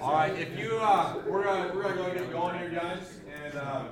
[0.00, 3.56] All right, if you, uh, we're gonna, we're gonna go get going here, guys, and,
[3.56, 3.88] um,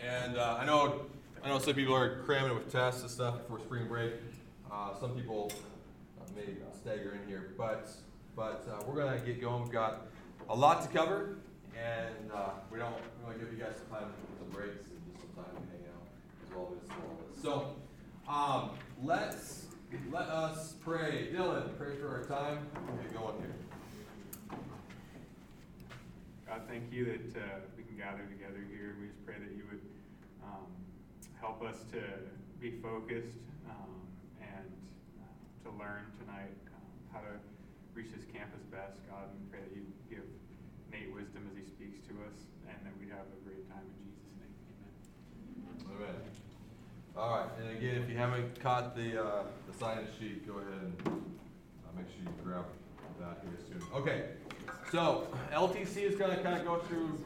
[0.00, 1.02] and, uh, I know,
[1.44, 4.14] I know some people are cramming with tests and stuff before spring break.
[4.70, 5.52] Uh, some people
[6.20, 7.88] uh, may stagger in here, but,
[8.34, 9.62] but, uh, we're gonna get going.
[9.62, 10.08] We've got
[10.48, 11.36] a lot to cover,
[11.80, 15.20] and, uh, we don't, we wanna give you guys some time, some breaks, and just
[15.20, 16.02] some time to hang out
[16.48, 17.42] as well as all this.
[17.42, 17.76] So,
[18.28, 18.70] um,
[19.04, 19.66] let's,
[20.10, 21.28] let us pray.
[21.32, 22.66] Dylan, pray for our time.
[22.88, 23.54] We'll get going here.
[26.52, 28.92] God, thank you that uh, we can gather together here.
[29.00, 29.80] We just pray that you would
[30.44, 30.68] um,
[31.40, 32.04] help us to
[32.60, 33.96] be focused um,
[34.36, 34.68] and
[35.16, 35.32] uh,
[35.64, 37.40] to learn tonight um, how to
[37.96, 39.32] reach this campus best, God.
[39.32, 39.80] And pray that you
[40.12, 40.28] give
[40.92, 42.36] Nate wisdom as he speaks to us
[42.68, 44.52] and that we have a great time in Jesus' name.
[45.88, 46.04] Amen.
[46.04, 46.20] Amen.
[47.16, 50.84] All right, and again, if you haven't caught the, uh, the sign-in sheet, go ahead
[50.84, 52.68] and, uh, make sure you grab
[53.20, 53.80] that here soon.
[53.96, 54.36] Okay,
[54.92, 57.18] so LTC is gonna kinda go through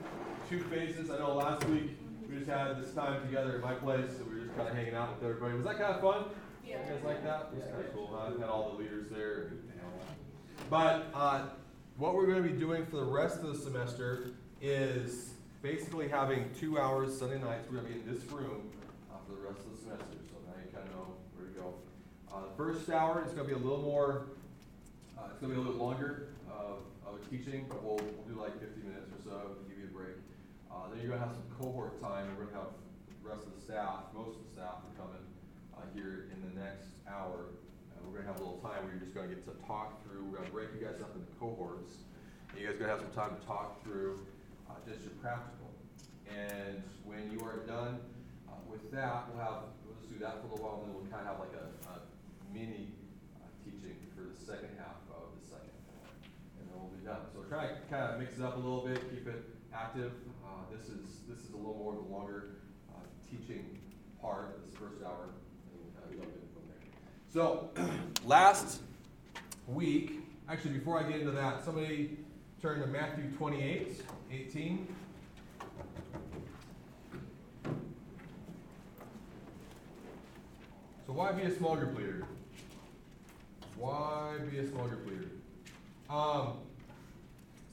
[0.49, 1.11] two phases.
[1.11, 1.99] I know last week,
[2.31, 4.95] we just had this time together at my place, so we were just kinda hanging
[4.95, 5.57] out with everybody.
[5.57, 6.27] Was that kinda fun?
[6.65, 6.87] Yeah.
[6.87, 7.51] You guys like that?
[7.53, 8.39] It was kinda cool, huh?
[8.39, 9.47] Had all the leaders there.
[9.49, 10.71] and all that.
[10.71, 11.49] But, uh,
[11.97, 16.79] what we're gonna be doing for the rest of the semester is basically having two
[16.79, 17.69] hours Sunday nights.
[17.69, 18.71] We're gonna be in this room,
[19.11, 21.75] uh, for the rest of the semester, so now you kinda know where to go.
[22.33, 24.27] Uh, the first hour is gonna be a little more,
[25.19, 28.29] uh, it's gonna be a little bit longer of, of a teaching, but we'll, we'll
[28.29, 30.17] do like fifty minutes or so to give you a break.
[30.73, 32.75] Uh, then you're gonna have some cohort time, we're gonna have
[33.09, 35.25] the rest of the staff, most of the staff are coming,
[35.77, 37.53] uh, here in the next hour.
[37.97, 40.25] And we're gonna have a little time where you're just gonna get to talk through,
[40.29, 42.05] we're gonna break you guys up into cohorts.
[42.53, 44.21] And you guys are gonna have some time to talk through,
[44.69, 45.73] uh, just your practical.
[46.29, 48.01] And when you are done,
[48.49, 50.95] uh, with that, we'll have, we'll just do that for a little while, and then
[50.99, 51.97] we'll kind of have like a, a
[52.53, 52.93] mini,
[53.41, 56.13] uh, teaching for the second half of the second hour.
[56.61, 57.21] And then we'll be done.
[57.33, 60.11] So we're trying to kind of mix it up a little bit, keep it active.
[60.45, 62.57] Uh, this is, this is a little more of a longer,
[62.91, 62.99] uh,
[63.31, 63.79] teaching
[64.21, 65.29] part this first hour,
[65.71, 66.83] and we'll kind of jump in from there.
[67.33, 67.71] So,
[68.27, 68.81] last
[69.69, 72.19] week, actually, before I get into that, somebody
[72.61, 74.03] turn to Matthew 28,
[74.33, 74.89] 18.
[81.07, 82.27] So why be a small group leader?
[83.77, 85.31] Why be a small group leader?
[86.11, 86.55] Um,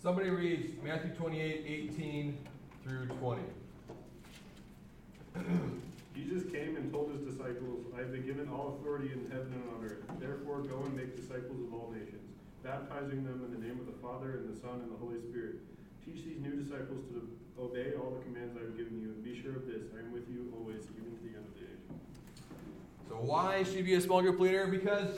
[0.03, 2.37] somebody reads Matthew 28, 18
[2.83, 3.41] through 20.
[6.13, 9.63] Jesus came and told his disciples, I have been given all authority in heaven and
[9.71, 10.03] on earth.
[10.19, 12.19] Therefore, go and make disciples of all nations,
[12.61, 15.63] baptizing them in the name of the Father, and the Son, and the Holy Spirit.
[16.03, 17.23] Teach these new disciples to
[17.57, 20.11] obey all the commands I have given you, and be sure of this I am
[20.11, 21.79] with you always, even to the end of the age.
[23.07, 24.67] So why should you be a small group leader?
[24.67, 25.15] Because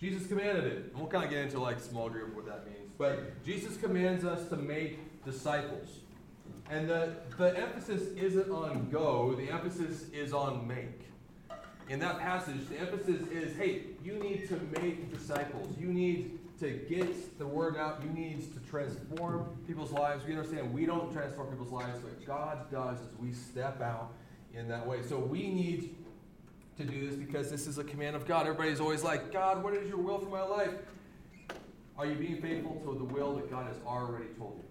[0.00, 0.78] Jesus commanded it.
[0.94, 2.79] And We'll kind of get into like small group, what that means.
[3.00, 5.88] But Jesus commands us to make disciples.
[6.68, 11.00] And the, the emphasis isn't on go, the emphasis is on make.
[11.88, 15.74] In that passage, the emphasis is hey, you need to make disciples.
[15.78, 18.02] You need to get the word out.
[18.04, 20.26] You need to transform people's lives.
[20.26, 24.12] We understand we don't transform people's lives, but God does as we step out
[24.54, 25.02] in that way.
[25.02, 25.96] So we need
[26.76, 28.42] to do this because this is a command of God.
[28.42, 30.74] Everybody's always like, God, what is your will for my life?
[32.00, 34.64] Are you being faithful to the will that God has already told you?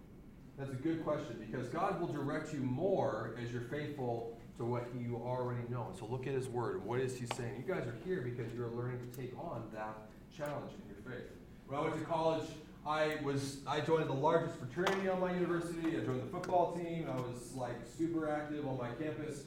[0.57, 4.87] That's a good question because God will direct you more as you're faithful to what
[4.99, 5.93] you already know.
[5.99, 6.83] So look at His Word.
[6.83, 7.63] What is He saying?
[7.63, 11.29] You guys are here because you're learning to take on that challenge in your faith.
[11.67, 12.47] When I went to college,
[12.83, 15.97] I was I joined the largest fraternity on my university.
[15.97, 17.07] I joined the football team.
[17.13, 19.43] I was like super active on my campus,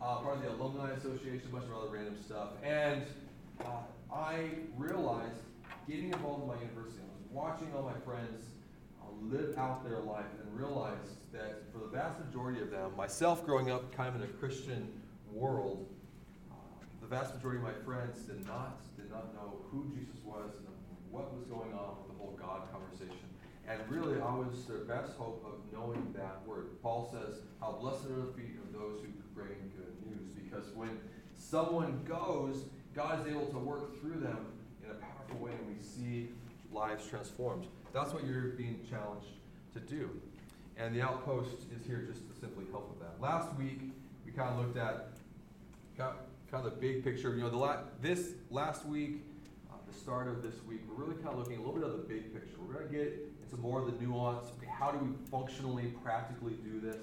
[0.00, 2.52] uh, part of the alumni association, a bunch of other random stuff.
[2.64, 3.02] And
[3.62, 5.42] uh, I realized
[5.86, 7.02] getting involved in my university,
[7.36, 8.46] watching all my friends
[9.02, 13.44] uh, live out their life and realized that for the vast majority of them, myself
[13.44, 14.88] growing up kind of in a Christian
[15.30, 15.86] world,
[16.50, 16.54] uh,
[17.02, 20.74] the vast majority of my friends did not did not know who Jesus was and
[21.10, 23.28] what was going on with the whole God conversation.
[23.68, 26.80] And really, I was their best hope of knowing that word.
[26.82, 30.32] Paul says, How blessed are the feet of those who bring good news.
[30.32, 30.98] Because when
[31.36, 34.46] someone goes, God is able to work through them
[34.82, 36.30] in a powerful way, and we see
[36.72, 37.66] lives transformed.
[37.92, 39.26] That's what you're being challenged
[39.74, 40.10] to do.
[40.76, 43.20] And the outpost is here just to simply help with that.
[43.20, 43.80] Last week,
[44.24, 45.08] we kind of looked at
[45.96, 46.12] kind
[46.52, 47.34] of the big picture.
[47.34, 49.24] You know, the la- this last week,
[49.70, 51.92] uh, the start of this week, we're really kind of looking a little bit of
[51.92, 52.56] the big picture.
[52.60, 54.48] We're going to get into more of the nuance.
[54.58, 57.02] Okay, how do we functionally, practically do this?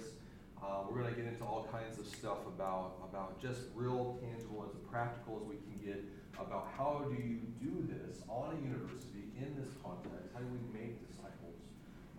[0.62, 4.64] Uh, we're going to get into all kinds of stuff about about just real, tangible,
[4.64, 6.04] as practical as we can get
[6.40, 9.13] about how do you do this on a university
[9.48, 10.32] in this context?
[10.34, 11.24] How do we make disciples?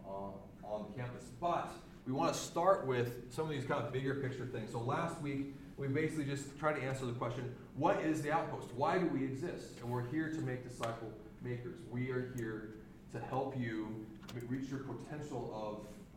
[0.06, 0.30] uh,
[0.66, 1.24] on campus.
[1.40, 1.70] But
[2.06, 4.72] we want to start with some of these kind of bigger picture things.
[4.72, 8.72] So last week, we basically just tried to answer the question what is the outpost?
[8.74, 9.78] Why do we exist?
[9.80, 11.10] And we're here to make disciple
[11.42, 11.80] makers.
[11.90, 12.76] We are here
[13.12, 14.06] to help you
[14.48, 15.50] reach your potential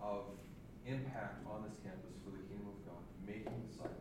[0.01, 0.23] of, of
[0.85, 3.93] impact on this campus for the kingdom of God, making disciples.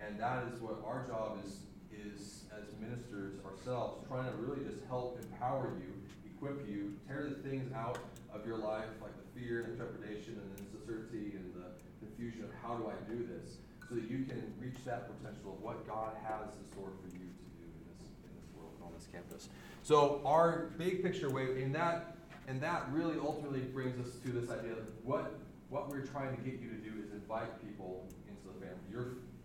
[0.00, 1.58] And that is what our job is,
[1.92, 5.92] is as ministers ourselves, trying to really just help empower you,
[6.24, 7.98] equip you, tear the things out
[8.32, 11.68] of your life, like the fear and trepidation and the uncertainty and the
[12.00, 13.58] confusion of how do I do this,
[13.88, 17.20] so that you can reach that potential of what God has in store for you
[17.20, 19.48] to do in this, in this world, on this campus.
[19.82, 22.16] So our big picture way, in that,
[22.48, 26.42] and that really ultimately brings us to this idea of what, what we're trying to
[26.42, 28.78] get you to do is invite people into the family.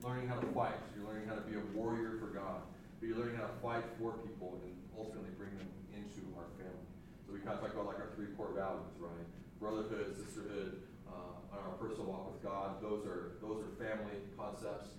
[0.04, 0.78] Learning how to fight.
[0.90, 2.62] So You're learning how to be a warrior for God.
[3.00, 6.88] But you're learning how to fight for people and ultimately bring them into our family.
[7.26, 9.26] So we kind of talk about like our three core values, right?
[9.60, 12.82] Brotherhood, sisterhood, uh, on our personal walk with God.
[12.82, 14.90] Those are those are family concepts.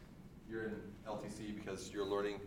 [0.48, 0.74] You're in
[1.06, 2.40] LTC because you're learning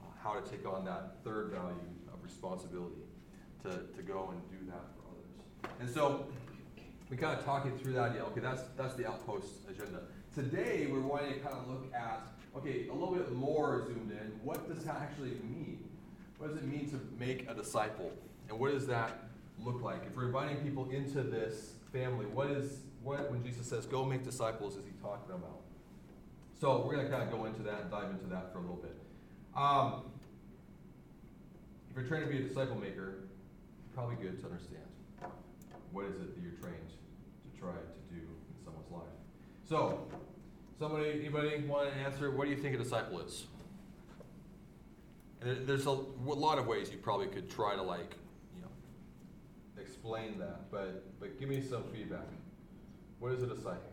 [0.00, 3.02] uh, how to take on that third value of responsibility
[3.62, 5.74] to, to go and do that for others.
[5.80, 6.26] And so
[7.10, 8.22] we kind of talk talking through that idea.
[8.24, 10.02] Okay, that's that's the outpost agenda.
[10.34, 14.32] Today, we're wanting to kind of look at, okay, a little bit more zoomed in.
[14.44, 15.88] What does that actually mean?
[16.38, 18.12] What does it mean to make a disciple?
[18.48, 19.24] And what does that
[19.64, 20.04] look like?
[20.06, 24.22] If we're inviting people into this family, what is, what, when Jesus says, go make
[24.22, 25.60] disciples, is he talking about?
[26.60, 28.60] So we're going to kind of go into that and dive into that for a
[28.60, 28.96] little bit.
[29.56, 30.02] Um,
[31.90, 33.14] if you're trying to be a disciple maker,
[33.84, 34.84] it's probably good to understand
[35.90, 36.90] what is it that you're trained
[37.42, 39.02] to try to do in someone's life.
[39.68, 40.06] So,
[40.78, 42.30] somebody, anybody want to answer?
[42.30, 43.44] What do you think a disciple is?
[45.42, 48.16] And there's a, lot of ways you probably could try to like,
[48.56, 50.70] you know, explain that.
[50.70, 52.26] But but give me some feedback.
[53.20, 53.92] What is a disciple?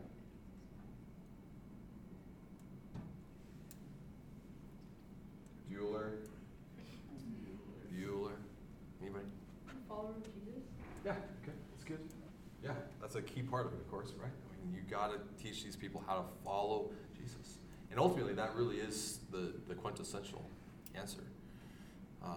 [5.70, 6.12] Bueller.
[7.92, 8.32] Bueller.
[9.02, 9.24] Anybody?
[9.88, 10.62] Follower of Jesus?
[11.04, 11.12] Yeah.
[11.12, 11.52] Okay.
[11.70, 12.00] That's good.
[12.64, 14.32] Yeah, that's a key part of it, of course, right?
[14.66, 17.58] I mean, you got to teach these people how to follow Jesus,
[17.90, 20.44] and ultimately, that really is the the quintessential
[20.94, 21.22] answer.
[22.24, 22.34] Uh,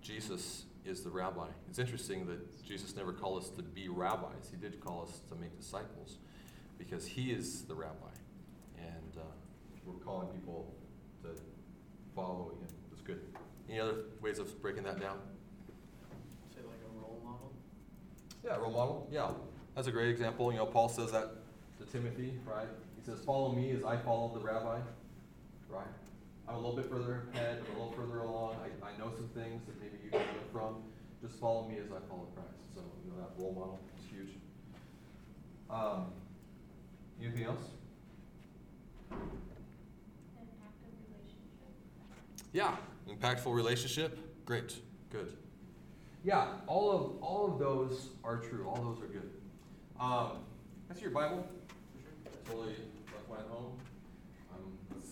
[0.00, 1.46] Jesus is the rabbi.
[1.68, 4.50] It's interesting that Jesus never called us to be rabbis.
[4.50, 6.18] He did call us to make disciples,
[6.78, 8.12] because He is the rabbi,
[8.78, 9.22] and uh,
[9.84, 10.74] we're calling people
[11.22, 11.30] to
[12.14, 12.68] follow Him.
[12.90, 13.20] That's good.
[13.68, 15.18] Any other ways of breaking that down?
[16.54, 17.52] Say like a role model?
[18.44, 19.08] Yeah, role model.
[19.10, 19.30] Yeah,
[19.74, 20.52] that's a great example.
[20.52, 21.43] You know, Paul says that to
[21.94, 22.66] Timothy, right?
[22.96, 24.80] He says, "Follow me as I follow the rabbi."
[25.68, 25.86] Right?
[26.48, 28.56] I'm a little bit further ahead, I'm a little further along.
[28.56, 30.82] I, I know some things that maybe you can learn from.
[31.22, 32.74] Just follow me as I follow Christ.
[32.74, 34.36] So you know that role model is huge.
[35.70, 36.06] Um,
[37.22, 37.62] anything else?
[42.52, 42.74] Yeah,
[43.08, 44.18] impactful relationship.
[44.44, 44.74] Great,
[45.10, 45.32] good.
[46.24, 48.66] Yeah, all of all of those are true.
[48.66, 49.30] All those are good.
[50.00, 50.38] Um,
[50.88, 51.46] that's your Bible.
[52.46, 52.74] Totally
[53.12, 53.78] left mine at home.
[54.52, 55.10] Um, that's,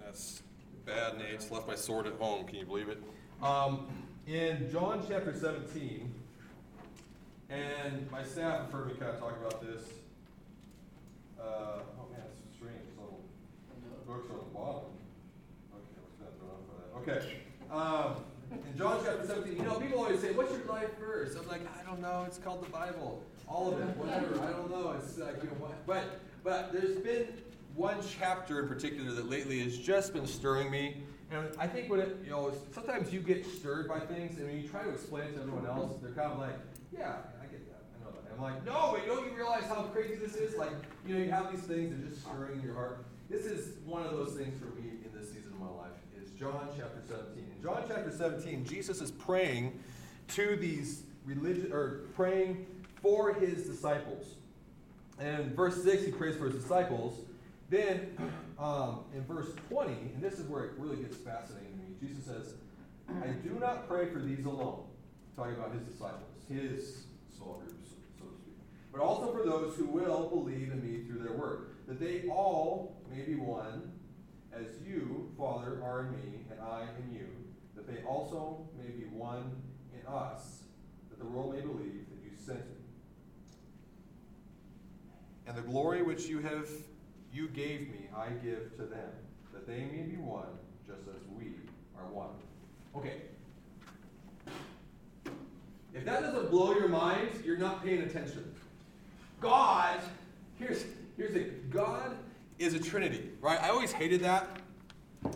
[0.00, 0.42] that's
[0.86, 1.50] bad, Nate.
[1.50, 2.46] Left my sword at home.
[2.46, 3.02] Can you believe it?
[3.42, 3.88] Um,
[4.26, 6.12] in John chapter 17,
[7.50, 9.82] and my staff have heard me kind of talk about this.
[11.38, 12.78] Uh, oh man, it's strange.
[12.78, 13.20] This little
[14.06, 14.90] books on the bottom.
[15.74, 17.18] Okay, what's that throw on for that?
[17.18, 17.42] Okay.
[17.70, 18.24] Um,
[18.70, 21.34] in John chapter 17, you know, people always say, What's your life verse?
[21.36, 22.24] I'm like, I don't know.
[22.26, 23.22] It's called the Bible.
[23.48, 24.40] All of it, whatever.
[24.40, 24.94] I don't know.
[24.98, 25.86] It's like, you know, what?
[25.86, 26.04] But,
[26.44, 27.26] but there's been
[27.74, 31.02] one chapter in particular that lately has just been stirring me.
[31.30, 34.60] And I think when it, you know, sometimes you get stirred by things, and when
[34.60, 36.58] you try to explain it to everyone else, they're kind of like,
[36.92, 37.84] Yeah, I get that.
[37.96, 38.34] I know that.
[38.34, 40.56] I'm like, No, but don't you realize how crazy this is?
[40.56, 40.72] Like,
[41.06, 43.06] you know, you have these things that are just stirring in your heart.
[43.30, 45.92] This is one of those things for me in this season of my life.
[46.20, 47.52] Is John chapter 17.
[47.56, 49.80] In John chapter 17, Jesus is praying
[50.28, 52.66] to these religious or praying
[53.00, 54.34] for his disciples.
[55.18, 57.18] And in verse 6, he prays for his disciples.
[57.68, 58.16] Then
[58.58, 62.24] um, in verse 20, and this is where it really gets fascinating to me, Jesus
[62.24, 62.54] says,
[63.08, 64.84] I do not pray for these alone,
[65.36, 67.04] talking about his disciples, his
[67.38, 71.32] groups, so to speak, but also for those who will believe in me through their
[71.32, 73.92] word, that they all may be one,
[74.52, 77.26] as you, Father, are in me, and I in you,
[77.74, 79.56] that they also may be one
[79.92, 80.64] in us,
[81.10, 82.81] that the world may believe that you sent me.
[85.54, 86.66] And the glory which you have
[87.30, 89.10] you gave me, I give to them,
[89.52, 90.46] that they may be one,
[90.86, 91.52] just as we
[91.98, 92.30] are one.
[92.96, 93.16] Okay.
[95.92, 98.54] If that doesn't blow your mind, you're not paying attention.
[99.42, 100.00] God,
[100.58, 100.86] here's
[101.18, 101.70] here's it.
[101.70, 102.16] God
[102.58, 103.62] is a Trinity, right?
[103.62, 104.48] I always hated that.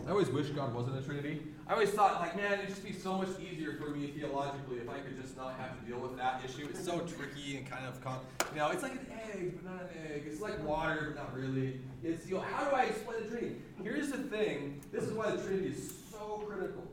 [0.07, 1.43] I always wish God wasn't a Trinity.
[1.67, 4.89] I always thought, like, man, it'd just be so much easier for me theologically if
[4.89, 6.65] I could just not have to deal with that issue.
[6.69, 8.21] It's so tricky and kind of, con-
[8.53, 10.23] you know, it's like an egg, but not an egg.
[10.25, 11.81] It's like water, but not really.
[12.03, 13.55] It's, you know, how do I explain the Trinity?
[13.83, 14.81] Here's the thing.
[14.93, 16.83] This is why the Trinity is so critical.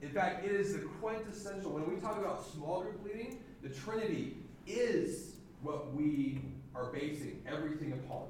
[0.00, 1.70] In fact, it is the quintessential.
[1.70, 6.40] When we talk about small group leading, the Trinity is what we
[6.74, 8.28] are basing everything upon.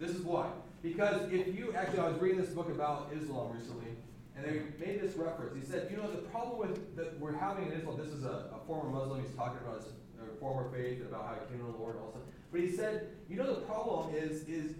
[0.00, 0.48] This is why.
[0.82, 3.92] Because if you actually, I was reading this book about Islam recently,
[4.36, 5.54] and they made this reference.
[5.54, 8.50] He said, you know, the problem with that we're having in Islam, this is a,
[8.54, 11.66] a former Muslim, he's talking about his uh, former faith and about how he came
[11.66, 12.22] to the Lord and all that.
[12.52, 14.74] But he said, you know, the problem is, is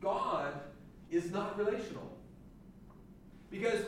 [0.00, 0.60] God
[1.10, 2.16] is not relational.
[3.50, 3.84] Because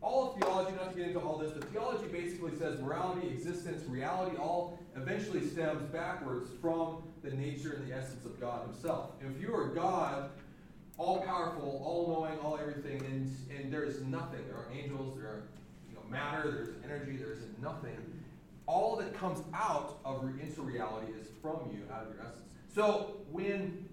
[0.00, 3.88] all of theology, not to get into all this, but theology basically says morality, existence,
[3.88, 9.10] reality, all eventually stems backwards from the nature and the essence of God Himself.
[9.20, 10.30] If you are God,
[10.98, 14.40] all powerful, all knowing, all everything, and, and there is nothing.
[14.46, 15.42] There are angels, there are
[15.88, 17.96] you know, matter, there's energy, there's nothing.
[18.66, 22.52] All that comes out of into reality is from you, out of your essence.
[22.74, 23.88] So when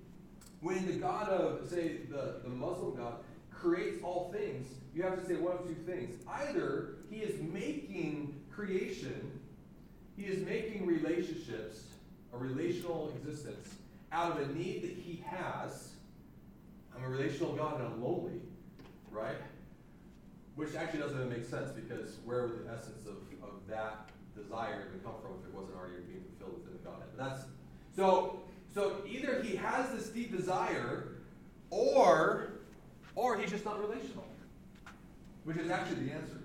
[0.62, 3.16] when the God of, say, the, the Muslim God
[3.52, 6.22] creates all things, you have to say one of two things.
[6.28, 9.40] Either he is making creation,
[10.18, 11.84] he is making relationships,
[12.34, 13.76] a relational existence,
[14.12, 15.89] out of a need that he has.
[17.00, 18.42] I'm a relational God and I'm lonely,
[19.12, 19.38] right?
[20.56, 24.88] Which actually doesn't even make sense because where would the essence of, of that desire
[24.90, 27.08] even come from if it wasn't already being fulfilled within the Godhead?
[27.16, 27.44] But that's
[27.96, 28.42] so
[28.74, 31.16] so either he has this deep desire
[31.70, 32.54] or
[33.16, 34.26] or he's just not relational.
[35.46, 36.42] Which is actually the answer.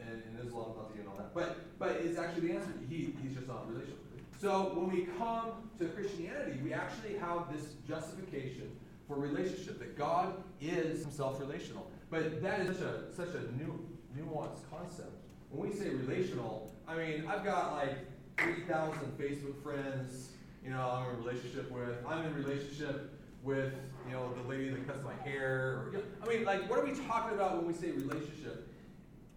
[0.00, 1.34] And in Islam, not to get all that.
[1.34, 2.72] But but it's actually the answer.
[2.88, 3.98] He, he's just not relational.
[4.40, 8.72] So when we come to Christianity, we actually have this justification
[9.06, 11.90] for relationship, that God is himself relational.
[12.10, 15.12] But that is such a such a new nuanced concept.
[15.50, 17.96] When we say relational, I mean I've got like
[18.38, 20.30] 3,000 Facebook friends,
[20.64, 21.96] you know, I'm in a relationship with.
[22.06, 23.72] I'm in relationship with,
[24.06, 25.84] you know, the lady that cuts my hair.
[25.84, 28.68] Or, you know, I mean, like, what are we talking about when we say relationship?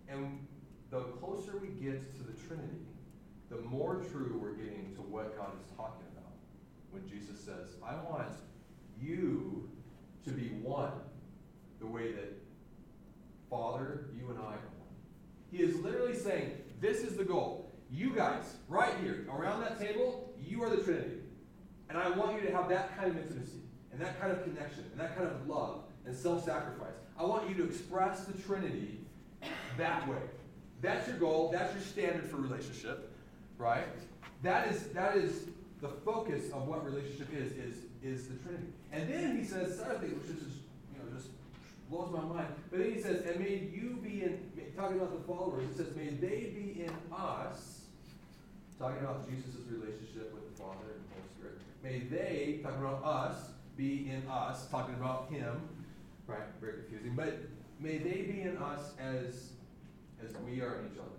[0.07, 0.45] And
[0.91, 2.85] the closer we get to the Trinity,
[3.49, 6.31] the more true we're getting to what God is talking about.
[6.91, 8.27] When Jesus says, I want
[9.05, 9.69] you
[10.25, 10.91] to be one
[11.79, 12.35] the way that
[13.49, 14.95] Father, you and I are one.
[15.51, 17.71] He is literally saying, this is the goal.
[17.91, 21.19] You guys, right here, around that table, you are the Trinity.
[21.89, 24.83] And I want you to have that kind of intimacy, and that kind of connection,
[24.91, 26.95] and that kind of love, and self sacrifice.
[27.17, 28.99] I want you to express the Trinity
[29.77, 30.17] that way.
[30.81, 33.15] That's your goal, that's your standard for relationship,
[33.57, 33.85] right?
[34.43, 35.45] That is, that is
[35.81, 38.67] the focus of what relationship is, is, is the Trinity.
[38.91, 40.59] And then he says this other thing, which is just,
[40.93, 41.29] you know, just
[41.89, 42.47] blows my mind.
[42.69, 44.39] But then he says, and may you be in,
[44.77, 47.85] talking about the followers, he says, may they be in us,
[48.77, 51.57] talking about Jesus' relationship with the Father and the Holy Spirit.
[51.83, 53.37] May they, talking about us,
[53.75, 55.59] be in us, talking about him,
[56.27, 56.47] right?
[56.61, 57.15] Very confusing.
[57.15, 57.39] But
[57.79, 59.49] may they be in us as,
[60.23, 61.09] as we are in each other.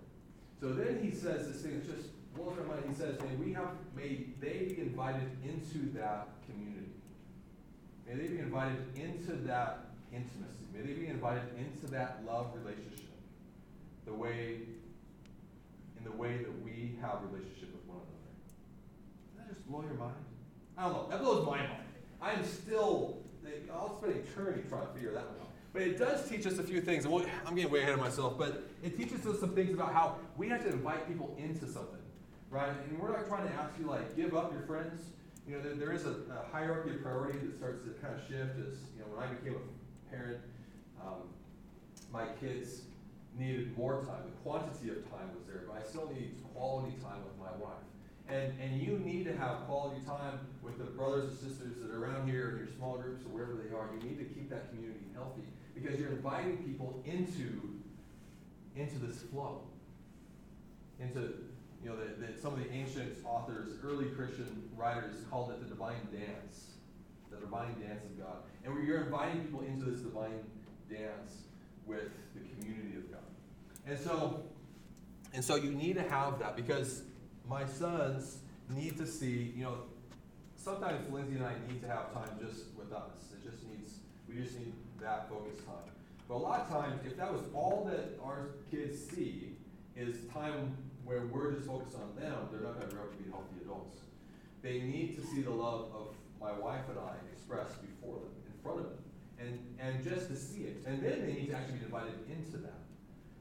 [0.59, 2.09] So then he says this thing that just
[2.45, 2.83] mind.
[2.87, 6.91] He says, may we have, may they be invited into that community.
[8.07, 10.65] May they be invited into that intimacy.
[10.73, 13.05] May they be invited into that love relationship.
[14.05, 14.59] The way,
[15.97, 18.35] in the way that we have relationship with one another.
[19.35, 20.15] Does that just blow your mind?
[20.77, 21.07] I don't know.
[21.09, 21.71] That blows my mind.
[22.21, 23.17] I am still,
[23.73, 25.49] I'll spend eternity trying to figure that one out.
[25.73, 27.05] But it does teach us a few things.
[27.05, 30.47] I'm getting way ahead of myself, but it teaches us some things about how we
[30.49, 31.96] have to invite people into something,
[32.49, 32.71] right?
[32.89, 35.05] And we're not trying to ask you, like, give up your friends.
[35.47, 38.21] You know, there, there is a, a hierarchy of priority that starts to kind of
[38.21, 40.39] shift as, you know, when I became a parent,
[41.01, 41.29] um,
[42.11, 42.81] my kids
[43.37, 44.23] needed more time.
[44.25, 47.83] The quantity of time was there, but I still need quality time with my wife.
[48.29, 52.03] And, and you need to have quality time with the brothers and sisters that are
[52.03, 53.89] around here in your small groups or wherever they are.
[53.95, 57.79] You need to keep that community healthy because you're inviting people into,
[58.75, 59.61] into this flow.
[60.99, 61.35] Into,
[61.83, 65.69] you know, that that some of the ancient authors, early Christian writers called it the
[65.69, 66.71] divine dance.
[67.29, 68.37] The divine dance of God.
[68.63, 70.39] And where you're inviting people into this divine
[70.89, 71.43] dance
[71.85, 73.19] with the community of God.
[73.85, 74.43] And so,
[75.33, 77.03] and so you need to have that because
[77.47, 79.77] my sons need to see, you know,
[80.55, 83.31] sometimes Lindsay and I need to have time just with us.
[83.31, 85.75] It just needs, we just need that focused time.
[86.27, 89.53] But a lot of times, if that was all that our kids see,
[89.95, 90.75] is time
[91.07, 93.55] where we're just focused on them, they're not going to grow up to be healthy
[93.63, 93.95] adults.
[94.61, 96.07] They need to see the love of
[96.39, 98.99] my wife and I expressed before them, in front of them,
[99.39, 100.83] and, and just to see it.
[100.85, 102.83] And then they need to actually be invited into that,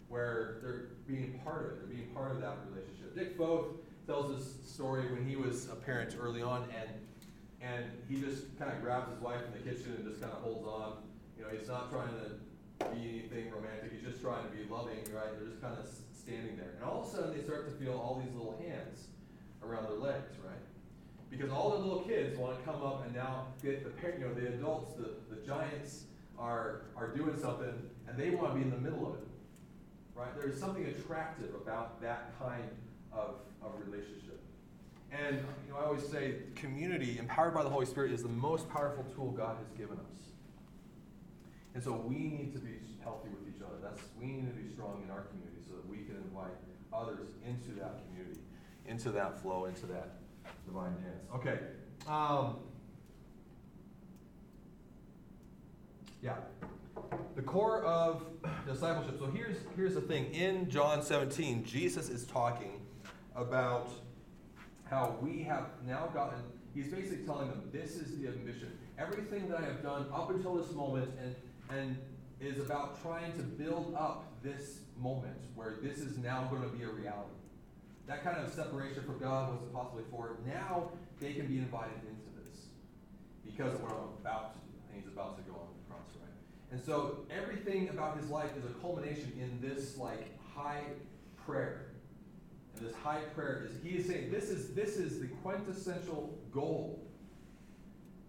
[0.08, 3.16] where they're being part of it, they're being part of that relationship.
[3.16, 6.90] Dick Foth tells this story when he was a parent early on, and,
[7.60, 10.38] and he just kind of grabs his wife in the kitchen and just kind of
[10.38, 11.02] holds on.
[11.36, 15.02] You know, he's not trying to be anything romantic, he's just trying to be loving,
[15.10, 15.34] right?
[15.34, 15.84] They're just kind of
[16.26, 16.74] standing there.
[16.74, 19.06] And all of a sudden, they start to feel all these little hands
[19.62, 20.58] around their legs, right?
[21.30, 24.26] Because all the little kids want to come up and now get the parent, you
[24.26, 26.04] know, the adults, the, the giants
[26.38, 27.72] are, are doing something
[28.08, 29.28] and they want to be in the middle of it,
[30.14, 30.28] right?
[30.36, 32.68] There's something attractive about that kind
[33.12, 34.40] of, of relationship.
[35.12, 38.68] And, you know, I always say community, empowered by the Holy Spirit, is the most
[38.68, 40.30] powerful tool God has given us.
[41.74, 43.76] And so we need to be healthy with each other.
[43.82, 45.55] That's, we need to be strong in our community
[45.96, 46.52] we can invite
[46.92, 48.40] others into that community,
[48.86, 50.16] into that flow, into that
[50.66, 51.24] divine dance.
[51.34, 51.58] Okay.
[52.08, 52.56] Um,
[56.22, 56.36] yeah.
[57.34, 58.22] The core of
[58.66, 59.18] discipleship.
[59.18, 60.32] So here's here's the thing.
[60.32, 62.80] In John 17, Jesus is talking
[63.34, 63.90] about
[64.84, 66.38] how we have now gotten.
[66.74, 68.72] He's basically telling them this is the ambition.
[68.98, 71.34] Everything that I have done up until this moment, and
[71.78, 71.98] and
[72.40, 76.84] is about trying to build up this moment where this is now going to be
[76.84, 77.36] a reality.
[78.06, 80.36] That kind of separation from God was impossible before.
[80.46, 82.66] Now they can be invited into this
[83.44, 84.66] because of what I'm about to do.
[84.88, 86.30] And he's about to go on the cross, right?
[86.70, 90.84] And so everything about his life is a culmination in this like high
[91.44, 91.86] prayer.
[92.76, 97.02] And this high prayer is he is saying this is this is the quintessential goal.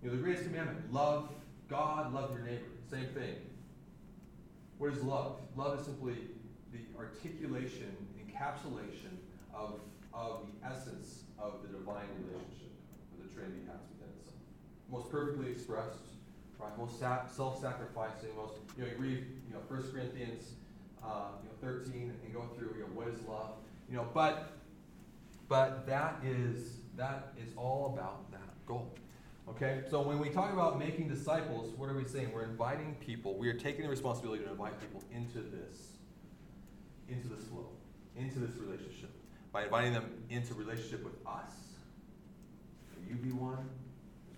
[0.02, 1.30] You know, the greatest commandment, love
[1.70, 2.66] God, love your neighbor.
[2.90, 3.36] Same thing.
[4.78, 5.42] What is love?
[5.56, 6.16] Love is simply
[6.72, 9.16] the articulation, encapsulation
[9.54, 9.80] of,
[10.14, 12.72] of the essence of the divine relationship
[13.12, 14.42] that the Trinity has within itself.
[14.92, 16.00] Most perfectly expressed,
[16.60, 16.76] right?
[16.78, 18.30] Most sa- self-sacrificing.
[18.36, 20.54] Most you know, you read you know First Corinthians
[21.04, 23.52] uh, you know 13 and go through you know what is love.
[23.90, 24.58] You know, but
[25.48, 28.94] but that is that is all about that goal.
[29.50, 32.32] Okay, so when we talk about making disciples, what are we saying?
[32.34, 33.38] We're inviting people.
[33.38, 35.97] We are taking the responsibility to invite people into this,
[37.10, 37.70] into this flow,
[38.16, 39.10] into this relationship
[39.52, 41.52] by inviting them into relationship with us.
[43.08, 43.70] You be one,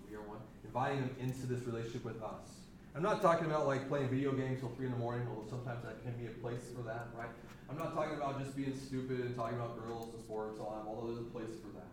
[0.09, 0.39] we are one.
[0.63, 2.59] Inviting them into this relationship with us.
[2.95, 5.83] I'm not talking about like playing video games till three in the morning, although sometimes
[5.83, 7.29] that can be a place for that, right?
[7.69, 10.89] I'm not talking about just being stupid and talking about girls and sports, all that,
[10.89, 11.89] although there's a place for that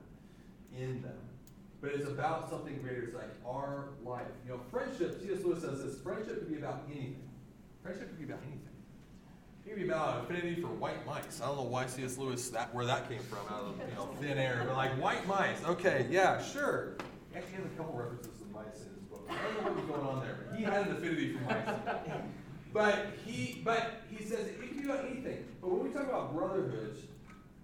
[0.77, 1.17] in them.
[1.81, 3.03] But it's about something greater.
[3.03, 4.27] It's like our life.
[4.45, 5.45] You know, friendship, C.S.
[5.45, 7.29] Lewis says this friendship could be about anything.
[7.83, 8.66] Friendship could be about anything.
[9.67, 11.41] It could be about affinity for white mice.
[11.43, 12.19] I don't know why C.S.
[12.19, 15.27] Lewis that where that came from out of you know thin air, but like white
[15.27, 15.59] mice.
[15.65, 16.95] Okay, yeah, sure.
[17.33, 19.29] He actually has a couple references to mice in his book.
[19.29, 22.21] I don't know what was going on there, but he had an affinity for mice.
[22.73, 25.45] But he but he says it can be about anything.
[25.61, 27.01] But when we talk about brotherhoods,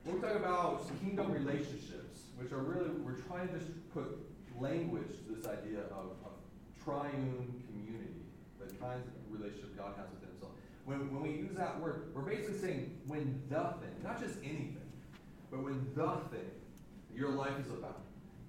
[0.05, 4.19] when we talk about kingdom relationships, which are really we're trying to just put
[4.59, 6.35] language to this idea of, of
[6.83, 8.27] triune community,
[8.59, 10.53] the kinds of relationship God has within himself.
[10.85, 14.91] When, when we use that word, we're basically saying when the thing, not just anything,
[15.51, 16.51] but when the thing
[17.15, 18.01] your life is about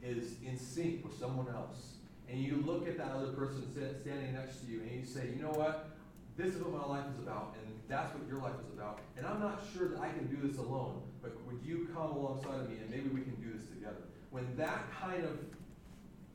[0.01, 1.93] is in sync with someone else,
[2.29, 5.41] and you look at that other person standing next to you and you say, you
[5.41, 5.91] know what?
[6.35, 9.01] This is what my life is about, and that's what your life is about.
[9.17, 12.61] And I'm not sure that I can do this alone, but would you come alongside
[12.61, 14.01] of me and maybe we can do this together?
[14.31, 15.37] When that kind of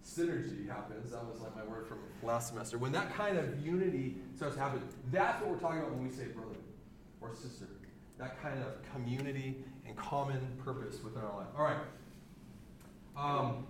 [0.08, 4.16] synergy happens, that was like my word from last semester, when that kind of unity
[4.36, 4.80] starts to happen,
[5.12, 6.56] that's what we're talking about when we say brother
[7.20, 7.66] or sister.
[8.18, 11.46] That kind of community and common purpose within our life.
[11.56, 11.76] All right.
[13.16, 13.66] Um,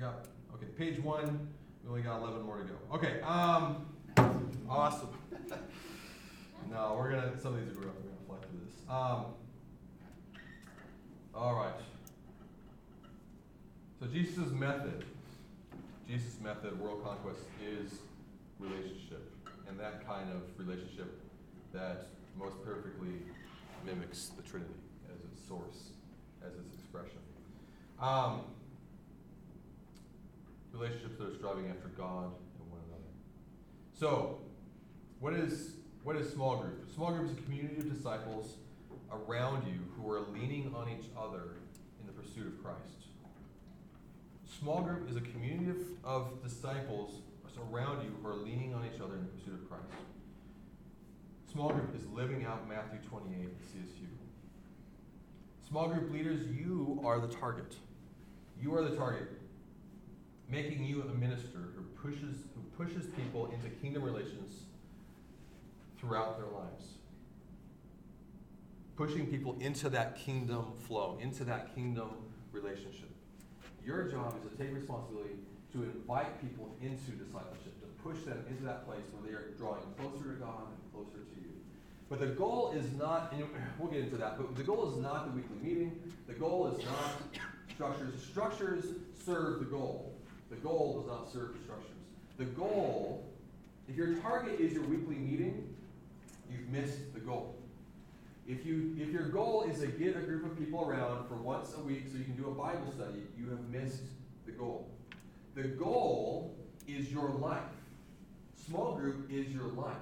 [0.00, 1.48] got, okay, page one.
[1.84, 2.74] We only got 11 more to go.
[2.94, 3.20] Okay.
[3.20, 3.86] Um,
[4.68, 5.10] awesome.
[6.70, 8.74] no, we're going to, some of these are going to fly through this.
[8.88, 9.26] Um,
[11.34, 11.74] all right.
[14.00, 15.04] So Jesus' method,
[16.08, 17.92] Jesus' method, world conquest, is
[18.58, 19.30] relationship.
[19.68, 21.20] And that kind of relationship
[21.72, 23.22] that most perfectly
[23.84, 24.74] mimics the Trinity
[25.12, 25.90] as its source,
[26.44, 27.18] as its expression.
[28.00, 28.42] Um,
[30.72, 33.10] relationships that are striving after God and one another.
[33.98, 34.38] So,
[35.20, 36.92] what is what is small group?
[36.94, 38.56] Small group is a community of disciples
[39.10, 41.56] around you who are leaning on each other
[42.00, 43.03] in the pursuit of Christ.
[44.60, 47.20] Small group is a community of, of disciples
[47.72, 49.84] around you who are leaning on each other in the pursuit of Christ.
[51.50, 54.06] Small group is living out Matthew 28 at CSU.
[55.68, 57.76] Small group leaders, you are the target.
[58.60, 59.28] You are the target.
[60.48, 64.64] making you a minister who pushes who pushes people into kingdom relations
[65.98, 66.98] throughout their lives.
[68.96, 72.10] Pushing people into that kingdom flow, into that kingdom
[72.52, 73.13] relationship.
[73.84, 75.34] Your job is to take responsibility
[75.72, 79.82] to invite people into discipleship, to push them into that place where they are drawing
[79.98, 81.50] closer to God and closer to you.
[82.08, 83.44] But the goal is not, and
[83.78, 86.00] we'll get into that, but the goal is not the weekly meeting.
[86.28, 87.22] The goal is not
[87.74, 88.14] structures.
[88.22, 88.84] Structures
[89.24, 90.14] serve the goal.
[90.50, 91.90] The goal does not serve the structures.
[92.38, 93.24] The goal,
[93.88, 95.74] if your target is your weekly meeting,
[96.50, 97.56] you've missed the goal.
[98.46, 101.72] If, you, if your goal is to get a group of people around for once
[101.76, 104.02] a week so you can do a Bible study, you have missed
[104.44, 104.90] the goal.
[105.54, 106.54] The goal
[106.86, 107.62] is your life.
[108.66, 109.96] Small group is your life.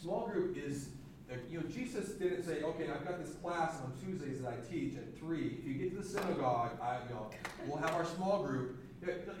[0.00, 0.88] Small group is,
[1.50, 4.96] you know, Jesus didn't say, okay, I've got this class on Tuesdays that I teach
[4.96, 5.58] at 3.
[5.58, 7.30] If you get to the synagogue, I, you know,
[7.66, 8.78] we'll have our small group.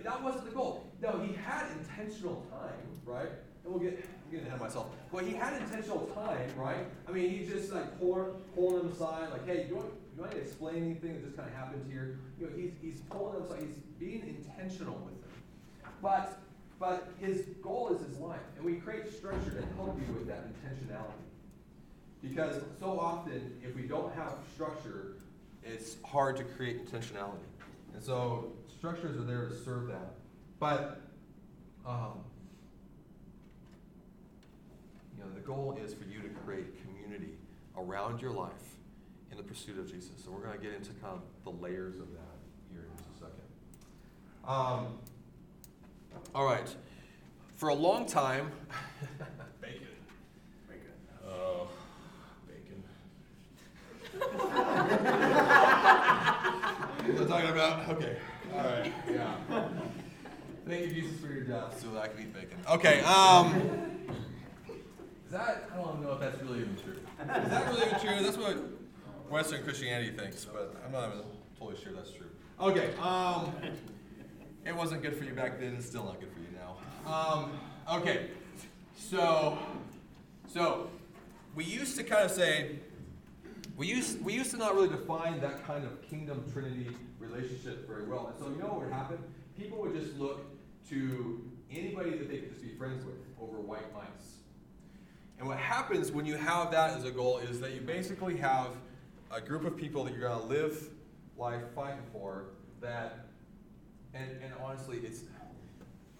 [0.04, 0.86] That wasn't the goal.
[1.00, 2.74] No, he had intentional time,
[3.06, 3.30] right?
[3.64, 4.86] And we'll get, I'm getting ahead of myself.
[5.10, 6.84] Well, he had intentional time, right?
[7.08, 10.32] I mean, he just like pull, pulling them aside, like, hey, you want, you want
[10.32, 12.18] to explain anything that just kind of happened here?
[12.38, 13.60] You know, he's, he's pulling them aside.
[13.60, 15.30] He's being intentional with them.
[16.02, 16.40] But,
[16.80, 18.40] but his goal is his life.
[18.56, 21.12] And we create structure to help you with that intentionality.
[22.22, 25.16] Because so often, if we don't have structure,
[25.64, 27.46] it's hard to create intentionality.
[27.94, 30.14] And so structures are there to serve that.
[30.58, 31.00] But
[31.86, 32.20] um,
[35.22, 37.38] you know, the goal is for you to create community
[37.76, 38.76] around your life
[39.30, 40.10] in the pursuit of Jesus.
[40.24, 42.36] So we're going to get into kind of the layers of that
[42.70, 43.48] here in just a second.
[44.46, 44.98] Um,
[46.34, 46.74] all right.
[47.56, 48.50] For a long time,
[49.60, 49.86] bacon.
[50.68, 50.92] bacon.
[51.26, 51.68] Oh,
[52.48, 52.82] bacon.
[57.02, 57.88] What talking about?
[57.90, 58.16] Okay.
[58.54, 58.92] All right.
[59.10, 59.34] Yeah.
[60.66, 62.58] Thank you, Jesus, for your death so that I can eat bacon.
[62.70, 63.00] Okay.
[63.00, 64.01] Um.
[65.32, 65.70] That?
[65.72, 66.92] I don't know if that's really even true.
[66.92, 68.22] Is that really even true?
[68.22, 68.58] That's what
[69.30, 71.24] Western Christianity thinks, but I'm not even
[71.58, 72.26] totally sure that's true.
[72.60, 72.94] Okay.
[73.00, 73.50] Um.
[74.66, 75.74] It wasn't good for you back then.
[75.74, 76.76] It's still not good for you now.
[77.10, 77.52] Um.
[77.90, 78.28] Okay.
[78.94, 79.58] So.
[80.48, 80.90] So.
[81.54, 82.80] We used to kind of say.
[83.74, 88.04] We used, we used to not really define that kind of kingdom trinity relationship very
[88.04, 88.26] well.
[88.26, 89.16] And so you know what would happen?
[89.58, 90.44] People would just look
[90.90, 94.41] to anybody that they could just be friends with over white mice.
[95.42, 98.68] And what happens when you have that as a goal is that you basically have
[99.32, 100.88] a group of people that you're going to live
[101.36, 102.44] life fighting for
[102.80, 103.26] that,
[104.14, 105.22] and, and honestly, it's,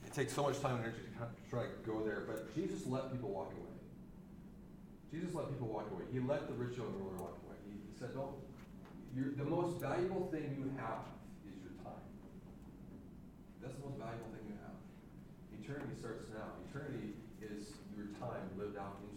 [0.05, 2.53] it takes so much time and energy to kind of try to go there, but
[2.53, 3.71] Jesus let people walk away.
[5.13, 6.03] Jesus let people walk away.
[6.13, 7.63] He let the rich young ruler walk away.
[7.71, 8.35] He, he said, "No,
[9.15, 11.07] you're, the most valuable thing you have
[11.47, 12.03] is your time.
[13.63, 14.75] That's the most valuable thing you have.
[15.63, 16.59] Eternity starts now.
[16.67, 18.99] Eternity is your time lived out.
[19.05, 19.12] It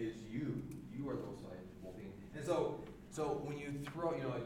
[0.00, 0.62] is you.
[0.88, 2.12] You are the most valuable thing.
[2.34, 4.40] And so, so when you throw, you know,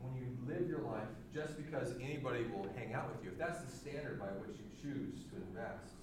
[0.00, 3.64] when you live your life just because anybody will hang out with you, if that's
[3.64, 5.96] the standard by which you choose to invest,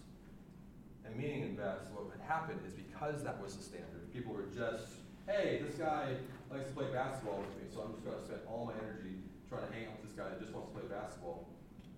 [1.06, 5.00] and meaning invest, what would happen is because that was the standard, people were just,
[5.28, 6.16] hey, this guy
[6.52, 9.22] likes to play basketball with me, so I'm just going to spend all my energy
[9.50, 11.50] trying to hang out with this guy that just wants to play basketball.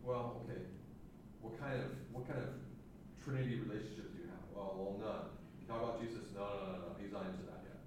[0.03, 0.61] Well, okay,
[1.41, 2.49] what kind of what kind of
[3.23, 4.45] Trinity relationship do you have?
[4.53, 4.94] Well.
[5.65, 6.29] You talk about Jesus?
[6.37, 7.81] No, no, no, no, he's not into that yet.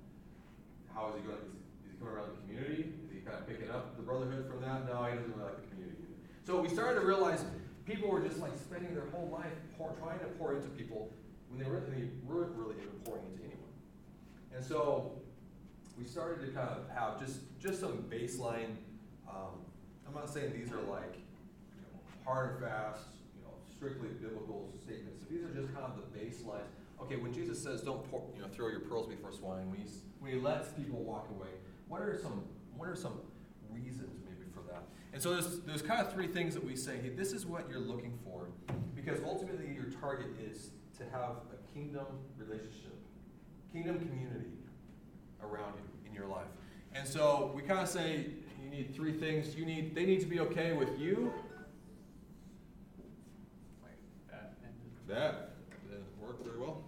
[0.91, 1.39] How is he going?
[1.47, 1.55] Is,
[1.87, 2.91] is he coming around the community?
[3.07, 4.83] Is he kind of picking up the brotherhood from that?
[4.91, 6.03] No, he doesn't really like the community.
[6.43, 7.47] So we started to realize
[7.87, 11.15] people were just like spending their whole life pour, trying to pour into people
[11.49, 13.71] when they really weren't really even pouring into anyone.
[14.51, 15.23] And so
[15.95, 18.75] we started to kind of have just just some baseline.
[19.31, 19.63] Um,
[20.03, 23.07] I'm not saying these are like you know, hard and fast,
[23.39, 25.23] you know, strictly biblical statements.
[25.31, 26.78] These are just kind of the baselines.
[27.01, 29.87] Okay, when Jesus says, "Don't pour, you know, throw your pearls before swine," when he
[30.21, 31.49] when he lets people walk away,
[31.89, 32.45] what are some
[32.77, 33.21] what are some
[33.71, 34.83] reasons maybe for that?
[35.13, 36.99] And so there's there's kind of three things that we say.
[36.99, 38.49] Hey, this is what you're looking for,
[38.95, 42.07] because ultimately your target is to have a kingdom
[42.37, 42.97] relationship,
[43.73, 44.59] kingdom community
[45.43, 46.49] around you in your life.
[46.93, 48.27] And so we kind of say
[48.63, 49.55] you need three things.
[49.55, 51.33] You need they need to be okay with you.
[55.07, 55.07] That.
[55.07, 56.85] That didn't work very well.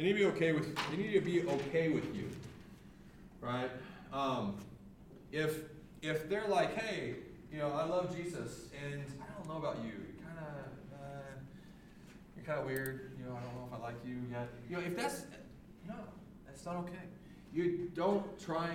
[0.00, 2.30] They need to be okay with they need to be okay with you.
[3.42, 3.70] Right?
[4.14, 4.56] Um,
[5.30, 5.58] if
[6.00, 7.16] if they're like, hey,
[7.52, 9.90] you know, I love Jesus and I don't know about you.
[9.90, 11.06] You're kinda uh,
[12.34, 14.48] you're kinda weird, you know, I don't know if I like you yet.
[14.70, 15.24] You know, if that's
[15.86, 15.96] no,
[16.46, 17.04] that's not okay.
[17.52, 18.70] You don't try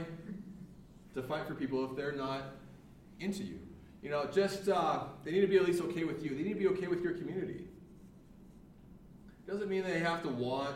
[1.15, 2.43] to fight for people if they're not
[3.19, 3.57] into you.
[4.03, 6.35] You know, just uh, they need to be at least okay with you.
[6.35, 7.65] They need to be okay with your community.
[9.47, 10.75] Doesn't mean they have to want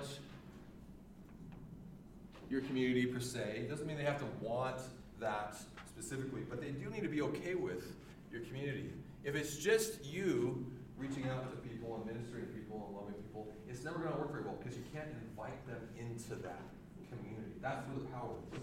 [2.49, 3.65] your community per se.
[3.69, 4.81] Doesn't mean they have to want
[5.19, 5.55] that
[5.87, 7.93] specifically, but they do need to be okay with
[8.31, 8.89] your community.
[9.23, 10.65] If it's just you
[10.97, 14.19] reaching out to people and ministering to people and loving people, it's never going to
[14.19, 16.61] work very well because you can't invite them into that
[17.09, 17.53] community.
[17.61, 18.59] That's where the power is.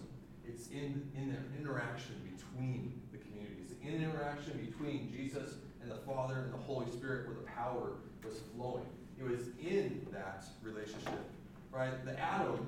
[0.48, 6.44] It's in, in the interaction between the communities, the interaction between Jesus and the Father
[6.44, 8.86] and the Holy Spirit where the power was flowing.
[9.18, 11.20] It was in that relationship,
[11.72, 12.04] right?
[12.04, 12.66] The atom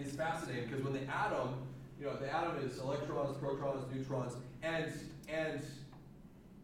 [0.00, 1.54] is fascinating because when the atom,
[2.00, 4.92] you know, the atom is electrons, protons, neutrons, and
[5.28, 5.62] and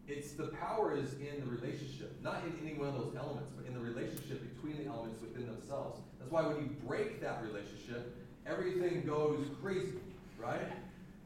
[0.06, 3.66] it's the power is in the relationship, not in any one of those elements, but
[3.66, 6.00] in the relationship between the elements within themselves.
[6.18, 8.14] That's why when you break that relationship,
[8.46, 9.94] everything goes crazy,
[10.38, 10.70] right?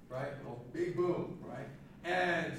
[0.09, 0.33] Right?
[0.45, 1.67] Well, big boom, right?
[2.05, 2.55] And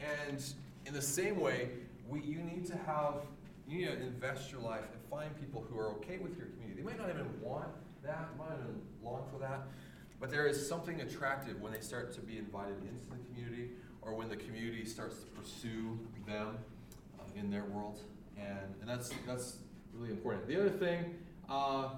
[0.00, 0.44] and
[0.86, 1.70] in the same way,
[2.08, 3.14] we you need to have
[3.68, 6.80] you need to invest your life and find people who are okay with your community.
[6.80, 7.68] They might not even want
[8.04, 9.62] that, might even long for that,
[10.20, 13.70] but there is something attractive when they start to be invited into the community
[14.02, 16.58] or when the community starts to pursue them
[17.18, 18.00] uh, in their world.
[18.36, 19.58] And, and that's, that's
[19.94, 20.46] really important.
[20.48, 21.14] The other thing,
[21.48, 21.90] uh,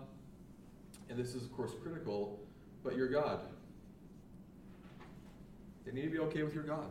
[1.09, 2.39] and this is of course critical,
[2.83, 3.41] but your God.
[5.85, 6.87] They need to be okay with your God.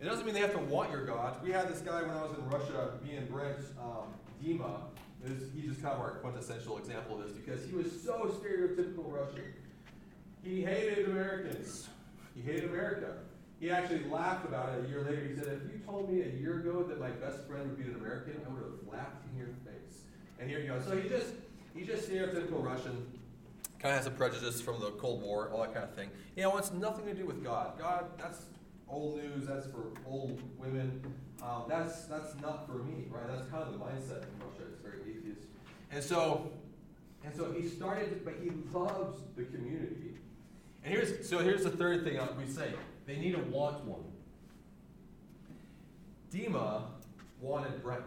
[0.00, 1.42] It doesn't mean they have to want your God.
[1.42, 4.80] We had this guy when I was in Russia, me and Brent um, Dima.
[5.26, 9.12] This, he's just kind of our quintessential example of this because he was so stereotypical
[9.12, 9.52] Russian.
[10.42, 11.88] He hated Americans.
[12.34, 13.14] He hated America.
[13.58, 15.26] He actually laughed about it a year later.
[15.28, 17.84] He said, If you told me a year ago that my best friend would be
[17.84, 20.02] an American, I would have laughed in your face.
[20.38, 20.80] And here you go.
[20.86, 21.32] So he just
[21.74, 23.06] he's just stereotypical Russian.
[23.78, 26.10] Kind of has a prejudice from the Cold War, all that kind of thing.
[26.36, 27.78] You know, wants nothing to do with God.
[27.78, 28.42] God, that's
[28.88, 29.46] old news.
[29.46, 31.02] That's for old women.
[31.42, 33.26] Um, that's that's not for me, right?
[33.28, 34.62] That's kind of the mindset in Russia.
[34.72, 35.46] It's very atheist.
[35.90, 36.50] And so,
[37.24, 40.16] and so he started, but he loves the community.
[40.84, 42.72] And here's so here's the third thing we say:
[43.06, 44.04] they need a want one.
[46.32, 46.82] Dima
[47.40, 48.02] wanted Brent.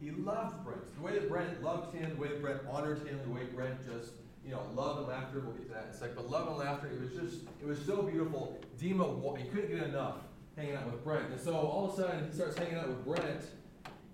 [0.00, 0.94] He loved Brent.
[0.96, 3.78] The way that Brent loved him, the way that Brent honored him, the way Brent
[3.86, 5.40] just you know, love and laughter.
[5.40, 6.16] We'll get to that in a second.
[6.16, 8.60] But love and laughter, it was just, it was so beautiful.
[8.80, 10.16] Dima, he couldn't get enough
[10.56, 11.30] hanging out with Brent.
[11.30, 13.44] And so all of a sudden, he starts hanging out with Brent.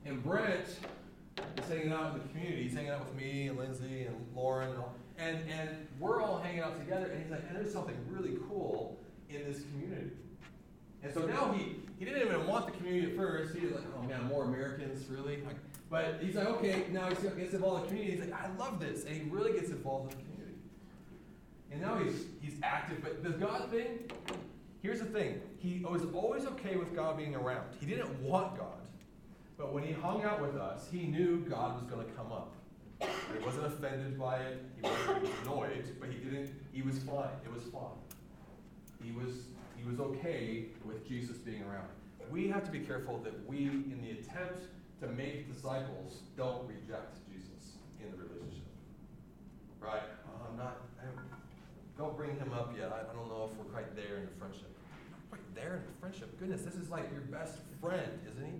[0.04, 0.66] And Brent
[1.56, 2.64] is hanging out in the community.
[2.64, 4.70] He's hanging out with me and Lindsay and Lauren.
[4.70, 7.06] And, all, and, and we're all hanging out together.
[7.06, 8.98] And he's like, and there's something really cool
[9.30, 10.10] in this community.
[11.02, 13.54] And so now he, he didn't even want the community at first.
[13.54, 15.38] He was like, oh man, more Americans, really?
[15.42, 15.56] Like,
[15.90, 18.10] but he's like, okay, now he gets involved in the community.
[18.10, 19.04] He's like, I love this.
[19.04, 20.58] And he really gets involved in the community.
[21.70, 22.98] And now he's, he's active.
[23.02, 24.10] But the God thing,
[24.82, 25.40] here's the thing.
[25.56, 27.64] He was always okay with God being around.
[27.80, 28.66] He didn't want God.
[29.56, 32.54] But when he hung out with us, he knew God was going to come up.
[33.00, 34.62] He wasn't offended by it.
[34.76, 36.50] He wasn't annoyed, but he didn't.
[36.72, 37.30] He was fine.
[37.44, 37.82] It was fine.
[39.02, 39.32] He was
[39.76, 41.86] he was okay with Jesus being around.
[42.30, 44.64] We have to be careful that we, in the attempt
[45.00, 48.66] to make disciples don't reject Jesus in the relationship.
[49.80, 50.02] Right?
[50.26, 51.06] Uh, I'm not, I
[51.96, 52.90] don't bring him up yet.
[52.92, 54.70] I, I don't know if we're quite there in the friendship.
[55.30, 56.38] Quite there in the friendship?
[56.38, 58.52] Goodness, this is like your best friend, isn't he?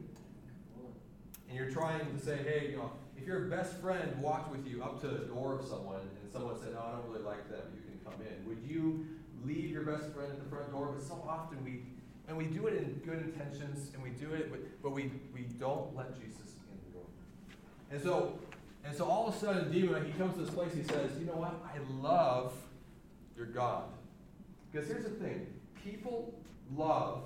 [1.49, 4.83] And you're trying to say, hey, you know, if your best friend walked with you
[4.83, 7.63] up to the door of someone and someone said, no, I don't really like them,
[7.75, 9.07] you can come in, would you
[9.45, 10.93] leave your best friend at the front door?
[10.95, 11.83] But so often we
[12.29, 15.43] and we do it in good intentions, and we do it, but, but we, we
[15.59, 17.07] don't let Jesus in the door.
[17.91, 18.39] And so,
[18.85, 21.25] and so all of a sudden, Dima, he comes to this place, he says, You
[21.25, 21.55] know what?
[21.65, 22.53] I love
[23.35, 23.85] your God.
[24.71, 25.47] Because here's the thing
[25.83, 26.35] people
[26.77, 27.23] love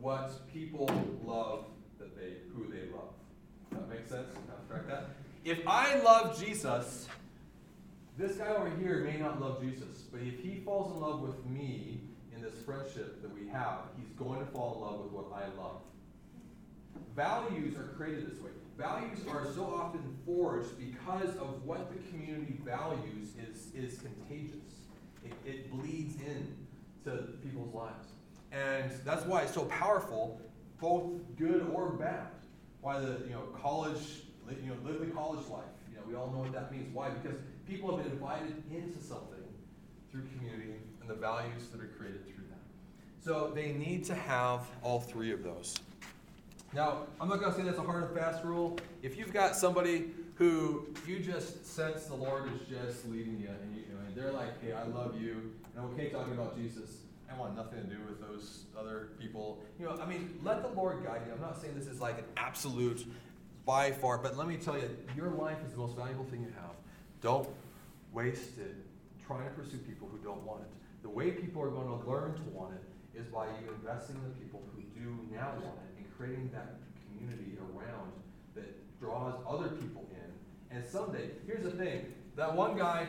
[0.00, 0.88] what people
[1.24, 1.64] love
[1.98, 3.14] that they who they love.
[3.70, 4.28] Does that make sense?
[4.56, 5.10] Abstract that.
[5.44, 7.08] If I love Jesus,
[8.16, 11.44] this guy over here may not love Jesus, but if he falls in love with
[11.46, 12.00] me,
[12.36, 15.46] in this friendship that we have, he's going to fall in love with what I
[15.60, 15.80] love.
[17.14, 18.50] Values are created this way.
[18.76, 24.82] Values are so often forged because of what the community values is, is contagious.
[25.24, 26.54] It, it bleeds in
[27.04, 28.08] to people's lives.
[28.52, 30.40] And that's why it's so powerful,
[30.80, 32.28] both good or bad.
[32.82, 34.22] Why the you know college,
[34.62, 35.64] you know, live the college life.
[35.90, 36.94] You know, we all know what that means.
[36.94, 37.08] Why?
[37.08, 39.42] Because people have been invited into something
[40.12, 40.74] through community
[41.06, 43.24] and the values that are created through that.
[43.24, 45.74] So they need to have all three of those.
[46.72, 48.78] Now, I'm not going to say that's a hard and fast rule.
[49.02, 53.76] If you've got somebody who you just sense the Lord is just leading you, and,
[53.76, 56.98] you, and they're like, hey, I love you, and I'm okay talking about Jesus,
[57.32, 59.62] I want nothing to do with those other people.
[59.78, 61.32] You know, I mean, let the Lord guide you.
[61.32, 63.06] I'm not saying this is like an absolute
[63.64, 66.52] by far, but let me tell you, your life is the most valuable thing you
[66.60, 66.74] have.
[67.22, 67.48] Don't
[68.12, 68.76] waste it
[69.26, 70.68] trying to pursue people who don't want it.
[71.06, 74.22] The way people are going to learn to want it is by you investing in
[74.24, 76.74] the people who do now want it and creating that
[77.06, 78.10] community around
[78.56, 80.76] that draws other people in.
[80.76, 83.06] And someday, here's the thing that one guy,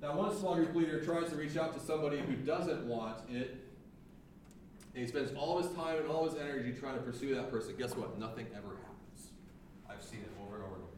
[0.00, 3.66] that one small group leader tries to reach out to somebody who doesn't want it,
[4.94, 7.74] and he spends all his time and all his energy trying to pursue that person.
[7.76, 8.16] Guess what?
[8.16, 9.32] Nothing ever happens.
[9.90, 10.92] I've seen it over and over and over.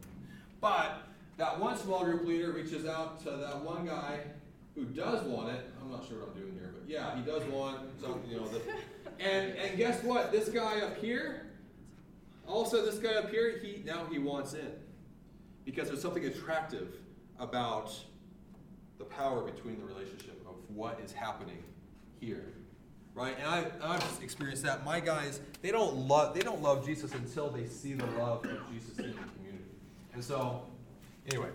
[0.61, 4.21] But that one small group leader reaches out to that one guy
[4.75, 5.71] who does want it.
[5.83, 8.49] I'm not sure what I'm doing here, but yeah, he does want some, you know,
[9.19, 10.33] and and guess what?
[10.33, 11.47] This guy up here,
[12.47, 14.73] also this guy up here, he now he wants in
[15.65, 16.95] because there's something attractive
[17.39, 17.93] about
[18.99, 21.63] the power between the relationship of what is happening
[22.21, 22.45] here
[23.15, 27.13] right and I, i've experienced that my guys they don't love they don't love jesus
[27.15, 29.65] until they see the love of jesus in the community
[30.13, 30.63] and so
[31.31, 31.49] anyway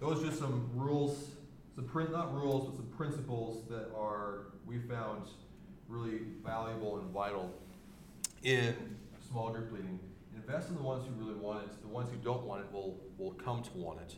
[0.00, 1.28] those are just some rules
[1.76, 5.28] some print not rules but some principles that are we found
[5.88, 7.54] really valuable and vital
[8.42, 8.74] in
[9.28, 10.00] small group leading
[10.34, 12.98] invest in the ones who really want it the ones who don't want it will
[13.18, 14.14] will come to want it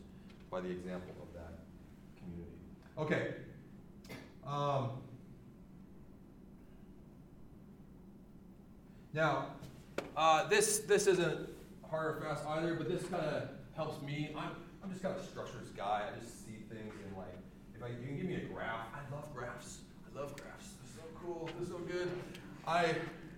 [0.51, 1.59] by the example of that
[2.17, 2.57] community
[2.97, 3.35] okay
[4.47, 4.91] um,
[9.19, 9.47] Now,
[10.17, 11.49] uh, this this isn't
[11.91, 14.31] hard or fast either, but this kind of helps me.
[14.37, 14.51] I'm
[14.83, 16.05] I'm just kind of a structures guy.
[16.07, 16.95] I just see things
[17.79, 19.79] if I you can give me a graph, I love graphs.
[20.05, 20.75] I love graphs.
[20.83, 21.49] They're so cool.
[21.57, 22.11] They're so good.
[22.67, 22.95] I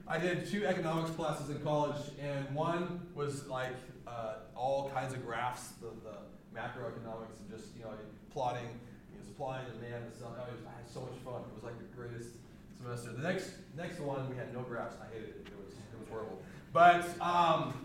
[0.09, 3.75] I did two economics classes in college, and one was like
[4.07, 6.17] uh, all kinds of graphs, the, the
[6.59, 7.91] macroeconomics, and just you know
[8.33, 8.67] plotting
[9.13, 10.31] you know, supply and demand and stuff.
[10.37, 11.43] I, was, I had so much fun.
[11.43, 12.31] It was like the greatest
[12.77, 13.13] semester.
[13.13, 14.97] The next next one we had no graphs.
[15.01, 15.47] I hated it.
[15.47, 16.41] It was it was horrible.
[16.73, 17.85] But um,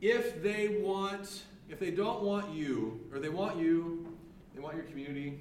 [0.00, 4.16] if they want, if they don't want you, or they want you,
[4.54, 5.38] they want your community,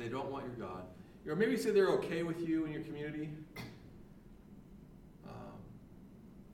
[0.00, 0.82] they don't want your God,
[1.26, 3.28] or maybe say they're okay with you and your community,
[5.26, 5.58] um,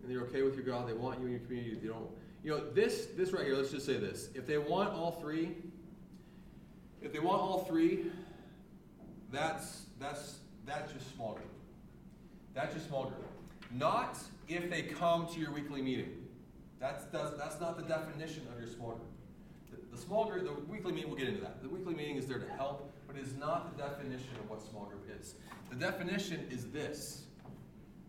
[0.02, 2.10] and they're okay with your God, they want you and your community, they don't.
[2.42, 3.56] You know, this this right here.
[3.56, 5.56] Let's just say this: if they want all three,
[7.02, 8.06] if they want all three,
[9.32, 11.48] that's that's that's just small group.
[12.54, 13.26] That's your small group.
[13.70, 16.26] Not if they come to your weekly meeting.
[16.80, 19.10] That's, that's, that's not the definition of your small group.
[19.70, 21.62] The, the small group, the weekly meeting, we'll get into that.
[21.62, 25.08] The weekly meeting is there to help, is not the definition of what small group
[25.20, 25.34] is.
[25.70, 27.22] The definition is this.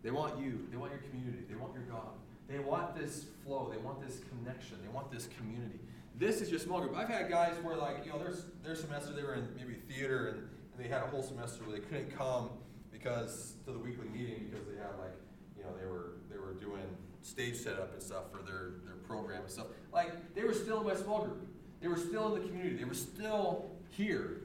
[0.04, 2.14] They want you, they want your community, they want your God.
[2.48, 5.80] They want this flow, they want this connection, they want this community.
[6.16, 6.96] This is your small group.
[6.96, 10.30] I've had guys where, like, you know, there's their semester they were in maybe theater
[10.30, 12.50] and, and they had a whole semester where they couldn't come
[12.92, 15.14] because to the weekly meeting because they had like
[15.58, 16.84] you know they were they were doing
[17.22, 19.68] stage setup and stuff for their their program and stuff.
[19.94, 21.48] Like they were still in my small group.
[21.82, 22.78] They were still in the community.
[22.78, 24.42] They were still here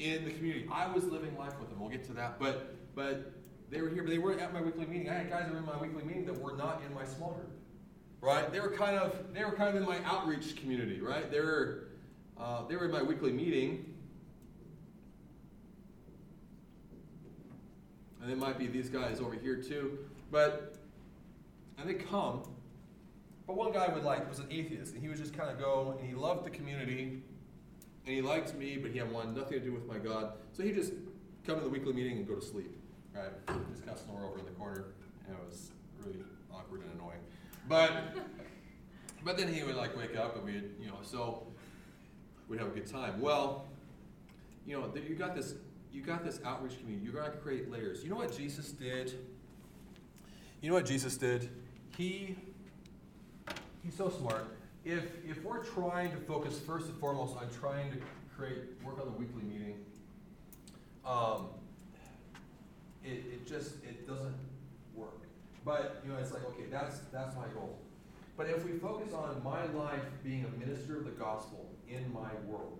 [0.00, 0.66] in the community.
[0.72, 1.80] I was living life with them.
[1.80, 2.38] We'll get to that.
[2.38, 3.32] But but
[3.70, 5.08] they were here but they weren't at my weekly meeting.
[5.08, 7.32] I had guys that were in my weekly meeting that were not in my small
[7.32, 7.50] group
[8.20, 8.52] right?
[8.52, 11.30] They were kind of they were kind of in my outreach community right?
[11.30, 11.88] They were
[12.38, 13.86] uh, they were in my weekly meeting.
[18.22, 19.98] And it might be these guys over here too.
[20.30, 20.76] But
[21.78, 22.42] and they come.
[23.46, 25.96] But one guy would like was an atheist, and he would just kind of go,
[25.98, 27.22] and he loved the community,
[28.10, 30.32] and he liked me, but he had wanted nothing to do with my God.
[30.52, 30.92] So he just
[31.46, 32.76] come to the weekly meeting and go to sleep.
[33.14, 33.30] Right?
[33.70, 34.86] Just kind of snore over in the corner,
[35.28, 35.70] and it was
[36.04, 36.18] really
[36.52, 37.20] awkward and annoying.
[37.68, 37.92] But
[39.24, 41.46] but then he would like wake up, and we'd you know so
[42.48, 43.20] we'd have a good time.
[43.20, 43.66] Well,
[44.66, 45.54] you know you got this
[45.92, 47.04] you got this outreach community.
[47.04, 48.02] You're going to create layers.
[48.02, 49.14] You know what Jesus did?
[50.62, 51.48] You know what Jesus did?
[51.96, 52.34] He
[53.84, 54.48] he's so smart.
[54.84, 57.98] If if we're trying to focus first and foremost on trying to
[58.34, 59.76] create work on the weekly meeting,
[61.04, 61.48] um,
[63.04, 64.34] it, it just it doesn't
[64.94, 65.20] work.
[65.64, 67.78] But you know, it's like okay, that's that's my goal.
[68.36, 72.30] But if we focus on my life being a minister of the gospel in my
[72.46, 72.78] world,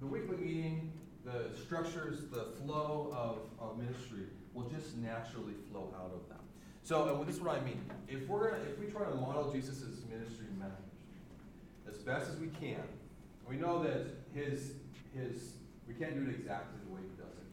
[0.00, 0.92] the weekly meeting,
[1.24, 6.41] the structures, the flow of, of ministry will just naturally flow out of that.
[6.84, 7.80] So, and this is what I mean.
[8.08, 10.82] If we're gonna, if we try to model Jesus' ministry method
[11.88, 12.82] as best as we can,
[13.48, 14.74] we know that his
[15.14, 15.54] his
[15.86, 17.46] we can't do it exactly the way he does it.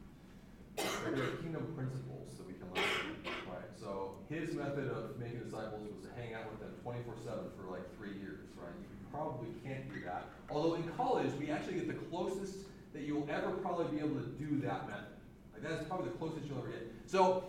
[1.05, 3.21] But There are kingdom principles that we can learn.
[3.45, 3.69] Right.
[3.79, 7.85] So his method of making disciples was to hang out with them 24/7 for like
[7.97, 8.49] three years.
[8.57, 8.73] Right.
[8.73, 10.25] You probably can't do that.
[10.49, 14.27] Although in college we actually get the closest that you'll ever probably be able to
[14.41, 15.13] do that method.
[15.53, 16.89] Like that is probably the closest you'll ever get.
[17.05, 17.43] So,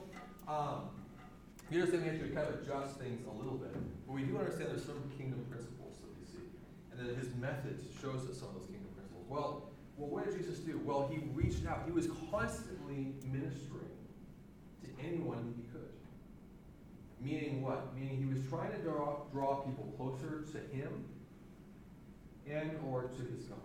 [0.47, 1.00] um,
[1.71, 3.73] you understand we have to kind of adjust things a little bit,
[4.07, 6.47] but we do understand there's some kingdom principles that we see,
[6.91, 9.25] and that his method shows us some of those kingdom principles.
[9.29, 10.81] Well, well, what did Jesus do?
[10.85, 11.83] Well, he reached out.
[11.85, 13.95] He was constantly ministering
[14.83, 15.93] to anyone he could.
[17.21, 17.95] Meaning what?
[17.95, 21.05] Meaning he was trying to draw, draw people closer to him
[22.51, 23.59] and or to his God.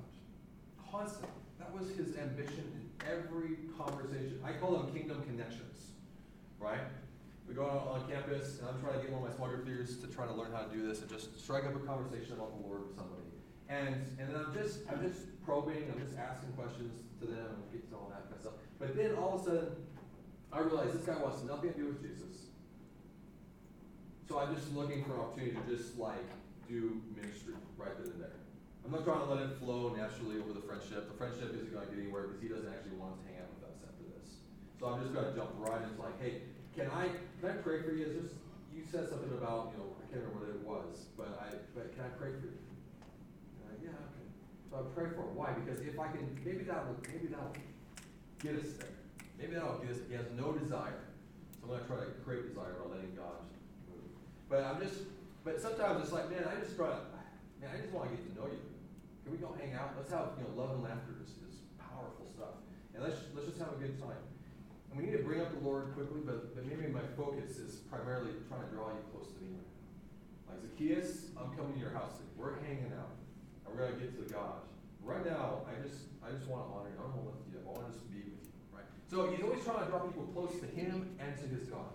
[0.92, 1.30] Constantly.
[1.58, 4.40] That was his ambition in every conversation.
[4.44, 5.88] I call them kingdom connections.
[6.60, 6.82] Right?
[7.48, 9.68] We go out on campus and I'm trying to get one of my small group
[9.68, 12.34] leaders to try to learn how to do this and just strike up a conversation
[12.34, 13.22] about the Lord with somebody.
[13.70, 17.66] And and then I'm just I'm just probing, I'm just asking questions to them and
[17.72, 18.58] get to all that kind of stuff.
[18.80, 19.68] But then all of a sudden
[20.52, 22.50] I realize this guy wants nothing to do with Jesus.
[24.28, 26.26] So I'm just looking for an opportunity to just like
[26.68, 28.42] do ministry right then and there.
[28.86, 31.10] I'm not trying to let it flow naturally over the friendship.
[31.10, 33.50] The friendship isn't going to get anywhere because he doesn't actually want to hang out
[33.58, 34.46] with us after this.
[34.78, 37.08] So I'm just going to jump right into like, hey, can I
[37.40, 38.04] can I pray for you?
[38.04, 38.36] Is just
[38.76, 41.96] you said something about you know I can't remember what it was, but I but
[41.96, 42.60] can I pray for you?
[43.64, 44.28] Uh, I, yeah, okay.
[44.68, 45.40] So I pray for him.
[45.40, 45.56] Why?
[45.56, 47.56] Because if I can, maybe that will maybe that will
[48.44, 48.92] get us there.
[49.40, 50.04] Maybe that will get us.
[50.04, 51.00] He has no desire,
[51.64, 53.40] so I'm to try to create desire by letting God
[53.88, 54.12] move.
[54.52, 55.08] But I'm just.
[55.48, 56.92] But sometimes it's like, man, I just try.
[57.62, 58.60] Man, I just want to get to know you.
[59.24, 59.96] Can we go hang out?
[59.96, 62.60] Let's have you know love and laughter is, is powerful stuff,
[62.92, 64.20] and let's let's just have a good time.
[64.96, 67.84] And we need to bring up the Lord quickly, but, but maybe my focus is
[67.92, 69.68] primarily trying to draw you close to me now.
[70.48, 72.24] Like Zacchaeus, I'm coming to your house.
[72.38, 73.12] We're hanging out,
[73.68, 74.64] and we're gonna get to God.
[75.04, 76.96] Right now, I just I just want to honor you.
[76.96, 77.68] I don't want to lift you up.
[77.68, 78.56] I want to just be with you.
[78.72, 78.88] Right.
[79.12, 81.92] So he's always trying to draw people close to him and to his God.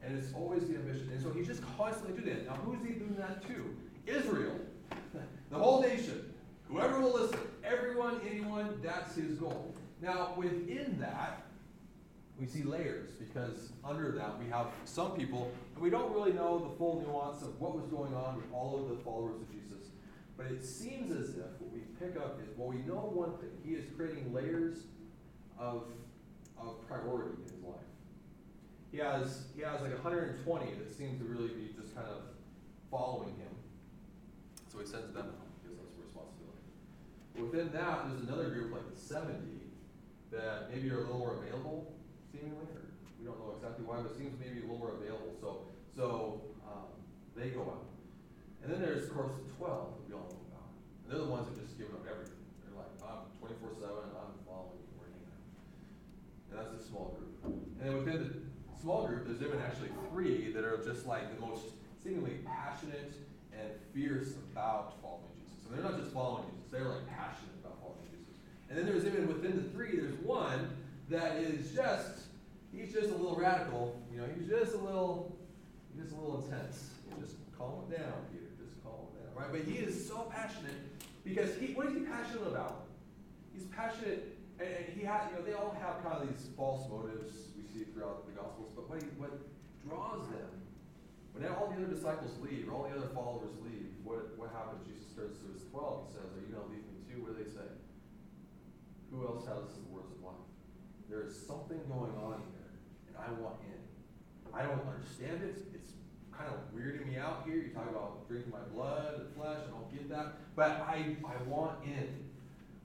[0.00, 1.12] And it's always the ambition.
[1.12, 2.46] And so he's just constantly doing that.
[2.48, 3.76] Now, who's he doing that to?
[4.08, 4.56] Israel.
[5.50, 6.32] the whole nation.
[6.68, 7.40] Whoever will listen.
[7.62, 9.74] Everyone, anyone, that's his goal.
[10.00, 11.45] Now, within that,
[12.38, 16.58] we see layers because under that we have some people, and we don't really know
[16.58, 19.88] the full nuance of what was going on with all of the followers of Jesus.
[20.36, 23.50] But it seems as if what we pick up is, well, we know one thing.
[23.64, 24.84] He is creating layers
[25.58, 25.84] of,
[26.60, 27.80] of priority in his life.
[28.92, 32.22] He has, he has like 120 that seem to really be just kind of
[32.90, 33.54] following him.
[34.70, 36.68] So he sends them out because that's a responsibility.
[37.34, 39.32] But Within that, there's another group like the 70
[40.32, 41.95] that maybe are a little more available,
[42.36, 42.84] seemingly, or
[43.16, 45.32] we don't know exactly why, but it seems maybe a little more available.
[45.40, 45.64] So,
[45.96, 46.06] so
[46.68, 46.92] um,
[47.32, 47.88] they go out.
[48.60, 50.68] And then there's, of course, the 12 that we all know about.
[50.68, 52.44] And they're the ones that just give up everything.
[52.66, 55.44] They're like, I'm 24 7, I'm following you, we're hanging out.
[56.50, 57.32] And that's a small group.
[57.46, 61.40] And then within the small group, there's even actually three that are just like the
[61.40, 61.72] most
[62.02, 63.14] seemingly passionate
[63.54, 65.64] and fierce about following Jesus.
[65.66, 68.36] And they're not just following Jesus, they're like passionate about following Jesus.
[68.68, 70.74] And then there's even within the three, there's one
[71.08, 72.26] that is just,
[72.72, 74.00] he's just a little radical.
[74.12, 75.36] You know, he's just a little,
[75.92, 76.90] he's just a little intense.
[77.20, 78.50] Just calm it down, Peter.
[78.58, 79.30] Just calm it down.
[79.34, 79.52] Right?
[79.52, 80.74] But he is so passionate
[81.24, 82.86] because he, what is he passionate about?
[83.54, 86.88] He's passionate, and, and he has, you know, they all have kind of these false
[86.90, 89.32] motives we see throughout the Gospels, but what, he, what
[89.86, 90.50] draws them,
[91.32, 94.86] when all the other disciples leave, or all the other followers leave, what, what happens?
[94.86, 97.20] Jesus turns to his 12 and says, Are you going to leave me too?
[97.20, 97.68] What do they say?
[99.10, 100.45] Who else has the words of life?
[101.08, 102.70] There is something going on here,
[103.08, 104.52] and I want in.
[104.52, 105.66] I don't understand it.
[105.74, 105.92] It's
[106.32, 107.56] kind of weirding me out here.
[107.56, 109.58] You talk about drinking my blood and flesh.
[109.64, 110.34] And I don't get that.
[110.54, 112.08] But I, I want in.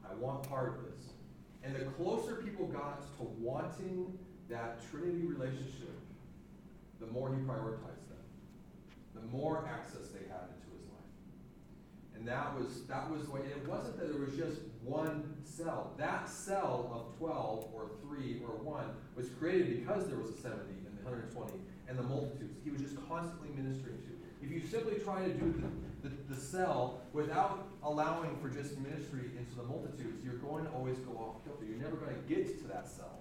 [0.09, 1.01] I want part of this.
[1.63, 4.17] And the closer people got to wanting
[4.49, 5.95] that Trinity relationship,
[6.99, 8.21] the more he prioritized them.
[9.15, 10.49] The more access they had.
[12.21, 13.39] And that was that was the way.
[13.49, 15.95] It wasn't that there was just one cell.
[15.97, 20.61] That cell of 12 or 3 or 1 was created because there was a 70
[20.85, 21.51] and the 120
[21.89, 22.61] and the multitudes.
[22.63, 24.45] He was just constantly ministering to.
[24.45, 25.65] If you simply try to do
[26.03, 30.71] the, the, the cell without allowing for just ministry into the multitudes, you're going to
[30.77, 31.65] always go off kilter.
[31.65, 33.17] You're never going to get to that cell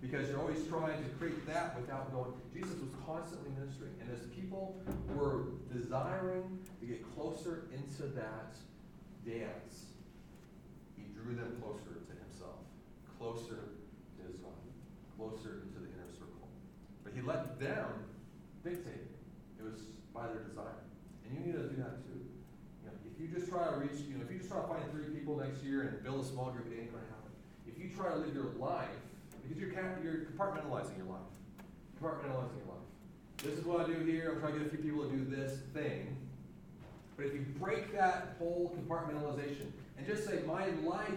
[0.00, 2.32] because you're always trying to create that without going.
[2.54, 3.94] Jesus was constantly ministering.
[4.00, 4.80] And as people
[5.14, 8.54] were desiring to get closer into that
[9.26, 9.90] dance,
[10.96, 12.62] he drew them closer to himself,
[13.18, 13.74] closer
[14.14, 14.54] to his God,
[15.18, 16.46] closer into the inner circle.
[17.02, 18.06] But he let them
[18.62, 19.10] dictate.
[19.58, 19.82] It was
[20.14, 20.78] by their desire.
[21.26, 22.22] And you need to do that too.
[22.22, 24.68] You know, if you just try to reach, you know, if you just try to
[24.68, 27.34] find three people next year and build a small group, it ain't going to happen.
[27.66, 28.94] If you try to live your life,
[29.48, 29.70] because you're,
[30.02, 31.28] you're compartmentalizing your life,
[32.00, 32.86] compartmentalizing your life.
[33.38, 34.32] This is what I do here.
[34.34, 36.16] I'm trying to get a few people to do this thing.
[37.16, 41.08] But if you break that whole compartmentalization and just say, my life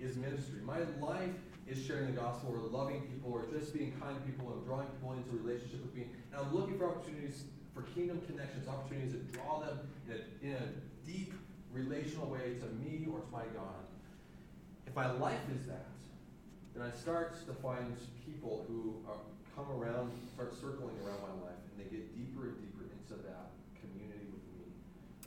[0.00, 1.30] is ministry, my life
[1.66, 4.86] is sharing the gospel or loving people or just being kind to people and drawing
[4.88, 6.06] people into a relationship with me.
[6.32, 9.78] And I'm looking for opportunities for kingdom connections, opportunities that draw them
[10.08, 11.32] in a, in a deep
[11.72, 13.84] relational way to me or to my God.
[14.86, 15.86] If my life is that,
[16.74, 19.20] then I start to find people who are,
[19.52, 23.52] come around, start circling around my life, and they get deeper and deeper into that
[23.76, 24.72] community with me,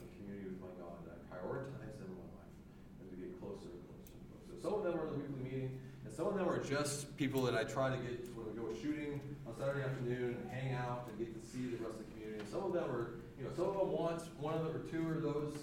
[0.02, 0.98] and community with my God.
[1.06, 2.54] And I prioritize them in my life
[2.98, 4.54] as we get closer and closer and closer.
[4.58, 5.70] Some of them are in the weekly meeting,
[6.02, 8.66] and some of them are just people that I try to get when we go
[8.74, 12.10] shooting on Saturday afternoon and hang out and get to see the rest of the
[12.18, 12.42] community.
[12.42, 14.82] And some of them are, you know, some of them want one of them or
[14.90, 15.54] two or those,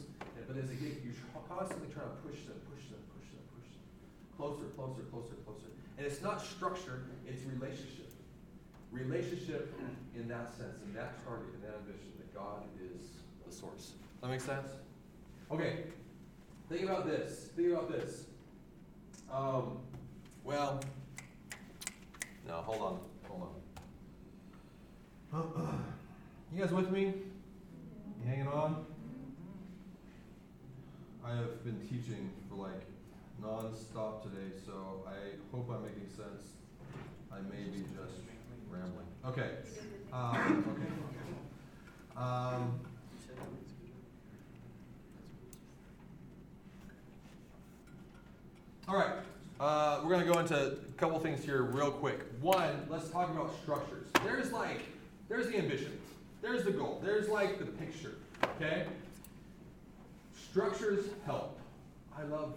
[0.47, 1.15] but as they get, you're
[1.47, 3.83] constantly trying to push them, push them, push them, push them.
[4.43, 5.67] Closer, closer, closer, closer.
[5.97, 8.11] And it's not structure, it's relationship.
[8.91, 9.73] Relationship
[10.17, 13.03] in that sense, in that target, in that ambition, that God is
[13.47, 13.93] the source.
[13.93, 14.67] Does that make sense?
[15.49, 15.85] Okay.
[16.67, 17.51] Think about this.
[17.55, 18.25] Think about this.
[19.31, 19.77] Um,
[20.43, 20.81] well,
[22.45, 22.99] no, hold on.
[25.31, 25.85] Hold on.
[26.53, 27.05] You guys with me?
[27.05, 28.85] You hanging on?
[31.25, 32.92] I have been teaching for like
[33.41, 36.53] non-stop today, so I hope I'm making sense.
[37.31, 38.21] I may be just
[38.69, 39.05] rambling.
[39.25, 39.49] Okay.
[40.11, 40.93] Um, okay.
[42.15, 42.79] Um,
[48.87, 49.13] all right.
[49.59, 52.19] Uh, we're going to go into a couple things here real quick.
[52.41, 54.07] One, let's talk about structures.
[54.23, 54.81] There's like,
[55.29, 55.97] there's the ambition.
[56.41, 57.01] There's the goal.
[57.03, 58.15] There's like the picture.
[58.55, 58.85] Okay?
[60.51, 61.59] Structures help.
[62.17, 62.55] I love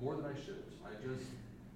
[0.00, 0.62] more than I should.
[0.84, 1.26] I just,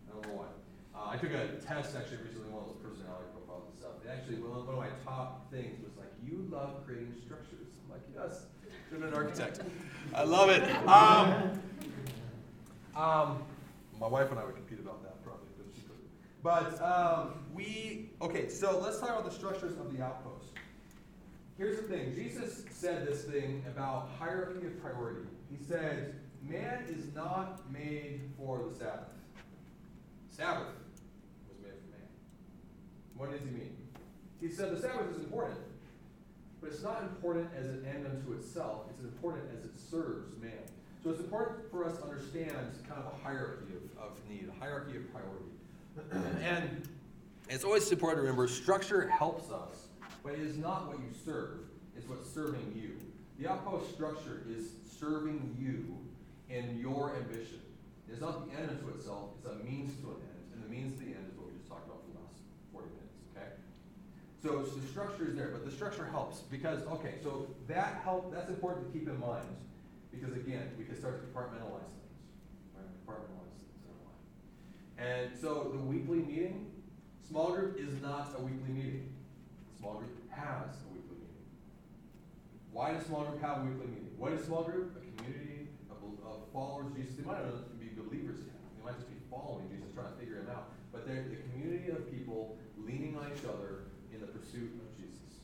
[0.08, 0.50] I don't know why.
[0.94, 3.96] Uh, I took a test actually recently, one of those personality profiles and stuff.
[4.02, 7.72] And actually, one of, my top things was like, you love creating structures.
[7.84, 8.46] I'm like, yes,
[8.90, 9.60] been an architect.
[10.14, 10.62] I love it.
[10.86, 11.60] Um,
[12.96, 13.42] um,
[13.98, 15.82] my wife and I would compete about that probably, but she.
[16.42, 20.52] But um, we, okay, so let's talk about the structures of the outpost.
[21.56, 25.28] Here's the thing Jesus said this thing about hierarchy of priority.
[25.50, 26.14] He said,
[26.49, 29.12] Man is not made for the Sabbath.
[30.30, 30.74] Sabbath
[31.49, 32.09] was made for man.
[33.16, 33.76] What does he mean?
[34.41, 35.59] He said the Sabbath is important,
[36.61, 38.86] but it's not important as an end unto itself.
[38.91, 40.53] It's important as it serves man.
[41.05, 42.53] So it's important for us to understand
[42.88, 45.45] kind of a hierarchy of, of need, a hierarchy of priority.
[46.43, 46.88] and
[47.49, 49.88] it's always important to remember structure helps us,
[50.22, 51.61] but it is not what you serve,
[51.97, 52.97] it's what's serving you.
[53.38, 55.97] The outpost structure is serving you
[56.51, 57.61] in your ambition.
[58.11, 60.42] It's not the end unto itself, it's a means to an end.
[60.53, 62.42] And the means to the end is what we just talked about for the last
[62.74, 63.55] 40 minutes, okay?
[64.42, 68.34] So, so the structure is there, but the structure helps because, okay, so that help,
[68.34, 69.46] that's important to keep in mind
[70.11, 72.18] because again, we can start to compartmentalize things,
[72.74, 72.90] right?
[73.07, 74.18] Compartmentalize things in our life.
[74.98, 76.66] And so the weekly meeting,
[77.22, 79.14] small group is not a weekly meeting.
[79.78, 81.46] Small group has a weekly meeting.
[82.72, 84.11] Why does small group have a weekly meeting?
[84.18, 84.96] What is small group?
[84.98, 85.49] A community
[86.31, 87.14] of, followers of Jesus.
[87.14, 88.55] They might not be believers yet.
[88.78, 90.70] They might just be following Jesus, trying to figure him out.
[90.93, 95.43] But they're the community of people leaning on each other in the pursuit of Jesus.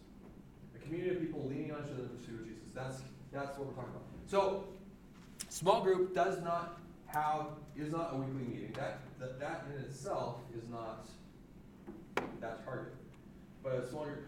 [0.74, 2.70] A community of people leaning on each other in the pursuit of Jesus.
[2.74, 4.06] That's that's what we're talking about.
[4.26, 4.64] So,
[5.48, 8.72] small group does not have is not a weekly meeting.
[8.74, 11.08] That that, that in itself is not
[12.40, 12.94] that target.
[13.62, 14.26] But a small group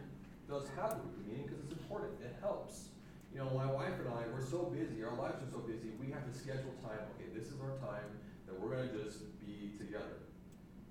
[0.48, 2.12] does have a weekly meeting because it's important.
[2.22, 2.88] It helps.
[3.32, 5.04] You know, my wife and I, we're so busy.
[5.04, 5.90] Our lives are so busy.
[6.00, 6.98] We have to schedule time.
[7.14, 8.08] Okay, this is our time
[8.46, 10.24] that we're going to just be together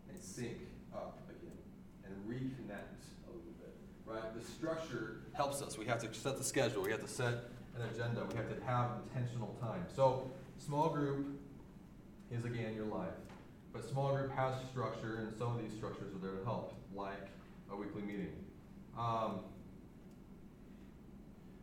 [0.09, 0.57] and sync
[0.93, 1.57] up again
[2.05, 3.73] and reconnect a little bit.
[4.05, 4.33] Right?
[4.39, 5.77] The structure helps us.
[5.77, 6.83] We have to set the schedule.
[6.83, 8.25] We have to set an agenda.
[8.29, 9.85] We have to have intentional time.
[9.95, 11.27] So, small group
[12.31, 13.13] is again your life.
[13.73, 17.27] But small group has structure, and some of these structures are there to help, like
[17.71, 18.33] a weekly meeting.
[18.97, 19.41] Um,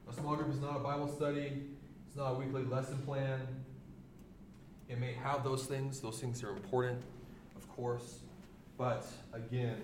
[0.09, 1.63] a small group is not a Bible study,
[2.07, 3.41] it's not a weekly lesson plan.
[4.89, 7.03] It may have those things, those things are important,
[7.57, 8.21] of course.
[8.77, 9.81] But again,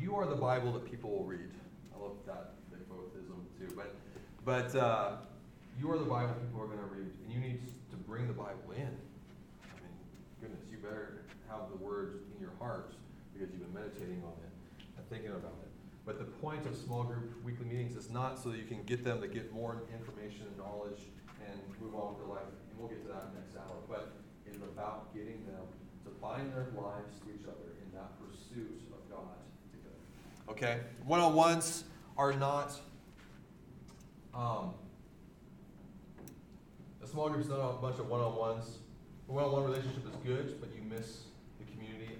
[0.00, 1.50] you are the Bible that people will read.
[1.94, 2.52] I love that,
[2.88, 3.74] quoteism too.
[3.74, 3.94] But,
[4.44, 5.16] but uh,
[5.80, 7.60] you are the Bible people are going to read, and you need
[7.90, 8.82] to bring the Bible in.
[8.82, 9.96] I mean,
[10.40, 12.94] goodness, you better have the word in your heart
[13.32, 15.63] because you've been meditating on it and thinking about it.
[16.06, 19.04] But the point of small group weekly meetings is not so that you can get
[19.04, 21.00] them to get more information and knowledge
[21.46, 22.44] and move on with their life.
[22.70, 23.76] And we'll get to that next hour.
[23.88, 24.12] But
[24.46, 25.64] it is about getting them
[26.04, 29.32] to bind their lives to each other in that pursuit of God
[29.72, 29.96] together.
[30.50, 30.80] Okay?
[31.06, 31.84] One on ones
[32.18, 32.78] are not.
[34.34, 34.74] Um,
[37.02, 38.78] a small group is not a bunch of one on ones.
[39.28, 41.22] A one on one relationship is good, but you miss
[41.58, 42.18] the community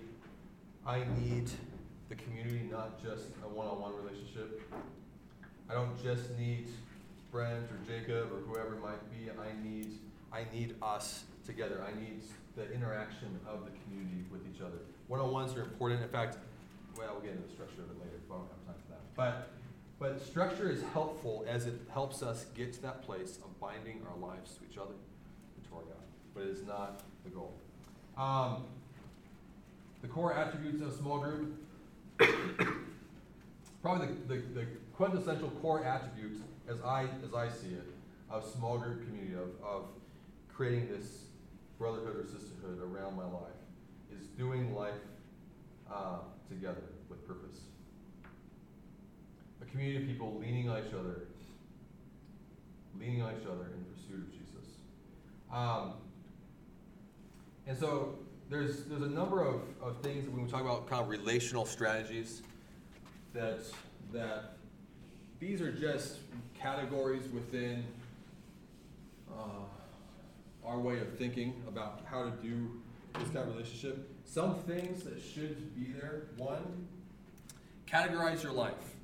[0.87, 1.51] I need
[2.09, 4.61] the community, not just a one-on-one relationship.
[5.70, 6.68] I don't just need
[7.32, 9.30] Brent or Jacob or whoever it might be.
[9.30, 9.98] I need,
[10.32, 11.82] I need us together.
[11.86, 12.22] I need
[12.57, 14.78] the interaction of the community with each other.
[15.09, 16.02] One-on-ones are important.
[16.02, 16.38] In fact,
[16.96, 18.92] well, we'll get into the structure of it later, but I don't have time for
[18.92, 19.00] that.
[19.16, 19.50] But,
[19.98, 24.28] but structure is helpful as it helps us get to that place of binding our
[24.28, 24.94] lives to each other
[25.57, 26.05] and to our God.
[26.34, 27.55] But it is not the goal.
[28.16, 28.64] Um,
[30.02, 31.61] the core attributes of a small group.
[33.83, 37.87] Probably the, the, the quintessential core attribute, as I as I see it,
[38.31, 39.87] of small group community of, of
[40.49, 41.25] creating this
[41.79, 43.53] brotherhood or sisterhood around my life
[44.17, 44.95] is doing life
[45.93, 47.61] uh, together with purpose.
[49.61, 51.27] A community of people leaning on each other,
[52.99, 54.77] leaning on each other in pursuit of Jesus.
[55.53, 55.95] Um,
[57.67, 58.19] and so
[58.55, 62.42] there's there's a number of, of things when we talk about kind of relational strategies
[63.32, 63.59] that
[64.12, 64.57] that
[65.40, 66.18] these are just
[66.55, 67.84] categories within
[69.28, 72.70] uh, our way of thinking about how to do
[73.14, 74.09] this kind of relationship.
[74.24, 76.28] Some things that should be there.
[76.36, 76.86] One,
[77.88, 78.94] categorize your life.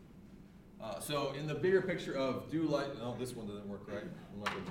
[0.81, 4.05] Uh, so in the bigger picture of do life, no, this one doesn't work right.
[4.33, 4.71] I'm not gonna do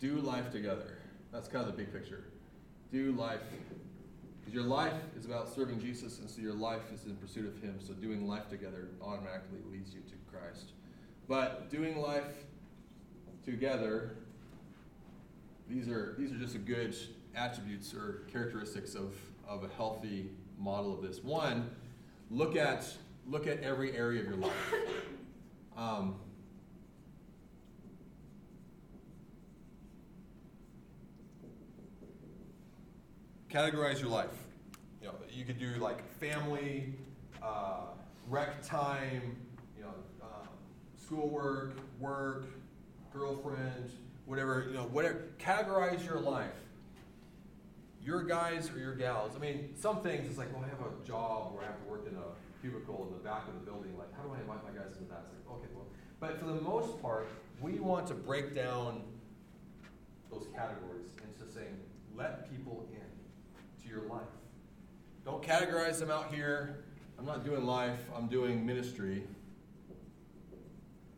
[0.00, 0.98] Do life together.
[1.32, 2.24] That's kind of the big picture.
[2.92, 3.40] Do life
[4.40, 7.60] because your life is about serving Jesus, and so your life is in pursuit of
[7.62, 7.78] Him.
[7.80, 10.72] So doing life together automatically leads you to Christ.
[11.28, 12.44] But doing life
[13.44, 14.16] together,
[15.68, 16.96] these are these are just a good
[17.34, 19.14] attributes or characteristics of,
[19.46, 21.22] of a healthy model of this.
[21.22, 21.70] One,
[22.30, 22.90] look at
[23.26, 24.74] look at every area of your life.
[25.76, 26.16] Um,
[33.50, 34.28] categorize your life.
[35.00, 36.92] You know, you could do like family,
[37.42, 37.86] uh,
[38.28, 39.36] rec time,
[39.76, 40.48] you know, um,
[40.96, 42.46] schoolwork, work,
[43.12, 43.90] girlfriend,
[44.26, 44.66] whatever.
[44.68, 45.28] You know, whatever.
[45.38, 46.50] Categorize your life.
[48.02, 49.32] Your guys or your gals.
[49.36, 51.90] I mean, some things it's like, well, I have a job where I have to
[51.90, 53.96] work in a cubicle in the back of the building.
[53.98, 55.24] Like, how do I invite my guys into that?
[55.26, 55.86] It's like, okay, well,
[56.20, 57.28] but for the most part,
[57.60, 59.02] we want to break down
[60.30, 61.76] those categories into saying,
[62.16, 63.17] let people in
[63.88, 64.22] your life.
[65.24, 66.84] Don't categorize them out here.
[67.18, 69.24] I'm not doing life, I'm doing ministry.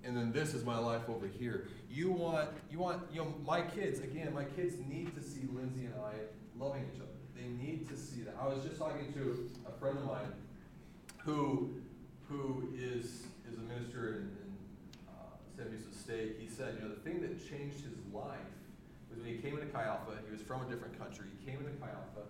[0.02, 1.68] And then this is my life over here.
[1.90, 5.84] You want, you want, you know, my kids, again, my kids need to see Lindsay
[5.84, 6.14] and I
[6.58, 7.10] loving each other.
[7.36, 8.34] They need to see that.
[8.40, 10.32] I was just talking to a friend of mine
[11.18, 11.70] who,
[12.28, 14.56] who is, is a minister in, in
[15.08, 16.36] uh, San Luis State.
[16.40, 18.38] He said, you know, the thing that changed his life
[19.10, 20.12] was when he came into Chi Alpha.
[20.24, 21.26] He was from a different country.
[21.38, 22.26] He came into Chi Alpha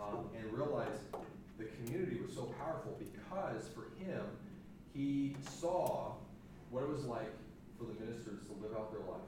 [0.00, 1.02] um, and realized
[1.58, 4.22] the community was so powerful because for him,
[4.94, 6.12] he saw
[6.70, 7.32] what it was like
[7.78, 9.20] for the ministers to live out their life.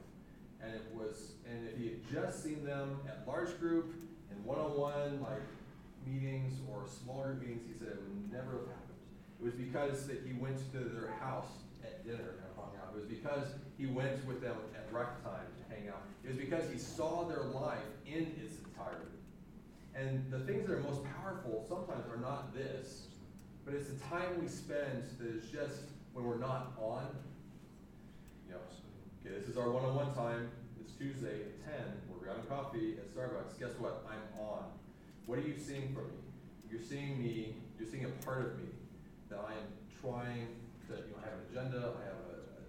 [0.63, 3.93] And it was, and if he had just seen them at large group
[4.29, 5.41] and one-on-one like
[6.05, 8.99] meetings or small group meetings, he said it would never have happened.
[9.39, 11.49] It was because that he went to their house
[11.83, 12.93] at dinner and hung out.
[12.93, 13.47] It was because
[13.77, 16.03] he went with them at rec time to hang out.
[16.23, 19.17] It was because he saw their life in its entirety.
[19.95, 23.07] And the things that are most powerful sometimes are not this,
[23.65, 27.07] but it's the time we spend that is just when we're not on.
[28.47, 28.59] You know,
[29.25, 30.49] okay, this is our one-on-one time.
[30.79, 31.73] It's Tuesday at 10.
[32.09, 33.59] We're grabbing coffee at Starbucks.
[33.59, 34.05] Guess what?
[34.09, 34.63] I'm on.
[35.25, 36.17] What are you seeing from me?
[36.69, 38.69] You're seeing me, you're seeing a part of me
[39.29, 39.67] that I am
[40.01, 40.47] trying
[40.87, 42.61] to, you know, I have an agenda, I have a, a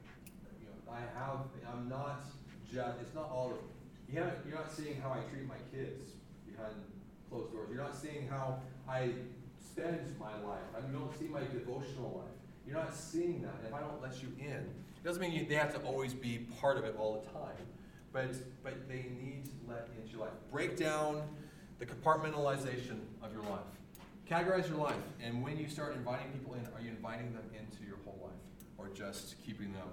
[0.59, 2.23] you know, I have, I'm not
[2.67, 3.59] just, it's not all of,
[4.11, 6.03] you haven't, you're not seeing how I treat my kids
[6.47, 6.75] behind
[7.33, 7.69] closed doors.
[7.73, 9.11] You're not seeing how I
[9.59, 10.63] spend my life.
[10.77, 12.37] I you don't see my devotional life.
[12.67, 13.55] You're not seeing that.
[13.67, 16.47] If I don't let you in, it doesn't mean you, they have to always be
[16.61, 17.67] part of it all the time.
[18.13, 20.35] But, but they need to let into your life.
[20.53, 21.23] Break down
[21.79, 23.61] the compartmentalization of your life.
[24.31, 24.95] Categorize your life.
[25.21, 28.33] And when you start inviting people in, are you inviting them into your whole life?
[28.77, 29.89] Or just keeping them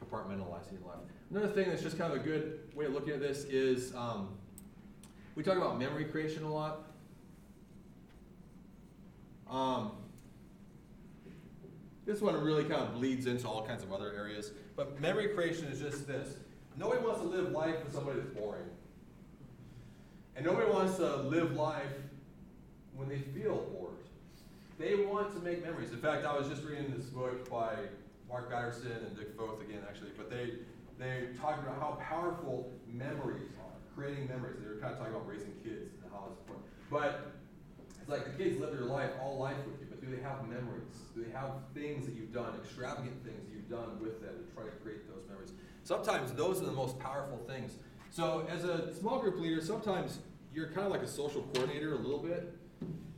[0.00, 1.00] compartmentalizing your life?
[1.30, 4.28] Another thing that's just kind of a good way of looking at this is um,
[5.34, 6.84] we talk about memory creation a lot.
[9.48, 9.92] Um,
[12.06, 14.52] this one really kind of bleeds into all kinds of other areas.
[14.76, 16.36] But memory creation is just this
[16.76, 18.64] nobody wants to live life with somebody that's boring.
[20.36, 21.84] And nobody wants to live life
[22.94, 23.94] when they feel bored.
[24.78, 25.90] They want to make memories.
[25.90, 27.74] In fact, I was just reading this book by
[28.28, 30.52] Mark Batterson and Dick Foth again, actually, but they
[30.98, 34.56] they talking about how powerful memories are, creating memories.
[34.60, 36.64] They were kind of talking about raising kids and how it's important.
[36.90, 37.36] But
[38.00, 40.48] It's like the kids live their life, all life with you, but do they have
[40.48, 40.96] memories?
[41.14, 44.54] Do they have things that you've done, extravagant things that you've done with them to
[44.54, 45.52] try to create those memories?
[45.84, 47.76] Sometimes those are the most powerful things.
[48.10, 50.18] So, as a small group leader, sometimes
[50.54, 52.56] you're kind of like a social coordinator a little bit.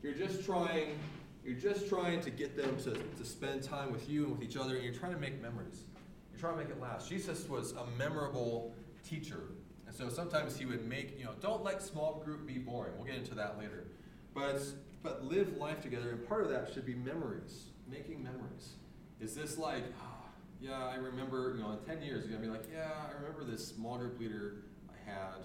[0.03, 0.99] You're just trying,
[1.45, 4.57] you're just trying to get them to, to spend time with you and with each
[4.57, 5.85] other, and you're trying to make memories.
[6.33, 7.09] You're trying to make it last.
[7.09, 8.75] Jesus was a memorable
[9.09, 9.45] teacher.
[9.93, 12.93] And so sometimes he would make, you know, don't let small group be boring.
[12.97, 13.89] We'll get into that later.
[14.35, 14.63] But
[15.03, 18.75] but live life together, and part of that should be memories, making memories.
[19.21, 20.29] Is this like, ah,
[20.61, 23.45] yeah, I remember, you know, in 10 years, you're gonna be like, yeah, I remember
[23.45, 25.43] this small group leader I had.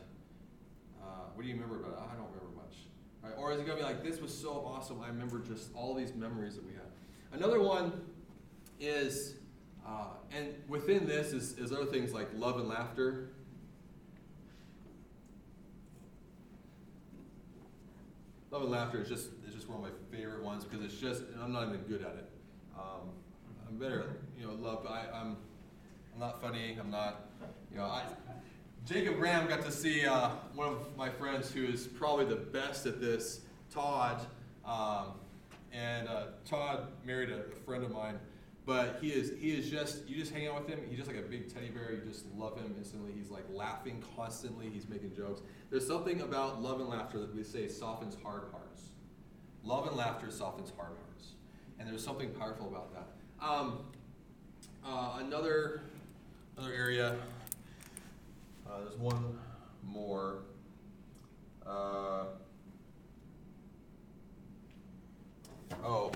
[1.02, 2.00] Uh, what do you remember about it?
[2.14, 2.76] I don't remember much.
[3.24, 3.34] Right?
[3.36, 6.14] Or is it gonna be like, this was so awesome, I remember just all these
[6.14, 6.86] memories that we had.
[7.34, 7.92] Another one
[8.80, 9.34] is,
[9.86, 13.32] uh, and within this is, is other things like love and laughter.
[18.58, 21.22] Love and laughter is just is just one of my favorite ones because it's just
[21.32, 22.28] and I'm not even good at it.
[22.76, 23.10] Um,
[23.70, 24.88] I'm better, you know, love.
[24.90, 25.38] I, I'm
[26.12, 26.76] I'm not funny.
[26.80, 27.28] I'm not,
[27.72, 27.84] you know.
[27.84, 28.02] I,
[28.84, 32.88] Jacob Graham got to see uh, one of my friends who is probably the best
[32.88, 33.42] at this,
[33.72, 34.26] Todd.
[34.66, 35.12] Um,
[35.72, 38.18] and uh, Todd married a, a friend of mine,
[38.68, 40.82] but he is he is just you just hang out with him.
[40.90, 41.94] He's just like a big teddy bear.
[41.94, 43.14] You just love him instantly.
[43.18, 44.70] He's like laughing constantly.
[44.70, 45.42] He's making jokes.
[45.72, 48.90] There's something about love and laughter that we say softens hard hearts.
[49.64, 51.30] Love and laughter softens hard hearts,
[51.80, 53.08] and there's something powerful about that.
[53.44, 53.86] Um,
[54.86, 55.84] uh, another
[56.58, 57.16] another area.
[58.70, 59.40] Uh, there's one
[59.86, 60.40] more.
[61.66, 62.26] Uh,
[65.86, 66.12] oh.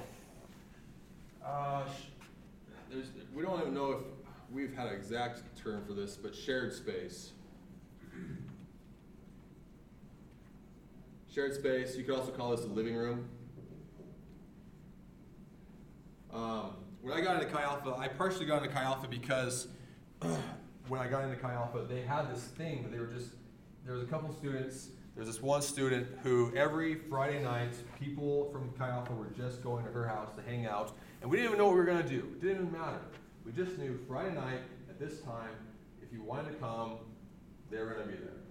[1.45, 1.83] Uh,
[2.91, 3.97] there's, we don't even know if
[4.51, 7.31] we've had an exact term for this, but shared space.
[11.33, 13.29] Shared space, you could also call this a living room.
[16.33, 19.67] Um, when I got into Chi Alpha, I partially got into Chi Alpha because
[20.87, 23.31] when I got into Chi Alpha, they had this thing that they were just,
[23.85, 28.71] there was a couple students, there's this one student who every Friday night, people from
[28.77, 31.57] Chi Alpha were just going to her house to hang out, and we didn't even
[31.59, 32.17] know what we were going to do.
[32.17, 32.99] It didn't even matter.
[33.45, 35.53] We just knew Friday night at this time,
[36.01, 36.97] if you wanted to come,
[37.69, 38.41] they were going to be there.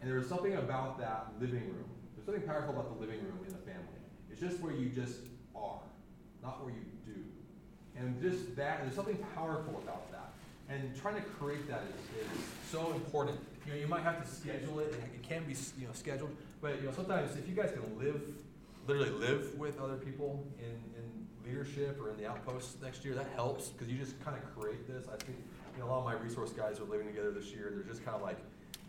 [0.00, 1.88] And there was something about that living room.
[2.14, 4.00] There's something powerful about the living room in the family.
[4.30, 5.20] It's just where you just
[5.54, 5.80] are,
[6.42, 7.20] not where you do.
[7.96, 10.32] And just that, there's something powerful about that.
[10.68, 13.38] And trying to create that is, is so important.
[13.66, 14.92] You know, you might have to schedule it.
[14.94, 16.34] And it can be, you know, scheduled.
[16.60, 18.22] But you know, sometimes if you guys can live,
[18.86, 21.13] literally live with other people in, in
[21.46, 24.86] leadership or in the outposts next year, that helps because you just kind of create
[24.86, 25.06] this.
[25.08, 25.38] I think
[25.74, 27.72] you know, a lot of my resource guys are living together this year.
[27.74, 28.38] They're just kind of like,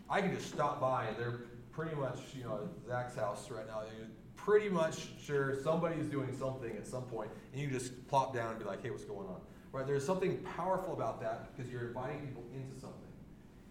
[0.08, 1.40] I can just stop by and they're
[1.72, 3.80] pretty much, you know, Zach's house right now.
[3.80, 8.50] They're pretty much sure somebody's doing something at some point, and you just plop down
[8.50, 9.40] and be like, hey, what's going on?
[9.72, 9.86] Right?
[9.86, 12.96] There's something powerful about that because you're inviting people into something.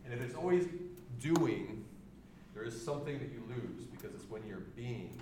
[0.03, 0.67] And if it's always
[1.19, 1.83] doing,
[2.53, 5.17] there is something that you lose because it's when you're being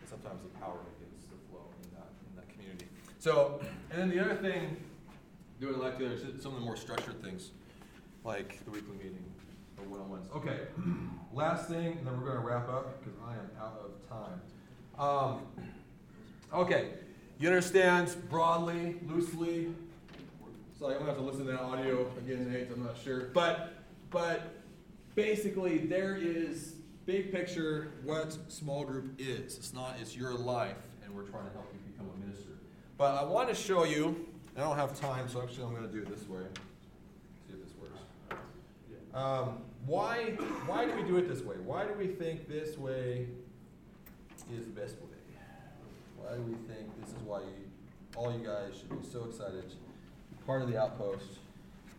[0.00, 2.86] that sometimes the power begins to flow in that, in that community.
[3.20, 3.60] So,
[3.90, 4.78] and then the other thing,
[5.60, 7.50] doing like the other, some of the more structured things,
[8.24, 9.22] like the weekly meeting
[9.76, 10.26] or one-on-ones.
[10.34, 10.60] Okay,
[11.34, 14.40] last thing, and then we're going to wrap up because I am out of time.
[14.98, 15.42] Um,
[16.54, 16.92] okay,
[17.38, 19.74] you understand broadly, loosely.
[20.78, 22.68] So I'm gonna have to listen to that audio again, Nate.
[22.72, 23.74] I'm not sure, but
[24.10, 24.62] but
[25.14, 29.58] basically there is big picture what small group is.
[29.58, 29.96] It's not.
[30.00, 31.79] It's your life, and we're trying to help you.
[33.00, 34.26] But I want to show you.
[34.54, 36.42] I don't have time, so actually I'm going to do it this way.
[37.48, 37.98] See if this works.
[39.14, 40.32] Um, why
[40.66, 41.56] why do we do it this way?
[41.64, 43.26] Why do we think this way
[44.54, 45.16] is the best way?
[46.18, 47.70] Why do we think this is why you,
[48.16, 51.38] all you guys should be so excited to be part of the outpost?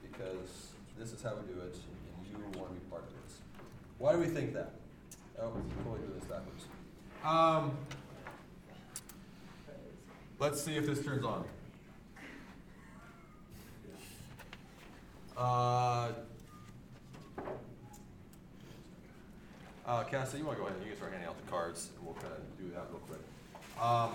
[0.04, 3.40] Because this is how we do it, and you want to be part of this.
[3.98, 4.74] Why do we think that?
[5.42, 6.66] Oh, we totally doing this backwards.
[7.26, 7.76] Um,
[10.42, 11.46] let's see if this turns on.
[15.38, 16.12] Uh,
[19.86, 21.92] uh, Cassie, you want to go ahead and you can start handing out the cards,
[21.96, 23.22] and we'll kind of do that real quick.
[23.80, 24.14] Um,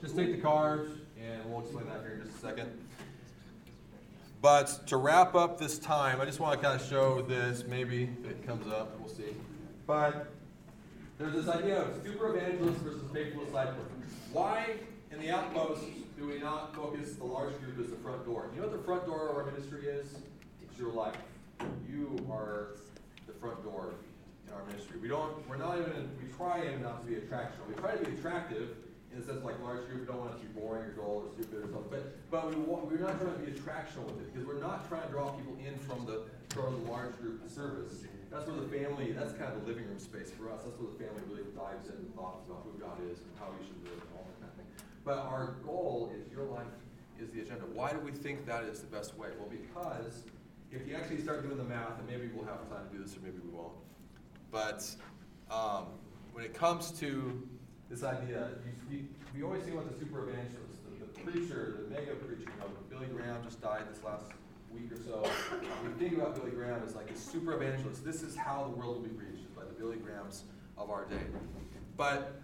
[0.00, 2.70] just take the cards, and we'll explain that here in just a second.
[4.40, 7.64] But to wrap up this time, I just want to kind of show this.
[7.68, 9.34] Maybe if it comes up, we'll see.
[9.86, 10.32] But
[11.20, 13.84] there's this idea of super evangelist versus faithful disciple.
[14.32, 14.64] Why
[15.12, 15.82] in the outpost
[16.18, 18.48] do we not focus the large group as the front door?
[18.54, 20.14] You know what the front door of our ministry is?
[20.62, 21.18] It's your life.
[21.86, 22.68] You are
[23.26, 23.92] the front door
[24.48, 24.98] in our ministry.
[24.98, 27.68] We don't, we're not even, we try not to be attractional.
[27.68, 28.70] We try to be attractive
[29.12, 31.26] in the sense like large group, we don't want it to be boring or dull
[31.26, 31.90] or stupid or something.
[31.90, 34.86] But, but we want, we're not trying to be attractional with it because we're not
[34.88, 36.22] trying to draw people in from the,
[36.54, 38.06] from the large group service.
[38.30, 40.62] That's where the family, that's kind of the living room space for us.
[40.62, 43.50] That's where the family really dives in and thoughts about who God is and how
[43.50, 44.70] we should live and all that kind of thing.
[45.02, 46.70] But our goal is your life
[47.18, 47.66] is the agenda.
[47.74, 49.28] Why do we think that is the best way?
[49.34, 50.22] Well, because
[50.70, 53.16] if you actually start doing the math, and maybe we'll have time to do this
[53.16, 53.74] or maybe we won't,
[54.52, 54.86] but
[55.50, 55.86] um,
[56.32, 57.42] when it comes to
[57.90, 61.94] this idea, you, we, we always think about the super evangelist, the, the preacher, the
[61.94, 62.46] mega preacher.
[62.46, 64.26] You know, Billy Graham just died this last
[64.72, 65.28] week or so.
[65.84, 69.02] we think about Billy Graham as like a super evangelist, this is how the world
[69.02, 70.44] will be reached, by the Billy Grahams
[70.78, 71.26] of our day.
[71.96, 72.40] But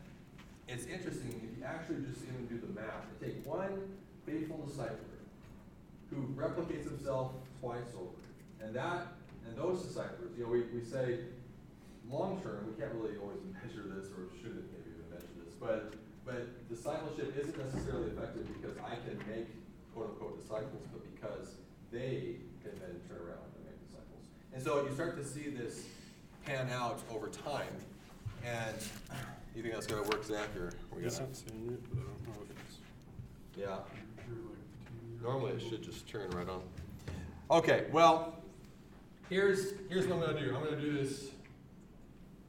[0.67, 3.89] it's interesting, if you actually just even do the math, you take one
[4.27, 4.99] faithful discipler
[6.11, 8.11] who replicates himself twice over.
[8.61, 9.15] And that,
[9.47, 11.21] and those disciples, you know, we, we say,
[12.11, 14.67] long term, we can't really always measure this, or measure this,
[15.67, 15.93] but,
[16.25, 19.47] but discipleship isn't necessarily effective because I can make
[19.95, 21.55] quote unquote disciples, but because
[21.91, 24.25] they can then turn around and make disciples.
[24.55, 25.85] And so you start to see this
[26.45, 27.67] pan out over time.
[28.45, 28.77] And
[29.57, 30.73] you think that's gonna work, Zach, or?
[30.95, 32.07] we It's got- not saying it, I don't
[32.37, 32.79] know if it's.
[33.59, 33.79] Yeah.
[35.23, 36.63] Normally it should just turn right on.
[37.51, 38.37] Okay, well,
[39.29, 40.55] here's here's what I'm gonna do.
[40.55, 41.31] I'm gonna do this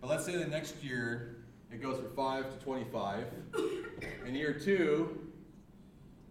[0.00, 1.36] But let's say the next year
[1.70, 3.24] it goes from five to twenty-five.
[4.26, 5.28] In year two,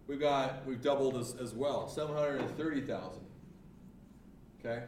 [0.06, 3.24] we've got we've doubled as, as well, seven hundred and thirty thousand.
[4.60, 4.84] Okay?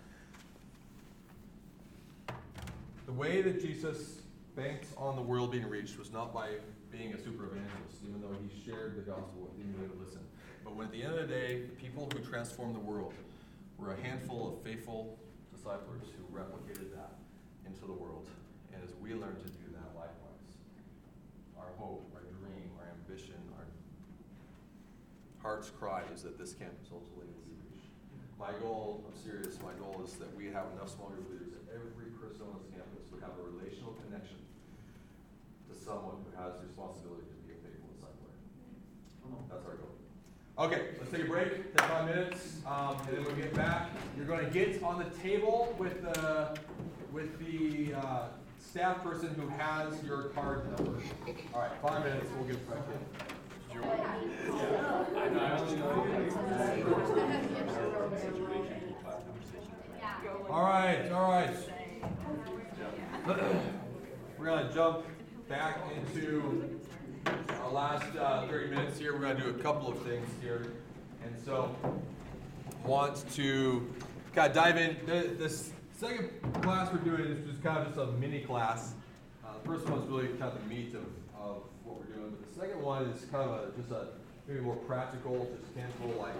[3.06, 4.20] The way that Jesus
[4.54, 6.50] banks on the world being reached was not by
[6.92, 10.20] being a super evangelist, even though he shared the gospel with anyone to listen.
[10.62, 13.12] But when at the end of the day, the people who transformed the world
[13.76, 15.18] were a handful of faithful
[15.52, 17.18] disciples who replicated that
[17.66, 18.28] into the world.
[18.72, 20.54] And as we learn to do that likewise,
[21.58, 23.41] our hope, our dream, our ambition,
[25.42, 27.90] heart's cry is that this campus ultimately will be reached.
[28.38, 31.66] My goal, I'm serious, my goal is that we have enough small group leaders that
[31.74, 34.38] every person on this campus would have a relational connection
[35.66, 38.30] to someone who has responsibility to be a faithful disciple.
[39.50, 39.98] That's our goal.
[40.58, 43.90] Okay, let's take a break, take five minutes, um, and then we'll get back.
[44.16, 46.56] You're going to get on the table with the
[47.10, 48.28] with the uh,
[48.58, 50.98] staff person who has your card number.
[51.52, 53.41] All right, five minutes, we'll get back in.
[60.50, 61.56] All right, all right.
[64.38, 65.06] We're gonna jump
[65.48, 66.80] back into
[67.62, 69.14] our last uh, 30 minutes here.
[69.14, 70.72] We're gonna do a couple of things here,
[71.24, 71.74] and so
[72.84, 73.88] want to
[74.34, 74.96] kind of dive in.
[75.06, 78.94] The, this second class we're doing is just kind of just a mini class.
[79.44, 81.06] Uh, the first one's really kind of the meat of,
[81.40, 81.62] of
[82.32, 84.08] but the second one is kind of a, just a
[84.48, 86.34] maybe more practical, just handful like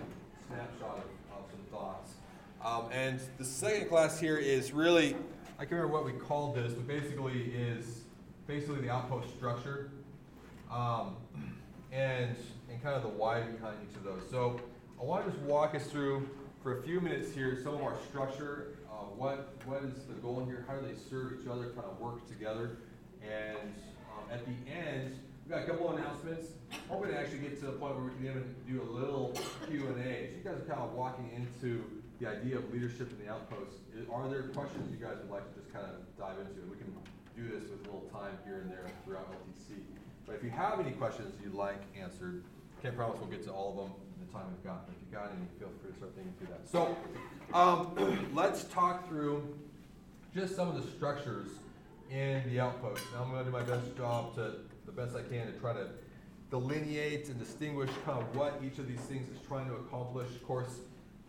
[0.49, 2.13] snapshot of, of some thoughts.
[2.65, 5.15] Um, and the second class here is really,
[5.59, 8.03] I can't remember what we called this, but basically is
[8.47, 9.91] basically the outpost structure
[10.71, 11.17] um,
[11.93, 12.35] and,
[12.71, 14.23] and kind of the why behind each of those.
[14.31, 14.61] So
[15.01, 16.29] I want to just walk us through
[16.63, 20.45] for a few minutes here some of our structure, uh, what, what is the goal
[20.47, 22.79] here, how do they serve each other, kind of work together,
[23.23, 23.75] and
[24.13, 25.19] um, at the end,
[25.53, 26.53] got a couple announcements.
[26.89, 29.37] Hoping to actually get to the point where we can even do a little
[29.69, 30.33] Q and A.
[30.33, 31.85] So you guys are kind of walking into
[32.21, 33.77] the idea of leadership in the outpost.
[34.11, 36.57] Are there questions you guys would like to just kind of dive into?
[36.57, 36.97] And We can
[37.37, 39.77] do this with a little time here and there throughout LTC.
[40.25, 42.43] But if you have any questions you'd like answered,
[42.81, 44.89] can't promise we'll get to all of them in the time we've got.
[44.89, 46.65] But if you got any, feel free to start thinking through that.
[46.65, 46.97] So,
[47.53, 49.53] um, let's talk through
[50.35, 51.51] just some of the structures
[52.13, 53.03] in the outpost.
[53.15, 55.73] Now, I'm going to do my best job to, the best I can, to try
[55.73, 55.89] to
[56.51, 60.29] delineate and distinguish kind of what each of these things is trying to accomplish.
[60.29, 60.81] Of course,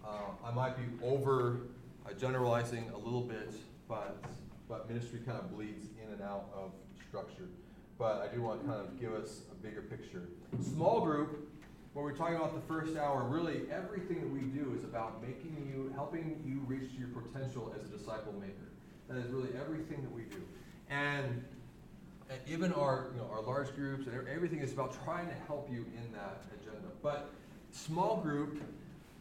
[0.06, 0.10] uh,
[0.46, 1.62] I might be over
[2.06, 3.54] uh, generalizing a little bit,
[3.88, 4.22] but,
[4.68, 6.72] but ministry kind of bleeds in and out of
[7.08, 7.48] structure.
[7.98, 10.24] But I do want to kind of give us a bigger picture.
[10.62, 11.50] Small group,
[11.94, 15.56] when we're talking about the first hour, really everything that we do is about making
[15.72, 18.68] you, helping you reach your potential as a disciple maker.
[19.08, 20.42] That is really everything that we do.
[20.94, 21.44] And
[22.30, 25.70] and even our, you know, our large groups and everything is about trying to help
[25.72, 26.88] you in that agenda.
[27.02, 27.30] But
[27.72, 28.62] small group,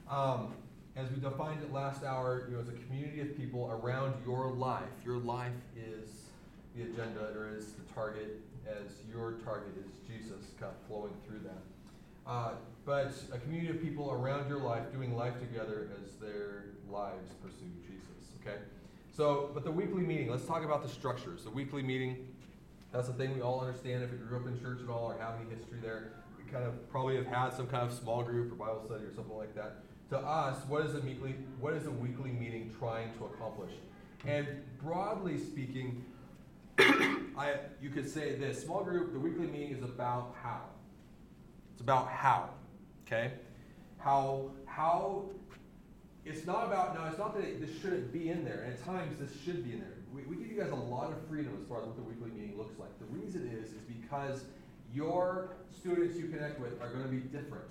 [0.08, 0.54] um,
[0.96, 4.50] as we defined it last hour, you know, is a community of people around your
[4.52, 4.92] life.
[5.04, 6.08] Your life is
[6.76, 11.40] the agenda or is the target, as your target is Jesus, kind of flowing through
[11.40, 12.30] that.
[12.30, 12.52] Uh,
[12.84, 17.70] but a community of people around your life doing life together as their lives pursue
[17.86, 18.32] Jesus.
[18.40, 18.58] Okay.
[19.14, 20.30] So, but the weekly meeting.
[20.30, 21.44] Let's talk about the structures.
[21.44, 22.28] The weekly meeting.
[22.92, 24.02] That's the thing we all understand.
[24.02, 26.64] If you grew up in church at all or have any history there, we kind
[26.64, 29.54] of probably have had some kind of small group or Bible study or something like
[29.54, 29.76] that.
[30.10, 33.72] To us, what is a weekly what is a weekly meeting trying to accomplish?
[34.26, 34.46] And
[34.82, 36.04] broadly speaking,
[36.78, 40.62] I you could say this small group, the weekly meeting is about how.
[41.72, 42.50] It's about how.
[43.06, 43.32] Okay?
[43.98, 45.26] How how
[46.24, 48.84] it's not about now it's not that it, this shouldn't be in there, and at
[48.84, 49.96] times this should be in there.
[50.12, 52.30] We, we give you guys a lot of freedom as far as what the weekly
[52.30, 52.90] meeting looks like.
[52.98, 54.44] The reason is is because
[54.92, 57.70] your students you connect with are going to be different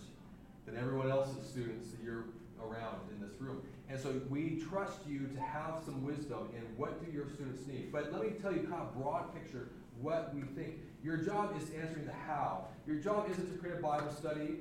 [0.66, 2.26] than everyone else's students that you're
[2.62, 3.62] around in this room.
[3.90, 7.92] And so we trust you to have some wisdom in what do your students need.
[7.92, 10.76] But let me tell you kind of broad picture what we think.
[11.04, 12.66] Your job is answering the how.
[12.88, 14.58] Your job isn't to create a Bible study,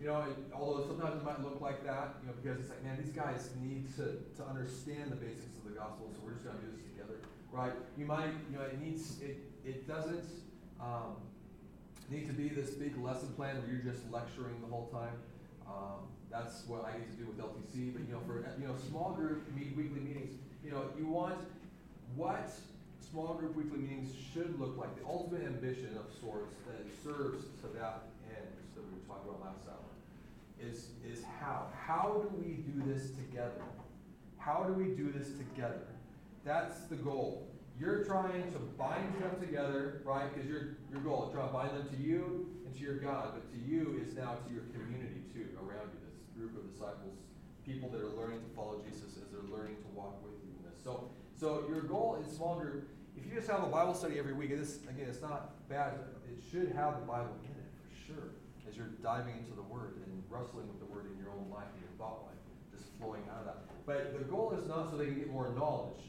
[0.00, 2.82] you know, it, although sometimes it might look like that, you know, because it's like,
[2.82, 6.44] man, these guys need to, to understand the basics of the gospel, so we're just
[6.44, 7.20] going to do this together,
[7.52, 7.72] right?
[7.96, 10.26] You might, you know, it needs, it, it doesn't
[10.80, 11.16] um,
[12.10, 15.14] need to be this big lesson plan where you're just lecturing the whole time.
[15.66, 17.92] Um, that's what I get to do with LTC.
[17.92, 20.32] But you know, for you know, small group meet, weekly meetings,
[20.64, 21.38] you know, you want
[22.16, 22.50] what
[22.98, 24.96] small group weekly meetings should look like.
[24.98, 28.04] The ultimate ambition of sorts that serves to that
[29.12, 29.92] talking about last hour
[30.60, 31.66] is is how.
[31.76, 33.62] How do we do this together?
[34.38, 35.86] How do we do this together?
[36.44, 37.48] That's the goal.
[37.78, 40.32] You're trying to bind them together, right?
[40.32, 43.44] Because your your goal is to bind them to you and to your God, but
[43.52, 46.00] to you is now to your community too around you.
[46.08, 47.18] This group of disciples,
[47.66, 50.70] people that are learning to follow Jesus as they're learning to walk with you in
[50.70, 50.82] this.
[50.82, 54.32] So, so your goal in small group, if you just have a Bible study every
[54.32, 55.94] week, this again, it's not bad.
[56.28, 58.30] It should have the Bible in it for sure,
[58.68, 61.68] as you're diving into the Word and wrestling with the Word in your own life
[61.72, 62.38] and your thought life,
[62.70, 63.58] just flowing out of that.
[63.86, 66.00] But the goal is not so they can get more knowledge.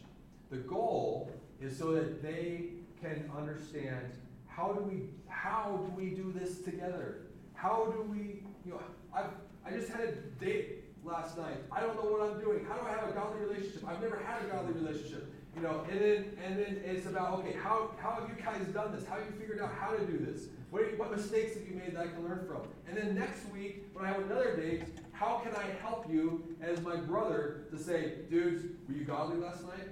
[0.50, 1.32] The goal
[1.62, 2.70] is so that they
[3.02, 4.14] can understand
[4.48, 7.22] how do we how do we do this together?
[7.54, 8.82] How do we you know
[9.14, 9.26] I
[9.66, 10.12] I just had a
[10.44, 11.58] date last night.
[11.72, 12.66] I don't know what I'm doing.
[12.66, 13.88] How do I have a godly relationship?
[13.88, 15.34] I've never had a godly relationship.
[15.56, 18.96] You know, and then and then it's about okay, how how have you guys done
[18.96, 19.06] this?
[19.06, 20.48] How have you figured out how to do this?
[20.74, 22.62] What, what mistakes have you made that I can learn from?
[22.88, 26.82] And then next week, when I have another date, how can I help you as
[26.82, 29.88] my brother to say, dudes, were you godly last night?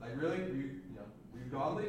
[0.00, 0.38] Like really?
[0.38, 1.02] Were you, you know,
[1.34, 1.86] were you godly?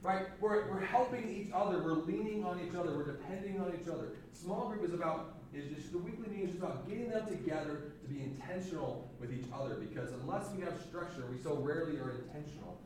[0.00, 0.26] Right?
[0.40, 1.82] We're, we're helping each other.
[1.82, 2.96] We're leaning on each other.
[2.96, 4.12] We're depending on each other.
[4.32, 8.08] Small group is about is just the weekly meeting is about getting them together to
[8.08, 9.74] be intentional with each other.
[9.74, 12.78] Because unless we have structure, we so rarely are intentional.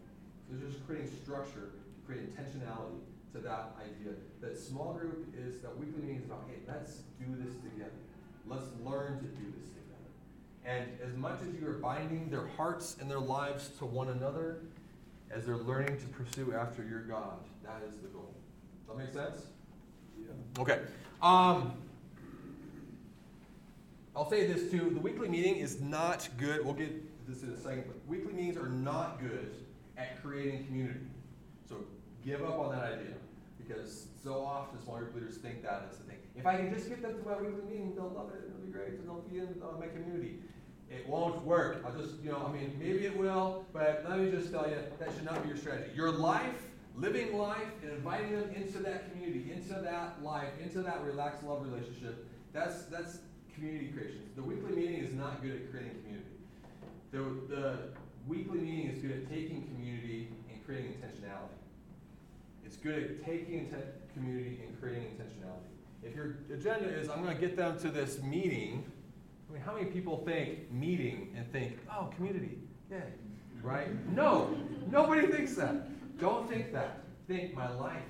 [0.48, 1.72] So just creating structure,
[2.06, 3.02] create intentionality
[3.35, 4.14] to that idea.
[4.41, 7.91] That small group is that weekly meeting is about, hey, let's do this together.
[8.47, 9.85] Let's learn to do this together.
[10.64, 14.61] And as much as you are binding their hearts and their lives to one another,
[15.30, 18.32] as they're learning to pursue after your God, that is the goal.
[18.87, 19.47] Does that make sense?
[20.18, 20.62] Yeah.
[20.62, 20.80] Okay.
[21.20, 21.72] Um,
[24.14, 24.91] I'll say this too.
[24.91, 26.64] The weekly meeting is not good.
[26.64, 29.55] We'll get this in a second, but weekly meetings are not good
[29.97, 31.01] at creating community.
[31.68, 31.76] So
[32.24, 33.14] give up on that idea.
[33.66, 36.18] Because so often small group leaders think that is the thing.
[36.36, 38.72] If I can just get them to my weekly meeting, they'll love it, it'll be
[38.72, 40.38] great, and they'll be in uh, my community.
[40.90, 41.82] It won't work.
[41.86, 44.76] I'll just, you know, I mean, maybe it will, but let me just tell you,
[44.98, 45.90] that should not be your strategy.
[45.94, 51.02] Your life living life and inviting them into that community, into that life, into that
[51.02, 52.26] relaxed love relationship.
[52.52, 53.18] That's that's
[53.54, 54.22] community creation.
[54.36, 56.30] The weekly meeting is not good at creating community.
[57.12, 57.78] The, the
[58.26, 61.58] weekly meeting is good at taking community and creating intentionality.
[62.85, 65.72] Good at taking inten- community and creating intentionality.
[66.03, 68.85] If your agenda is, I'm going to get them to this meeting,
[69.49, 72.59] I mean, how many people think meeting and think, oh, community,
[72.91, 73.01] yay,
[73.62, 73.89] right?
[74.14, 74.55] No,
[74.91, 76.18] nobody thinks that.
[76.20, 77.05] Don't think that.
[77.26, 78.03] Think my life.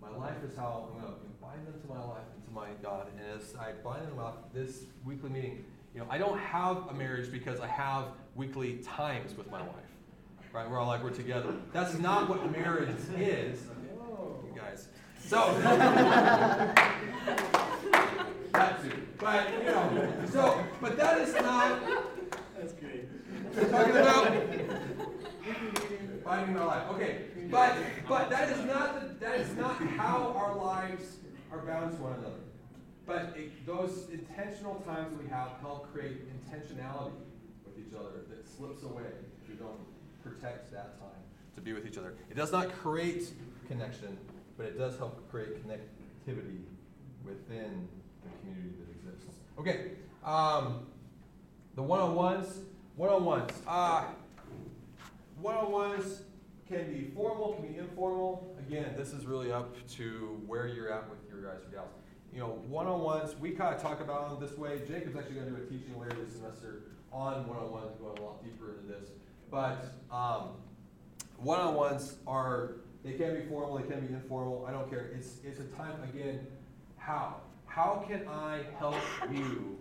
[0.00, 2.70] My life is how I'm going to bind them to my life and to my
[2.82, 3.06] God.
[3.06, 6.92] And as I bind them up, this weekly meeting, you know, I don't have a
[6.92, 9.92] marriage because I have weekly times with my wife,
[10.52, 10.68] right?
[10.68, 11.54] We're all like we're together.
[11.72, 13.60] That's not what marriage is.
[15.26, 15.52] So
[18.52, 21.80] that too, but you know, so but that is not
[22.58, 23.08] That's great.
[23.70, 24.32] talking about
[26.24, 26.82] finding my life.
[26.90, 27.76] Okay, but
[28.08, 31.16] but that is not the, that is not how our lives
[31.50, 32.40] are bound to one another.
[33.06, 37.12] But it, those intentional times that we have help create intentionality
[37.64, 39.10] with each other that slips away
[39.42, 39.80] if we don't
[40.22, 41.08] protect that time
[41.56, 42.14] to be with each other.
[42.30, 43.32] It does not create
[43.66, 44.16] connection,
[44.56, 46.60] but it does help create connectivity
[47.24, 47.88] within
[48.22, 49.36] the community that exists.
[49.58, 49.92] Okay,
[50.24, 50.86] um,
[51.74, 52.60] the one-on-ones,
[52.96, 53.52] one-on-ones.
[53.66, 54.04] Uh,
[55.40, 56.22] one-on-ones
[56.68, 58.54] can be formal, can be informal.
[58.66, 61.90] Again, this is really up to where you're at with your guys or gals.
[62.32, 64.80] You know, one-on-ones, we kind of talk about them this way.
[64.88, 68.42] Jacob's actually going to do a teaching later this semester on one-on-ones, going a lot
[68.42, 69.10] deeper into this.
[69.50, 70.50] But um,
[71.36, 75.10] one-on-ones are, they can be formal, they can be informal, I don't care.
[75.16, 76.46] It's, it's a time, again,
[76.96, 77.40] how?
[77.66, 78.96] How can I help
[79.32, 79.78] you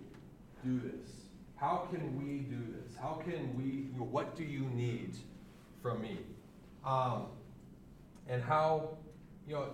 [0.64, 1.12] do this?
[1.56, 2.96] How can we do this?
[3.00, 5.16] How can we, you know, what do you need
[5.82, 6.18] from me?
[6.84, 7.28] Um,
[8.28, 8.98] and how,
[9.48, 9.68] you know,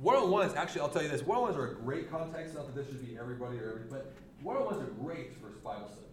[0.00, 3.06] one-on-ones, actually, I'll tell you this, one-on-ones are a great context, not that this should
[3.06, 4.12] be everybody or every, but
[4.42, 6.06] one-on-ones are great for Bible study.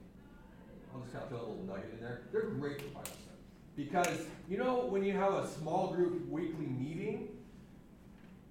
[0.94, 2.22] I'll just kind of throw a little nugget in there.
[2.32, 3.31] They're great for Bible study.
[3.84, 7.30] Because, you know, when you have a small group weekly meeting,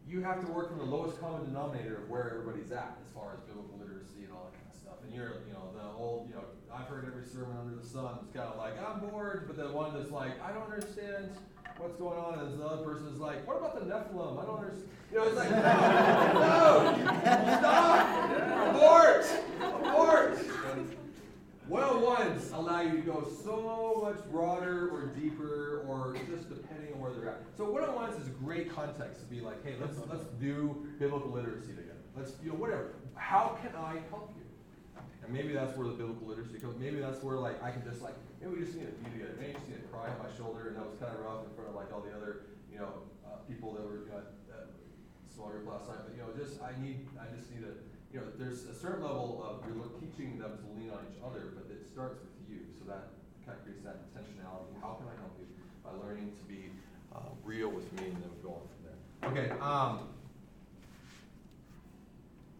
[0.08, 3.34] you have to work from the lowest common denominator of where everybody's at as far
[3.34, 4.94] as biblical literacy and all that kind of stuff.
[5.04, 6.42] And you're, you know, the old, you know,
[6.74, 8.18] I've heard every sermon under the sun.
[8.24, 11.30] It's kind of like, I'm bored, but the one that's like, I don't understand
[11.78, 14.42] what's going on, and the other person is like, what about the Nephilim?
[14.42, 14.88] I don't understand.
[15.12, 15.58] You know, it's like, no,
[16.34, 16.96] no,
[17.58, 19.26] stop, abort,
[19.84, 20.38] abort.
[21.70, 27.14] One-on-ones allow you to go so much broader or deeper or just depending on where
[27.14, 27.46] they're at.
[27.54, 31.78] So one-on-ones is a great context to be like, hey, let's let's do biblical literacy
[31.78, 32.02] together.
[32.18, 32.98] Let's you know whatever.
[33.14, 34.42] How can I help you?
[35.22, 36.74] And maybe that's where the biblical literacy comes.
[36.74, 39.38] Maybe that's where like I can just like maybe we just need to be together.
[39.38, 41.46] Maybe you just need to cry on my shoulder, and that was kind of rough
[41.46, 44.26] in front of like all the other you know uh, people that were you know,
[44.26, 44.66] at, at
[45.30, 46.02] small last night.
[46.02, 47.78] But you know, just I need I just need to
[48.12, 51.54] you know, there's a certain level of you're teaching them to lean on each other,
[51.54, 52.66] but it starts with you.
[52.78, 53.14] So that
[53.46, 54.74] kind of creates that intentionality.
[54.82, 55.46] How can I help you?
[55.84, 56.70] By learning to be
[57.14, 58.98] uh, real with me and then go on from there.
[59.30, 59.48] Okay.
[59.60, 60.10] Um,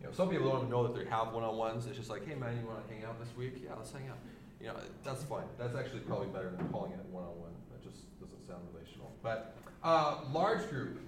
[0.00, 1.86] you know, some people don't even know that they have one-on-ones.
[1.86, 3.60] It's just like, hey man, you want to hang out this week?
[3.62, 4.18] Yeah, let's hang out.
[4.60, 5.44] You know, that's fine.
[5.58, 7.50] That's actually probably better than calling it one-on-one.
[7.72, 9.10] That just doesn't sound relational.
[9.22, 11.00] But uh, large group.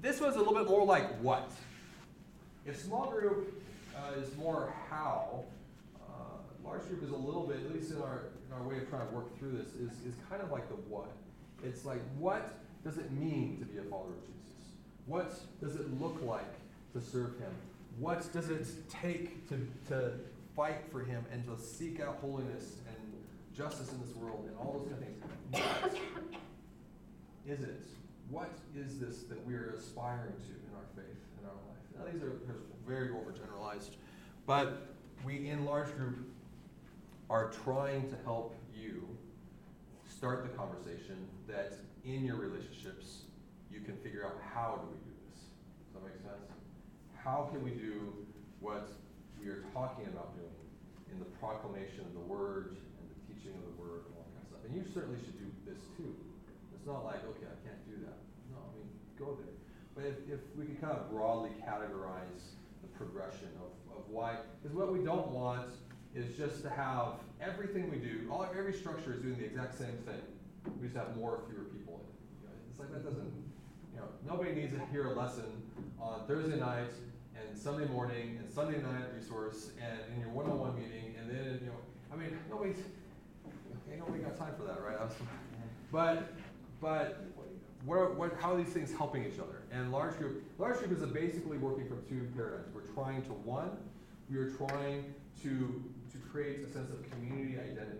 [0.00, 1.50] This was a little bit more like what?
[2.66, 3.62] If small group
[3.96, 5.44] uh, is more how,
[6.00, 6.12] uh,
[6.64, 9.06] large group is a little bit, at least in our, in our way of trying
[9.06, 11.10] to work through this, is, is kind of like the what.
[11.62, 14.34] It's like, what does it mean to be a follower of Jesus?
[15.06, 16.52] What does it look like
[16.94, 17.52] to serve Him?
[17.98, 20.12] What does it take to, to
[20.56, 22.96] fight for Him and to seek out holiness and
[23.56, 25.20] justice in this world and all those kind of things?
[25.50, 25.94] What
[27.46, 27.84] is it?
[28.30, 31.83] What is this that we're aspiring to in our faith, in our life?
[31.96, 32.32] Now, these are
[32.86, 33.96] very overgeneralized,
[34.46, 34.94] but
[35.24, 36.18] we in large group
[37.30, 39.08] are trying to help you
[40.08, 43.22] start the conversation that in your relationships
[43.72, 45.48] you can figure out how do we do this.
[45.88, 46.52] Does that make sense?
[47.16, 48.12] How can we do
[48.60, 48.92] what
[49.40, 50.52] we are talking about doing
[51.10, 54.36] in the proclamation of the word and the teaching of the word and all that
[54.36, 54.62] kind of stuff?
[54.68, 56.12] And you certainly should do this too.
[56.76, 58.20] It's not like, okay, I can't do that.
[58.52, 59.53] No, I mean, go there.
[59.94, 64.76] But if, if we could kind of broadly categorize the progression of, of why, because
[64.76, 65.70] what we don't want
[66.14, 69.96] is just to have everything we do, all every structure is doing the exact same
[70.04, 70.22] thing.
[70.80, 72.16] We just have more or fewer people in it.
[72.42, 73.32] You know, it's like that doesn't,
[73.92, 75.62] you know, nobody needs to hear a lesson
[76.00, 76.90] on Thursday night
[77.38, 81.66] and Sunday morning and Sunday night resource and in your one-on-one meeting and then you
[81.66, 81.78] know,
[82.12, 82.78] I mean, nobody's,
[83.90, 84.98] ain't nobody got time for that, right?
[85.90, 86.32] But
[86.80, 87.24] but
[87.84, 89.62] what, are, what, how are these things helping each other?
[89.70, 92.74] And large group, large group is basically working from two paradigms.
[92.74, 93.70] We're trying to one,
[94.30, 95.84] we are trying to
[96.14, 97.98] to create a sense of community identity.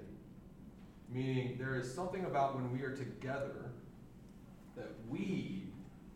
[1.10, 3.72] Meaning there is something about when we are together
[4.76, 5.64] that we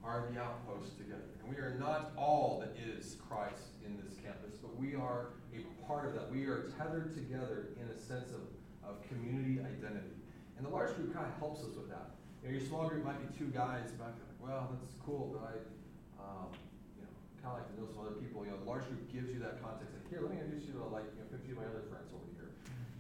[0.05, 1.23] are the outpost together.
[1.41, 5.87] And we are not all that is Christ in this campus, but we are a
[5.87, 6.31] part of that.
[6.31, 8.41] We are tethered together in a sense of,
[8.89, 10.15] of community identity.
[10.57, 12.18] And the large group kind of helps us with that.
[12.43, 15.43] You know, your small group might be two guys, but like, well, that's cool, but
[15.43, 15.55] I,
[16.23, 16.49] um,
[16.97, 17.13] you know,
[17.43, 18.45] kind of like to know some other people.
[18.45, 19.95] You know, the large group gives you that context.
[19.95, 22.09] Like, here, let me introduce you to like, you know, 50 of my other friends
[22.15, 22.51] over here,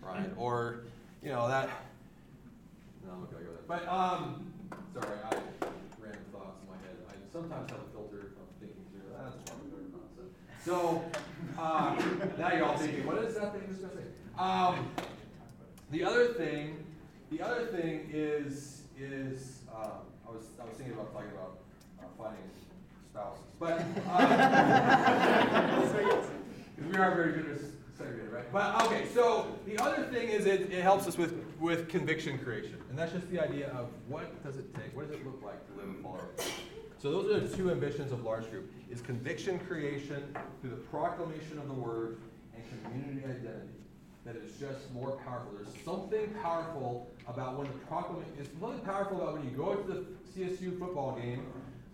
[0.03, 0.31] right?
[0.37, 0.85] or,
[1.23, 1.71] you know, that.
[3.07, 3.67] No, I'm not gonna go there.
[3.67, 4.53] But um,
[4.93, 5.31] sorry, I
[6.03, 6.99] random thoughts in my head.
[7.09, 9.07] I sometimes have a filter of thinking through.
[9.17, 10.35] That's probably better nonsense.
[10.67, 11.05] So
[11.59, 11.95] uh,
[12.39, 14.05] now you're all thinking, what is that thing to say?
[14.37, 14.91] Um,
[15.91, 16.85] the other thing,
[17.31, 19.91] the other thing is is um,
[20.27, 21.59] I was I was thinking about talking about
[22.01, 22.43] uh, finding
[23.11, 24.23] spouses, but uh,
[26.91, 27.61] we are very good at
[27.97, 28.53] segregated, right?
[28.53, 32.77] But okay, so the other thing is it, it helps us with with conviction creation,
[32.91, 35.67] and that's just the idea of what does it take, what does it look like
[35.69, 36.29] to live and follow.
[36.99, 41.59] So those are the two ambitions of large group: is conviction creation through the proclamation
[41.59, 42.19] of the word
[42.55, 43.79] and community identity
[44.25, 45.53] that is just more powerful.
[45.55, 49.93] There's something powerful about when the proclamation, it's something powerful about when you go to
[49.93, 50.05] the
[50.37, 51.47] CSU football game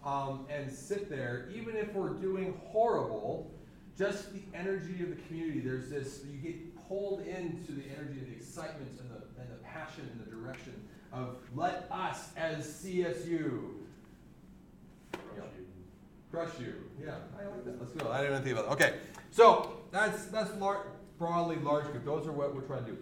[0.05, 3.51] um, and sit there, even if we're doing horrible,
[3.97, 5.61] just the energy of the community.
[5.61, 9.63] There's this, you get pulled into the energy of the excitement and the, and the
[9.65, 10.75] passion and the direction
[11.13, 13.61] of let us as CSU
[15.13, 15.67] Crush you.
[16.31, 16.75] Crush you.
[17.05, 17.81] Yeah, I like that.
[17.81, 18.11] Let's go.
[18.11, 18.87] I didn't even think about that.
[18.87, 18.97] Okay,
[19.31, 20.87] so that's that's lar-
[21.19, 22.05] broadly large group.
[22.05, 22.99] Those are what we're trying to do.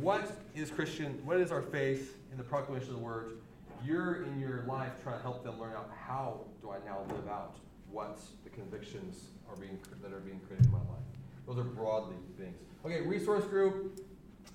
[0.00, 1.20] What is Christian?
[1.24, 3.38] What is our faith in the proclamation of the word?
[3.84, 7.28] You're in your life trying to help them learn out how do I now live
[7.28, 7.56] out
[7.90, 11.04] what the convictions are being that are being created in my life.
[11.46, 12.56] Those are broadly things.
[12.84, 14.00] Okay, resource group.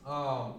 [0.05, 0.55] Um,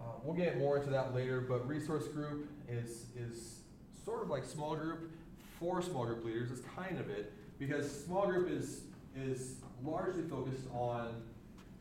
[0.00, 3.60] uh, we'll get more into that later, but resource group is is
[4.04, 5.10] sort of like small group
[5.58, 6.50] for small group leaders.
[6.50, 8.82] It's kind of it because small group is
[9.16, 11.14] is largely focused on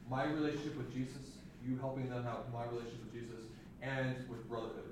[0.09, 3.45] my relationship with Jesus, you helping them have my relationship with Jesus,
[3.81, 4.89] and with brotherhood,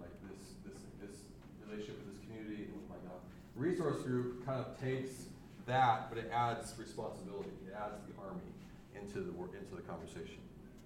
[0.00, 1.18] like this this this
[1.66, 3.18] relationship with this community and with my God.
[3.56, 5.26] Resource group kind of takes
[5.66, 7.50] that, but it adds responsibility.
[7.66, 8.46] It adds the army
[8.94, 10.38] into the into the conversation.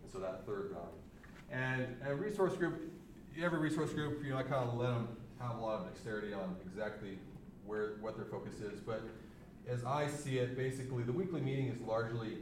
[0.03, 1.05] And so that third value.
[1.53, 2.91] And and resource group,
[3.41, 5.09] every resource group, you know, I kind of let them
[5.41, 7.19] have a lot of dexterity on exactly
[7.67, 8.81] where what their focus is.
[8.81, 9.03] But
[9.69, 12.39] as I see it, basically the weekly meeting is largely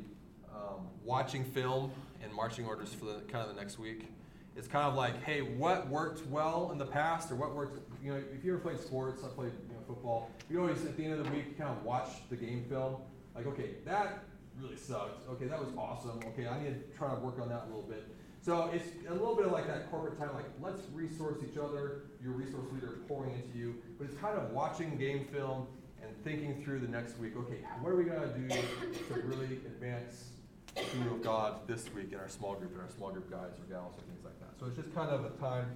[0.54, 1.92] um, watching film
[2.22, 4.08] and marching orders for the kind of the next week.
[4.54, 7.78] It's kind of like, hey, what worked well in the past, or what worked?
[8.02, 10.30] You know, if you ever played sports, I played you know, football.
[10.50, 12.96] You always at the end of the week kind of watch the game film.
[13.34, 14.24] Like, okay, that
[14.60, 15.28] really sucked.
[15.30, 16.20] Okay, that was awesome.
[16.28, 18.04] Okay, I need to try to work on that a little bit.
[18.42, 22.32] So it's a little bit like that corporate time, like let's resource each other, your
[22.32, 23.76] resource leader pouring into you.
[23.98, 25.68] But it's kind of watching game film
[26.02, 27.36] and thinking through the next week.
[27.36, 30.31] Okay, what are we gonna do to really advance
[30.74, 33.72] the of God this week in our small group, in our small group guys or
[33.72, 34.58] gals or things like that.
[34.58, 35.66] So it's just kind of a time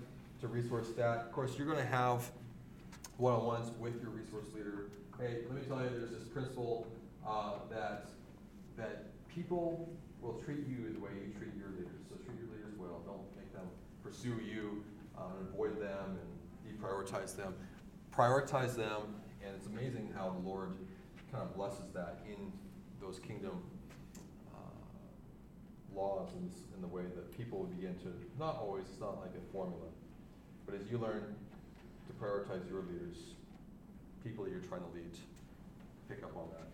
[0.40, 1.18] to resource that.
[1.18, 2.30] Of course, you're gonna have
[3.18, 4.90] one-on-ones with your resource leader.
[5.18, 6.86] Hey, let me tell you, there's this principle
[7.26, 8.10] uh, that
[8.76, 9.88] that people
[10.20, 12.00] will treat you the way you treat your leaders.
[12.08, 13.02] So treat your leaders well.
[13.06, 13.66] Don't make them
[14.02, 14.84] pursue you
[15.16, 17.54] uh, and avoid them and deprioritize them.
[18.14, 19.14] Prioritize them,
[19.44, 20.72] and it's amazing how the Lord
[21.32, 22.52] kind of blesses that in
[23.00, 23.62] those kingdom
[25.96, 28.84] laws in, this, in the way that people begin to not always.
[28.84, 29.88] It's not like a formula,
[30.66, 31.34] but as you learn
[32.06, 33.16] to prioritize your leaders,
[34.22, 35.10] people that you're trying to lead,
[36.08, 36.68] pick up on that.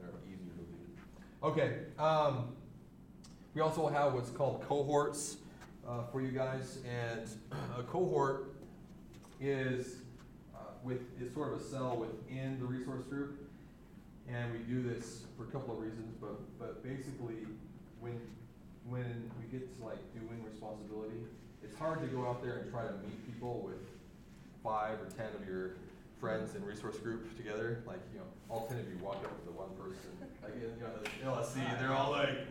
[0.00, 0.94] They're easier to lead.
[1.42, 1.78] Okay.
[1.98, 2.54] Um,
[3.54, 5.36] we also have what's called cohorts
[5.88, 7.28] uh, for you guys, and
[7.78, 8.54] a cohort
[9.40, 9.96] is
[10.54, 13.48] uh, with is sort of a cell within the resource group,
[14.28, 16.14] and we do this for a couple of reasons.
[16.20, 17.46] But but basically,
[18.00, 18.20] when
[18.88, 21.16] when we get to like doing responsibility,
[21.62, 23.80] it's hard to go out there and try to meet people with
[24.62, 25.76] five or ten of your
[26.20, 27.82] friends in resource group together.
[27.86, 30.10] Like you know, all ten of you walk up to the one person,
[30.42, 32.46] like you know, the LSC, they're all like.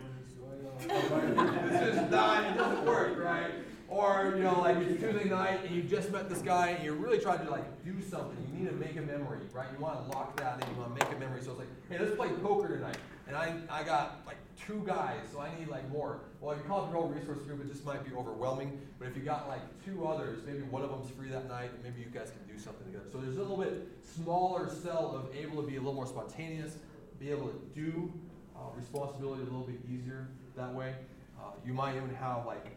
[0.80, 3.52] this is not, it doesn't work, right?
[3.88, 6.96] Or, you know, like it's Tuesday night and you just met this guy and you're
[6.96, 8.38] really trying to like do something.
[8.52, 9.68] You need to make a memory, right?
[9.72, 11.42] You want to lock that in, you want to make a memory.
[11.44, 12.98] So it's like, hey, let's play poker tonight.
[13.28, 16.20] And I, I got like two guys, so I need like more.
[16.42, 18.82] Well, if you call it your whole resource group, it just might be overwhelming.
[19.00, 21.84] But if you got like two others, maybe one of them's free that night, and
[21.84, 23.06] maybe you guys can do something together.
[23.12, 26.78] So there's a little bit smaller cell of able to be a little more spontaneous,
[27.20, 28.12] be able to do
[28.56, 30.94] uh, responsibility a little bit easier that way.
[31.40, 32.68] Uh, you might even have like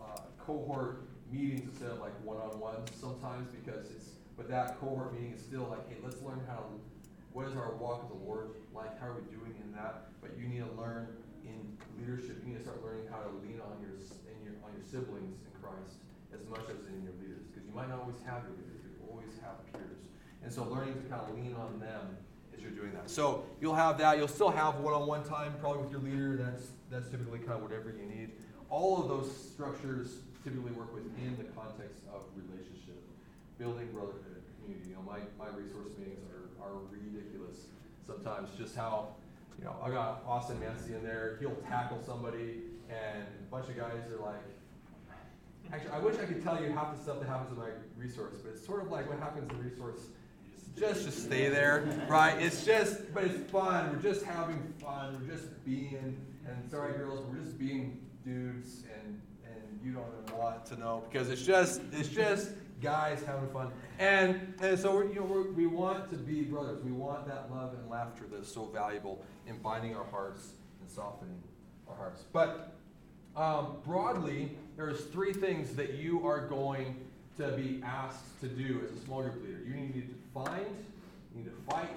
[0.00, 1.02] uh, cohort
[1.32, 5.88] meetings instead of like one-on-ones sometimes because it's, but that cohort meeting is still like,
[5.88, 6.64] hey, let's learn how to,
[7.32, 8.98] what is our walk with the Lord like?
[9.00, 10.10] How are we doing in that?
[10.22, 11.08] But you need to learn
[11.44, 12.42] in leadership.
[12.42, 15.38] You need to start learning how to lean on your, in your, on your siblings
[15.44, 16.00] in Christ
[16.32, 18.94] as much as in your leaders because you might not always have your leaders, you
[19.10, 20.08] always have peers.
[20.42, 22.16] And so learning to kind of lean on them
[22.54, 23.08] as you're doing that.
[23.10, 24.18] So you'll have that.
[24.18, 26.36] You'll still have one-on-one time probably with your leader.
[26.36, 28.30] That's that's typically kind of whatever you need.
[28.70, 33.00] All of those structures typically work within the context of relationship,
[33.58, 34.90] building brotherhood, community.
[34.90, 37.72] You know, my, my resource meetings are, are ridiculous
[38.06, 38.50] sometimes.
[38.58, 39.16] Just how,
[39.58, 41.36] you know, I got Austin Mancy in there.
[41.40, 44.42] He'll tackle somebody, and a bunch of guys are like,
[45.72, 48.36] Actually, I wish I could tell you half the stuff that happens in my resource,
[48.42, 50.00] but it's sort of like what happens in resource.
[50.78, 52.40] Just just stay there, right?
[52.42, 53.90] It's just, but it's fun.
[53.92, 55.16] We're just having fun.
[55.20, 56.16] We're just being,
[56.46, 61.30] and sorry girls, we're just being dudes, and and you don't want to know because
[61.30, 62.50] it's just it's just
[62.84, 66.84] guys having fun, and and so you know we're, we want to be brothers.
[66.84, 71.42] We want that love and laughter that's so valuable in binding our hearts and softening
[71.88, 72.24] our hearts.
[72.32, 72.74] But
[73.34, 76.94] um, broadly, there's three things that you are going
[77.38, 79.60] to be asked to do as a small group leader.
[79.66, 80.66] You need to find,
[81.34, 81.88] you need to fight,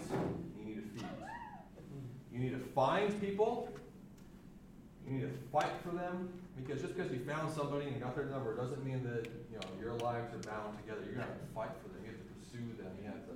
[0.57, 1.09] you need to feed.
[2.31, 3.69] You need to find people,
[5.05, 8.25] you need to fight for them, because just because you found somebody and got their
[8.25, 11.01] number doesn't mean that you know your lives are bound together.
[11.05, 12.01] You're gonna have to fight for them.
[12.03, 12.91] You have to pursue them.
[13.01, 13.33] You have to,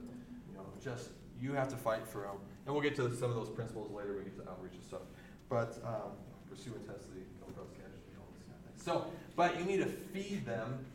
[0.49, 2.38] you know, just you have to fight for them.
[2.65, 4.84] And we'll get to some of those principles later when we get to outreach and
[4.84, 5.02] stuff.
[5.49, 6.18] But um,
[6.49, 8.84] pursue come across casualty, all this kind of thing.
[8.84, 10.85] So, but you need to feed them.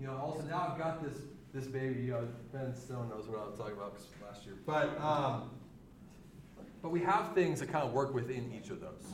[0.00, 1.18] You know, also now I've got this
[1.54, 2.02] this baby.
[2.02, 4.56] You know, Ben Stone knows what I was talking about last year.
[4.66, 5.50] But um,
[6.82, 9.04] but we have things that kind of work within each of those.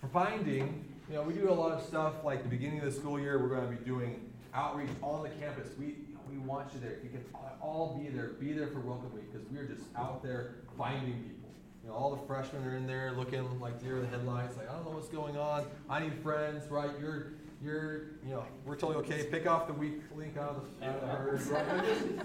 [0.00, 2.90] For finding, you know, we do a lot of stuff like the beginning of the
[2.90, 3.38] school year.
[3.38, 5.68] We're going to be doing outreach on the campus.
[5.78, 6.96] We we want you there.
[7.02, 7.22] You can
[7.60, 8.28] all be there.
[8.28, 11.50] Be there for Welcome Week because we're just out there finding people.
[11.82, 14.56] You know, all the freshmen are in there looking like deer in the headlights.
[14.56, 15.66] Like I don't know what's going on.
[15.90, 16.90] I need friends, right?
[16.98, 19.24] You're you're you know we're totally okay.
[19.24, 21.46] Pick off the weak link out of the, out of the herd.
[21.48, 22.20] Right?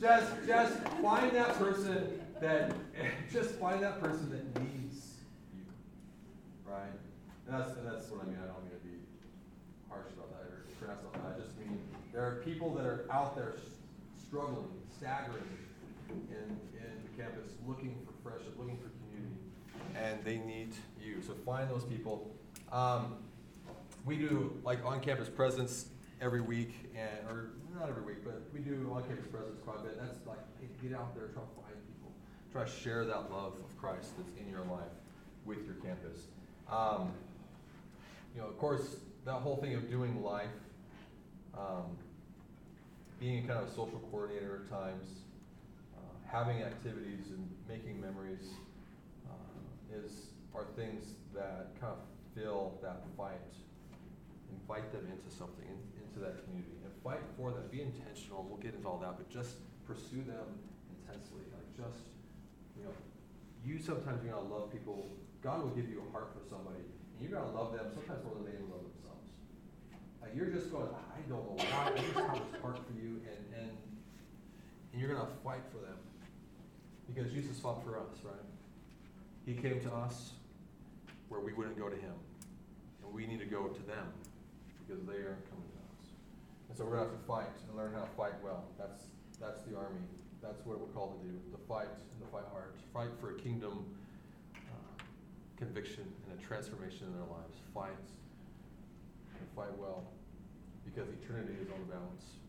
[0.00, 2.72] Just just find that person that
[3.32, 5.18] just find that person that needs
[5.54, 5.62] you,
[6.66, 6.90] right?
[7.52, 8.38] That's that's what I mean.
[8.42, 8.96] I don't mean to be
[9.90, 11.36] harsh about that or crass about that.
[11.36, 11.78] I just mean
[12.10, 13.56] there are people that are out there
[14.16, 15.44] struggling, staggering
[16.08, 19.36] in in the campus, looking for friendship, looking for community,
[19.94, 21.20] and they need you.
[21.20, 22.30] So find those people.
[22.72, 23.16] Um,
[24.06, 25.90] we do like on-campus presence
[26.22, 30.00] every week, and or not every week, but we do on-campus presence quite a bit.
[30.00, 32.12] That's like hey, get out there, try to find people,
[32.50, 34.96] try to share that love of Christ that's in your life
[35.44, 36.28] with your campus.
[36.70, 37.12] Um,
[38.34, 40.46] you know, of course, that whole thing of doing life,
[41.56, 41.96] um,
[43.20, 45.06] being kind of a social coordinator at times,
[45.96, 46.00] uh,
[46.30, 48.50] having activities and making memories
[49.28, 51.98] uh, is are things that kind of
[52.34, 53.40] fill that fight
[54.62, 57.64] invite them into something, in, into that community, and fight for them.
[57.70, 58.44] Be intentional.
[58.48, 59.56] We'll get into all that, but just
[59.86, 60.46] pursue them
[60.92, 61.42] intensely.
[61.50, 62.04] Like just,
[62.76, 62.94] you know,
[63.64, 65.08] you sometimes you're gonna love people.
[65.42, 66.84] God will give you a heart for somebody,
[67.22, 69.30] you're gonna love them sometimes more than they love themselves.
[70.20, 71.94] Like you're just going, I don't know why.
[71.94, 73.70] I just have this heart for you, and and
[74.92, 75.96] and you're gonna fight for them
[77.06, 78.34] because Jesus fought for us, right?
[79.46, 80.32] He came to us
[81.28, 82.18] where we wouldn't go to him,
[83.02, 84.10] and we need to go to them
[84.82, 86.10] because they aren't coming to us.
[86.68, 88.64] And so we're gonna have to fight and learn how to fight well.
[88.78, 89.06] That's
[89.38, 90.02] that's the army.
[90.42, 93.38] That's what we're called to do: to fight and to fight hard, fight for a
[93.38, 93.86] kingdom
[95.62, 97.54] conviction and a transformation in their lives.
[97.70, 98.02] Fight
[99.38, 100.02] and fight well,
[100.84, 102.42] because eternity is on the balance,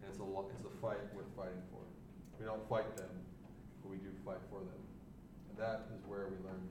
[0.00, 1.84] and it's a lo- it's a fight worth fighting for.
[2.40, 3.12] We don't fight them,
[3.82, 4.80] but we do fight for them,
[5.52, 6.64] and that is where we learn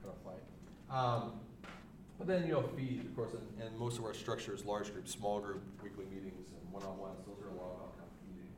[0.00, 0.44] how to fight.
[0.88, 1.44] Um,
[2.16, 4.90] but then, you know, feed, of course, and, and most of our structure is large
[4.92, 7.22] group, small group, weekly meetings, and one-on-ones.
[7.28, 8.50] Those are a lot about kind of feeding,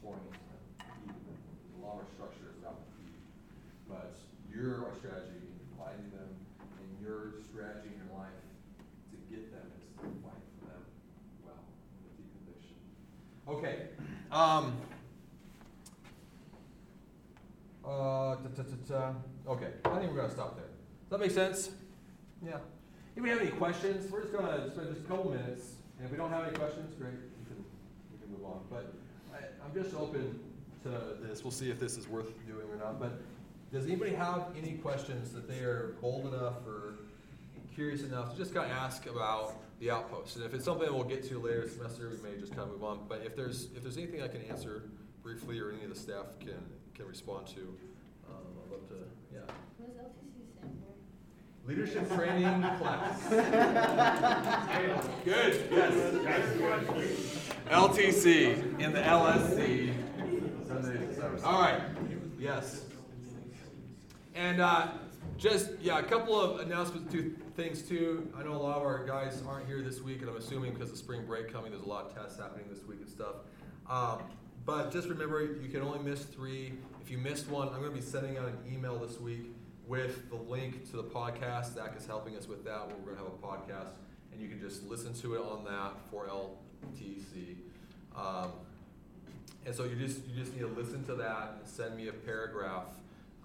[0.00, 0.40] pouring into.
[0.80, 3.20] A lot of our structure is about feed.
[3.84, 4.16] But
[4.48, 5.39] your strategy
[6.08, 6.30] them
[6.80, 8.40] in your strategy in your life
[9.12, 10.82] to get them into the fight for them
[11.44, 11.62] well
[12.02, 12.76] with deep conviction.
[13.48, 13.92] Okay.
[14.32, 14.76] Um,
[17.84, 19.14] uh, ta-ta-ta-ta.
[19.48, 20.66] Okay, I think we're going to stop there.
[20.66, 21.70] Does that make sense?
[22.44, 22.58] Yeah.
[23.16, 25.74] If we have any questions, we're just going to spend just a couple minutes.
[25.98, 27.64] And if we don't have any questions, great, we can,
[28.12, 28.60] we can move on.
[28.70, 28.94] But
[29.34, 30.38] I, I'm just open
[30.84, 31.42] to this.
[31.42, 33.00] We'll see if this is worth doing or not.
[33.00, 33.20] But
[33.72, 36.94] does anybody have any questions that they are bold enough or
[37.74, 40.36] curious enough to just kind of ask about the outpost?
[40.36, 42.70] And if it's something we'll get to later this semester, we may just kind of
[42.70, 43.00] move on.
[43.08, 44.90] But if there's if there's anything I can answer
[45.22, 46.54] briefly or any of the staff can
[46.94, 47.60] can respond to,
[48.28, 48.94] um, I'd love to.
[49.32, 49.40] Yeah.
[49.78, 51.68] What does LTC stand for?
[51.68, 53.28] Leadership training class.
[55.24, 55.68] Good.
[55.70, 56.14] Yes.
[57.70, 59.94] LTC in the LSC.
[60.66, 61.42] Sunday service.
[61.44, 61.80] All right.
[62.38, 62.82] Yes.
[64.40, 64.88] And uh,
[65.36, 68.32] just yeah, a couple of announcements, two things too.
[68.34, 70.90] I know a lot of our guys aren't here this week, and I'm assuming because
[70.90, 73.34] of spring break coming, there's a lot of tests happening this week and stuff.
[73.86, 74.22] Um,
[74.64, 76.72] but just remember, you can only miss three.
[77.02, 79.52] If you missed one, I'm going to be sending out an email this week
[79.86, 81.74] with the link to the podcast.
[81.74, 82.88] Zach is helping us with that.
[82.88, 83.90] We're going to have a podcast,
[84.32, 87.56] and you can just listen to it on that for LTC.
[88.16, 88.52] Um,
[89.66, 92.12] and so you just you just need to listen to that and send me a
[92.14, 92.86] paragraph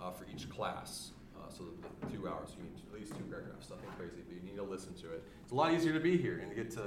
[0.01, 1.11] uh, for each class.
[1.35, 4.35] Uh, so the, the two hours, you need at least two paragraphs, nothing crazy, but
[4.35, 5.23] you need to listen to it.
[5.43, 6.81] It's a lot easier to be here and get to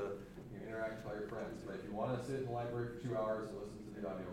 [0.53, 1.63] you know, interact with all your friends.
[1.65, 4.01] But if you want to sit in the library for two hours and listen to
[4.01, 4.27] the audio,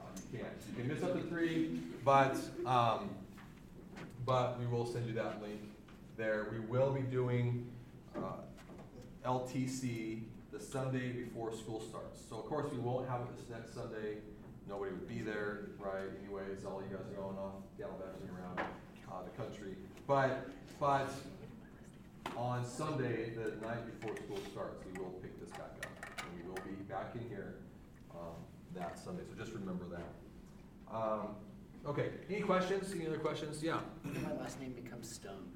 [0.00, 0.52] uh, you can't.
[0.68, 2.36] You can miss up to three, but
[2.66, 3.10] um,
[4.24, 5.60] but we will send you that link
[6.16, 6.48] there.
[6.52, 7.66] We will be doing
[8.16, 8.42] uh,
[9.24, 10.20] LTC
[10.52, 12.20] the Sunday before school starts.
[12.28, 14.18] So of course we won't have it this next Sunday.
[14.68, 16.08] Nobody would be there, right?
[16.24, 18.60] Anyways, all you guys are going off gallivanting around
[19.10, 19.76] uh, the country.
[20.06, 20.48] But
[20.80, 21.10] but
[22.36, 26.48] on Sunday, the night before school starts, we will pick this back up, and we
[26.48, 27.56] will be back in here
[28.14, 28.36] um,
[28.74, 29.22] that Sunday.
[29.28, 30.96] So just remember that.
[30.96, 31.36] Um,
[31.86, 32.10] okay.
[32.30, 32.92] Any questions?
[32.92, 33.62] Any other questions?
[33.62, 33.80] Yeah.
[34.04, 35.50] My last name become Stone?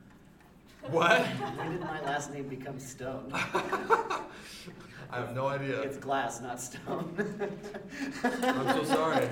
[0.82, 1.20] What?
[1.56, 3.30] When did my last name become Stone?
[3.32, 5.80] I have no idea.
[5.82, 7.14] It's glass, not stone.
[8.24, 9.28] I'm so sorry.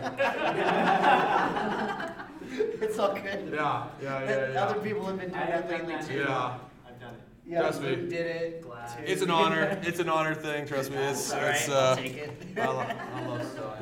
[2.80, 3.50] It's all good.
[3.52, 6.18] Yeah, yeah, yeah, And Other people have been doing I have it lately too.
[6.20, 6.58] Yeah.
[6.88, 7.20] I've done it.
[7.46, 7.96] Yeah, Trust me.
[7.96, 8.62] Did it.
[8.62, 8.96] Glass.
[9.04, 9.78] It's an honor.
[9.82, 10.66] It's an honor thing.
[10.66, 10.98] Trust me.
[10.98, 11.68] It's All right, it's.
[11.68, 12.30] I'll Uh, take it.
[12.56, 13.72] I love, I love stone.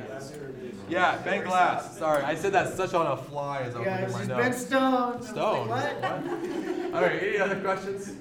[0.93, 1.97] Yeah, Ben Glass.
[1.98, 4.28] Sorry, I said that such on a fly as I was Yeah, looking it's at
[4.28, 4.66] my been notes.
[4.66, 4.82] Stone.
[4.82, 5.69] I was like, Stone.
[5.69, 6.94] What?
[6.94, 7.23] All right.
[7.23, 8.12] Any other questions?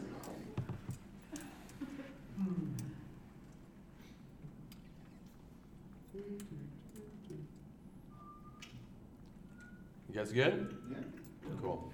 [10.10, 10.76] You guys good?
[10.90, 10.98] Yeah.
[11.62, 11.92] Cool.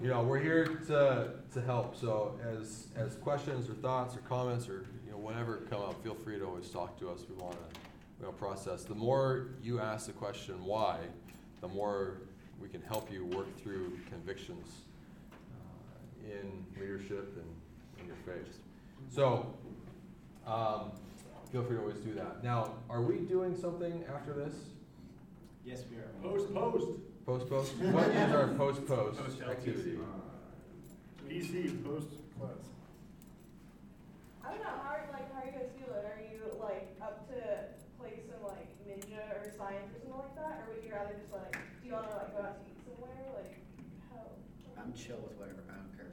[0.00, 4.68] You know, we're here to, to help, so as, as questions or thoughts or comments
[4.68, 7.56] or, you know, whatever come up, feel free to always talk to us, we wanna,
[8.22, 8.84] we wanna process.
[8.84, 10.98] The more you ask the question why,
[11.60, 12.18] the more
[12.60, 14.66] we can help you work through convictions
[15.32, 18.58] uh, in leadership and in your faith.
[19.08, 19.52] So,
[20.46, 20.92] um,
[21.50, 22.42] feel free to always do that.
[22.44, 24.54] Now, are we doing something after this?
[25.64, 26.08] Yes, we are.
[26.22, 26.86] Post, post.
[27.26, 27.74] Post post?
[27.76, 29.50] What is our post post Post LTC.
[29.50, 29.98] activity?
[31.28, 32.08] PC, post
[32.38, 32.50] class.
[34.44, 36.04] I don't know, how are, like, how are you guys feeling?
[36.04, 37.36] Are you, like, up to
[37.98, 40.66] play some, like, ninja or science or something like that?
[40.66, 43.14] Or would you rather just, like, do you wanna, like, go out to eat somewhere?
[43.38, 43.54] Like,
[44.10, 44.82] how?
[44.82, 45.62] I'm chill with whatever.
[45.70, 46.10] I don't care.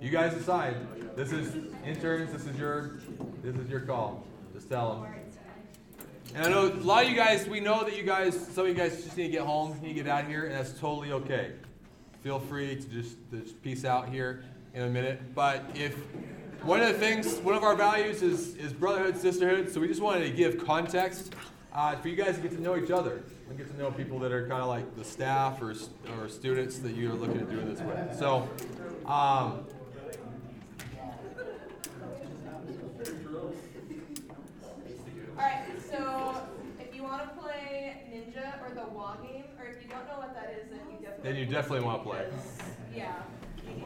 [0.00, 0.76] You guys decide.
[1.16, 1.54] This is
[1.84, 2.32] interns.
[2.32, 3.00] This is your
[3.42, 4.24] this is your call.
[4.52, 5.06] Just tell them.
[6.34, 7.46] And I know a lot of you guys.
[7.48, 8.34] We know that you guys.
[8.48, 9.78] Some of you guys just need to get home.
[9.80, 11.52] Need to get out of here, and that's totally okay.
[12.22, 14.44] Feel free to just, to just peace out here
[14.74, 15.34] in a minute.
[15.34, 15.96] But if
[16.62, 19.72] one of the things, one of our values is is brotherhood, sisterhood.
[19.72, 21.34] So we just wanted to give context
[21.76, 24.18] uh, for you guys to get to know each other and get to know people
[24.18, 25.74] that are kind of like the staff or
[26.18, 28.18] or students that you are looking at doing this with.
[28.18, 28.48] So.
[29.04, 29.66] Um,
[35.36, 36.34] Alright, so
[36.80, 40.34] if you wanna play ninja or the wall game, or if you don't know what
[40.34, 41.30] that is, then you definitely.
[41.30, 42.26] Then you definitely wanna play.
[42.96, 43.12] Yeah,